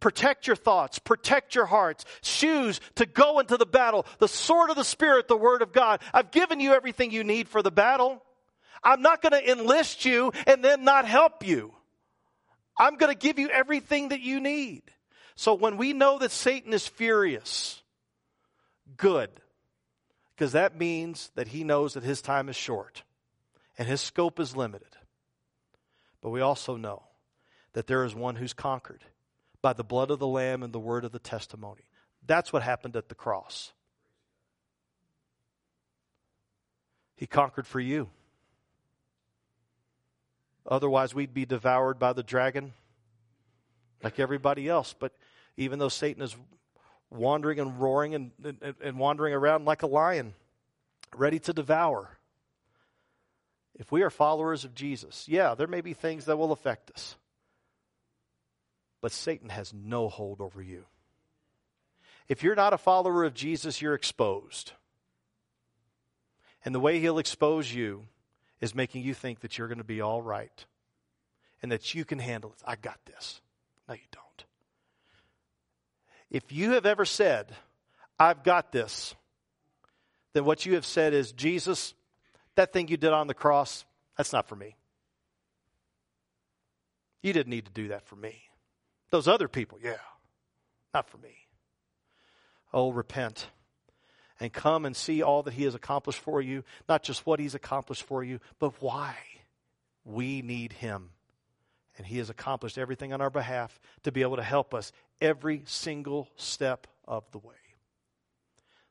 Protect 0.00 0.46
your 0.46 0.56
thoughts, 0.56 1.00
protect 1.00 1.56
your 1.56 1.66
hearts, 1.66 2.04
shoes 2.22 2.80
to 2.96 3.06
go 3.06 3.40
into 3.40 3.56
the 3.56 3.66
battle, 3.66 4.06
the 4.20 4.28
sword 4.28 4.70
of 4.70 4.76
the 4.76 4.84
Spirit, 4.84 5.26
the 5.26 5.36
Word 5.36 5.60
of 5.60 5.72
God. 5.72 6.00
I've 6.14 6.30
given 6.30 6.60
you 6.60 6.72
everything 6.72 7.10
you 7.10 7.24
need 7.24 7.48
for 7.48 7.62
the 7.62 7.72
battle. 7.72 8.22
I'm 8.82 9.02
not 9.02 9.22
going 9.22 9.32
to 9.32 9.50
enlist 9.50 10.04
you 10.04 10.32
and 10.46 10.64
then 10.64 10.84
not 10.84 11.04
help 11.04 11.44
you. 11.44 11.72
I'm 12.78 12.96
going 12.96 13.12
to 13.12 13.18
give 13.18 13.40
you 13.40 13.48
everything 13.48 14.10
that 14.10 14.20
you 14.20 14.38
need. 14.38 14.82
So 15.38 15.54
when 15.54 15.76
we 15.76 15.92
know 15.92 16.18
that 16.18 16.32
Satan 16.32 16.72
is 16.72 16.88
furious, 16.88 17.80
good. 18.96 19.30
Because 20.34 20.50
that 20.50 20.76
means 20.76 21.30
that 21.36 21.46
he 21.46 21.62
knows 21.62 21.94
that 21.94 22.02
his 22.02 22.20
time 22.20 22.48
is 22.48 22.56
short 22.56 23.04
and 23.78 23.86
his 23.86 24.00
scope 24.00 24.40
is 24.40 24.56
limited. 24.56 24.96
But 26.20 26.30
we 26.30 26.40
also 26.40 26.74
know 26.74 27.04
that 27.72 27.86
there 27.86 28.04
is 28.04 28.16
one 28.16 28.34
who's 28.34 28.52
conquered 28.52 29.04
by 29.62 29.74
the 29.74 29.84
blood 29.84 30.10
of 30.10 30.18
the 30.18 30.26
Lamb 30.26 30.64
and 30.64 30.72
the 30.72 30.80
word 30.80 31.04
of 31.04 31.12
the 31.12 31.20
testimony. 31.20 31.84
That's 32.26 32.52
what 32.52 32.64
happened 32.64 32.96
at 32.96 33.08
the 33.08 33.14
cross. 33.14 33.72
He 37.14 37.28
conquered 37.28 37.68
for 37.68 37.78
you. 37.78 38.08
Otherwise, 40.66 41.14
we'd 41.14 41.32
be 41.32 41.46
devoured 41.46 42.00
by 42.00 42.12
the 42.12 42.24
dragon 42.24 42.72
like 44.02 44.18
everybody 44.18 44.68
else. 44.68 44.94
But 44.98 45.12
even 45.58 45.80
though 45.80 45.88
Satan 45.88 46.22
is 46.22 46.36
wandering 47.10 47.58
and 47.58 47.78
roaring 47.80 48.14
and, 48.14 48.30
and, 48.42 48.74
and 48.80 48.98
wandering 48.98 49.34
around 49.34 49.64
like 49.64 49.82
a 49.82 49.86
lion, 49.86 50.34
ready 51.14 51.40
to 51.40 51.52
devour. 51.52 52.16
If 53.74 53.90
we 53.90 54.02
are 54.02 54.10
followers 54.10 54.64
of 54.64 54.74
Jesus, 54.74 55.26
yeah, 55.28 55.54
there 55.54 55.66
may 55.66 55.80
be 55.80 55.94
things 55.94 56.26
that 56.26 56.38
will 56.38 56.52
affect 56.52 56.92
us. 56.92 57.16
But 59.00 59.12
Satan 59.12 59.48
has 59.48 59.74
no 59.74 60.08
hold 60.08 60.40
over 60.40 60.62
you. 60.62 60.84
If 62.28 62.42
you're 62.42 62.54
not 62.54 62.72
a 62.72 62.78
follower 62.78 63.24
of 63.24 63.34
Jesus, 63.34 63.82
you're 63.82 63.94
exposed. 63.94 64.72
And 66.64 66.74
the 66.74 66.80
way 66.80 67.00
he'll 67.00 67.18
expose 67.18 67.72
you 67.72 68.06
is 68.60 68.74
making 68.74 69.02
you 69.02 69.14
think 69.14 69.40
that 69.40 69.58
you're 69.58 69.68
going 69.68 69.78
to 69.78 69.84
be 69.84 70.00
all 70.00 70.22
right 70.22 70.66
and 71.62 71.72
that 71.72 71.94
you 71.94 72.04
can 72.04 72.18
handle 72.18 72.52
it. 72.52 72.62
I 72.64 72.76
got 72.76 72.98
this. 73.06 73.40
No, 73.88 73.94
you 73.94 74.00
don't. 74.12 74.27
If 76.30 76.52
you 76.52 76.72
have 76.72 76.86
ever 76.86 77.04
said, 77.04 77.54
I've 78.18 78.42
got 78.42 78.72
this, 78.72 79.14
then 80.32 80.44
what 80.44 80.66
you 80.66 80.74
have 80.74 80.84
said 80.84 81.14
is, 81.14 81.32
Jesus, 81.32 81.94
that 82.56 82.72
thing 82.72 82.88
you 82.88 82.96
did 82.96 83.12
on 83.12 83.26
the 83.26 83.34
cross, 83.34 83.84
that's 84.16 84.32
not 84.32 84.48
for 84.48 84.56
me. 84.56 84.76
You 87.22 87.32
didn't 87.32 87.50
need 87.50 87.66
to 87.66 87.72
do 87.72 87.88
that 87.88 88.06
for 88.06 88.16
me. 88.16 88.42
Those 89.10 89.26
other 89.26 89.48
people, 89.48 89.78
yeah, 89.82 89.96
not 90.92 91.08
for 91.08 91.18
me. 91.18 91.34
Oh, 92.72 92.92
repent 92.92 93.48
and 94.40 94.52
come 94.52 94.84
and 94.84 94.94
see 94.94 95.22
all 95.22 95.42
that 95.42 95.54
He 95.54 95.64
has 95.64 95.74
accomplished 95.74 96.20
for 96.20 96.40
you, 96.40 96.62
not 96.88 97.02
just 97.02 97.26
what 97.26 97.40
He's 97.40 97.54
accomplished 97.54 98.04
for 98.04 98.22
you, 98.22 98.40
but 98.58 98.80
why 98.80 99.16
we 100.04 100.42
need 100.42 100.74
Him. 100.74 101.10
And 101.96 102.06
He 102.06 102.18
has 102.18 102.30
accomplished 102.30 102.78
everything 102.78 103.12
on 103.12 103.20
our 103.20 103.30
behalf 103.30 103.80
to 104.04 104.12
be 104.12 104.22
able 104.22 104.36
to 104.36 104.42
help 104.42 104.74
us 104.74 104.92
every 105.20 105.62
single 105.66 106.28
step 106.36 106.86
of 107.06 107.24
the 107.32 107.38
way. 107.38 107.54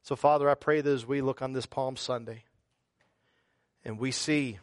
So, 0.02 0.16
Father, 0.16 0.50
I 0.50 0.56
pray 0.56 0.82
that 0.82 0.90
as 0.90 1.06
we 1.06 1.22
look 1.22 1.42
on 1.42 1.54
this 1.54 1.66
Palm 1.66 1.98
Sunday 1.98 2.44
and 3.84 4.00
we 4.00 4.12
see 4.12 4.60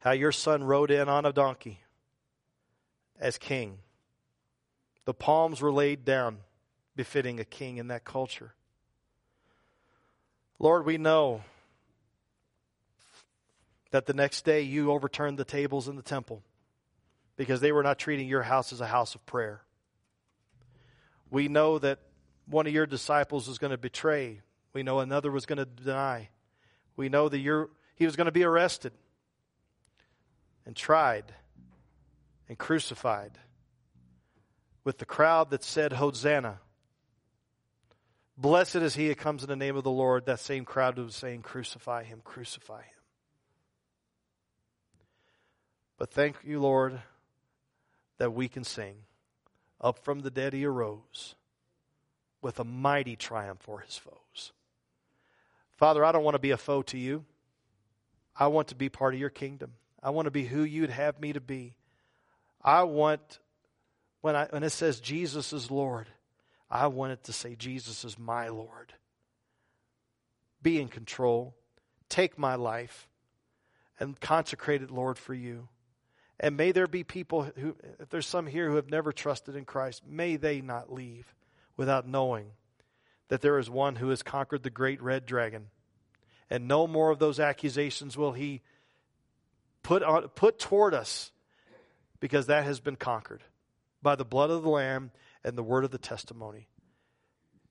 how 0.00 0.12
your 0.12 0.32
son 0.32 0.62
rode 0.62 0.90
in 0.90 1.08
on 1.08 1.26
a 1.26 1.32
donkey 1.32 1.80
as 3.18 3.38
king, 3.38 3.78
the 5.04 5.14
palms 5.14 5.60
were 5.60 5.72
laid 5.72 6.04
down, 6.04 6.38
befitting 6.94 7.40
a 7.40 7.44
king 7.44 7.78
in 7.78 7.88
that 7.88 8.04
culture. 8.04 8.54
Lord, 10.58 10.84
we 10.84 10.98
know 10.98 11.42
that 13.90 14.06
the 14.06 14.12
next 14.12 14.44
day 14.44 14.62
you 14.62 14.90
overturned 14.90 15.38
the 15.38 15.44
tables 15.44 15.88
in 15.88 15.96
the 15.96 16.02
temple 16.02 16.42
because 17.36 17.60
they 17.60 17.72
were 17.72 17.82
not 17.82 17.98
treating 17.98 18.28
your 18.28 18.42
house 18.42 18.72
as 18.72 18.80
a 18.80 18.86
house 18.86 19.14
of 19.14 19.24
prayer. 19.26 19.62
We 21.30 21.48
know 21.48 21.78
that 21.78 21.98
one 22.46 22.66
of 22.66 22.72
your 22.72 22.86
disciples 22.86 23.48
was 23.48 23.58
going 23.58 23.70
to 23.70 23.78
betray. 23.78 24.40
We 24.72 24.82
know 24.82 25.00
another 25.00 25.30
was 25.30 25.46
going 25.46 25.58
to 25.58 25.66
deny. 25.66 26.30
We 26.96 27.08
know 27.08 27.28
that 27.28 27.38
you're, 27.38 27.70
he 27.94 28.06
was 28.06 28.16
going 28.16 28.26
to 28.26 28.32
be 28.32 28.44
arrested 28.44 28.92
and 30.64 30.74
tried 30.74 31.32
and 32.48 32.56
crucified 32.58 33.38
with 34.84 34.98
the 34.98 35.04
crowd 35.04 35.50
that 35.50 35.62
said, 35.62 35.92
Hosanna. 35.92 36.60
Blessed 38.36 38.76
is 38.76 38.94
he 38.94 39.08
that 39.08 39.18
comes 39.18 39.42
in 39.42 39.48
the 39.48 39.56
name 39.56 39.76
of 39.76 39.84
the 39.84 39.90
Lord. 39.90 40.26
That 40.26 40.40
same 40.40 40.64
crowd 40.64 40.96
was 40.96 41.14
saying, 41.14 41.42
Crucify 41.42 42.04
him, 42.04 42.20
crucify 42.24 42.82
him. 42.82 42.98
But 45.98 46.10
thank 46.10 46.36
you, 46.44 46.60
Lord, 46.60 47.00
that 48.18 48.32
we 48.32 48.48
can 48.48 48.64
sing. 48.64 48.96
Up 49.80 49.98
from 49.98 50.20
the 50.20 50.30
dead 50.30 50.52
he 50.52 50.64
arose 50.64 51.34
with 52.42 52.58
a 52.58 52.64
mighty 52.64 53.16
triumph 53.16 53.60
for 53.60 53.80
his 53.80 53.96
foes. 53.96 54.52
Father, 55.76 56.04
I 56.04 56.12
don't 56.12 56.24
want 56.24 56.34
to 56.34 56.40
be 56.40 56.50
a 56.50 56.56
foe 56.56 56.82
to 56.82 56.98
you. 56.98 57.24
I 58.36 58.48
want 58.48 58.68
to 58.68 58.74
be 58.74 58.88
part 58.88 59.14
of 59.14 59.20
your 59.20 59.30
kingdom. 59.30 59.72
I 60.02 60.10
want 60.10 60.26
to 60.26 60.30
be 60.30 60.44
who 60.44 60.62
you'd 60.62 60.90
have 60.90 61.20
me 61.20 61.32
to 61.32 61.40
be. 61.40 61.74
I 62.62 62.82
want, 62.84 63.38
when, 64.20 64.36
I, 64.36 64.46
when 64.50 64.62
it 64.62 64.70
says 64.70 65.00
Jesus 65.00 65.52
is 65.52 65.70
Lord, 65.70 66.08
I 66.70 66.88
want 66.88 67.12
it 67.12 67.24
to 67.24 67.32
say 67.32 67.54
Jesus 67.56 68.04
is 68.04 68.18
my 68.18 68.48
Lord. 68.48 68.92
Be 70.62 70.80
in 70.80 70.88
control. 70.88 71.54
Take 72.08 72.38
my 72.38 72.54
life 72.56 73.08
and 73.98 74.20
consecrate 74.20 74.82
it, 74.82 74.90
Lord, 74.90 75.18
for 75.18 75.34
you. 75.34 75.68
And 76.40 76.56
may 76.56 76.72
there 76.72 76.86
be 76.86 77.02
people 77.02 77.42
who, 77.42 77.76
if 77.98 78.10
there's 78.10 78.26
some 78.26 78.46
here 78.46 78.68
who 78.68 78.76
have 78.76 78.90
never 78.90 79.12
trusted 79.12 79.56
in 79.56 79.64
Christ, 79.64 80.02
may 80.06 80.36
they 80.36 80.60
not 80.60 80.92
leave 80.92 81.34
without 81.76 82.06
knowing 82.06 82.52
that 83.28 83.40
there 83.40 83.58
is 83.58 83.68
one 83.68 83.96
who 83.96 84.10
has 84.10 84.22
conquered 84.22 84.62
the 84.62 84.70
great 84.70 85.02
red 85.02 85.26
dragon. 85.26 85.66
And 86.48 86.68
no 86.68 86.86
more 86.86 87.10
of 87.10 87.18
those 87.18 87.40
accusations 87.40 88.16
will 88.16 88.32
he 88.32 88.62
put, 89.82 90.02
on, 90.02 90.28
put 90.28 90.58
toward 90.58 90.94
us 90.94 91.32
because 92.20 92.46
that 92.46 92.64
has 92.64 92.80
been 92.80 92.96
conquered 92.96 93.42
by 94.02 94.14
the 94.14 94.24
blood 94.24 94.50
of 94.50 94.62
the 94.62 94.68
Lamb 94.68 95.10
and 95.44 95.56
the 95.56 95.62
word 95.62 95.84
of 95.84 95.90
the 95.90 95.98
testimony. 95.98 96.68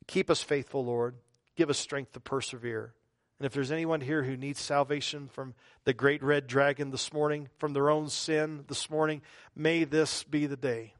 Keep 0.07 0.29
us 0.29 0.41
faithful, 0.41 0.85
Lord. 0.85 1.15
Give 1.55 1.69
us 1.69 1.79
strength 1.79 2.13
to 2.13 2.19
persevere. 2.19 2.93
And 3.39 3.45
if 3.45 3.53
there's 3.53 3.71
anyone 3.71 4.01
here 4.01 4.23
who 4.23 4.35
needs 4.35 4.59
salvation 4.59 5.27
from 5.27 5.53
the 5.83 5.93
great 5.93 6.23
red 6.23 6.47
dragon 6.47 6.89
this 6.89 7.13
morning, 7.13 7.49
from 7.57 7.73
their 7.73 7.89
own 7.89 8.09
sin 8.09 8.65
this 8.67 8.89
morning, 8.89 9.21
may 9.55 9.83
this 9.83 10.23
be 10.23 10.47
the 10.47 10.57
day. 10.57 10.93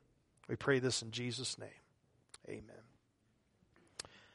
We 0.47 0.55
pray 0.55 0.79
this 0.79 1.01
in 1.01 1.11
Jesus' 1.11 1.57
name. 1.57 1.69
Amen. 2.47 2.86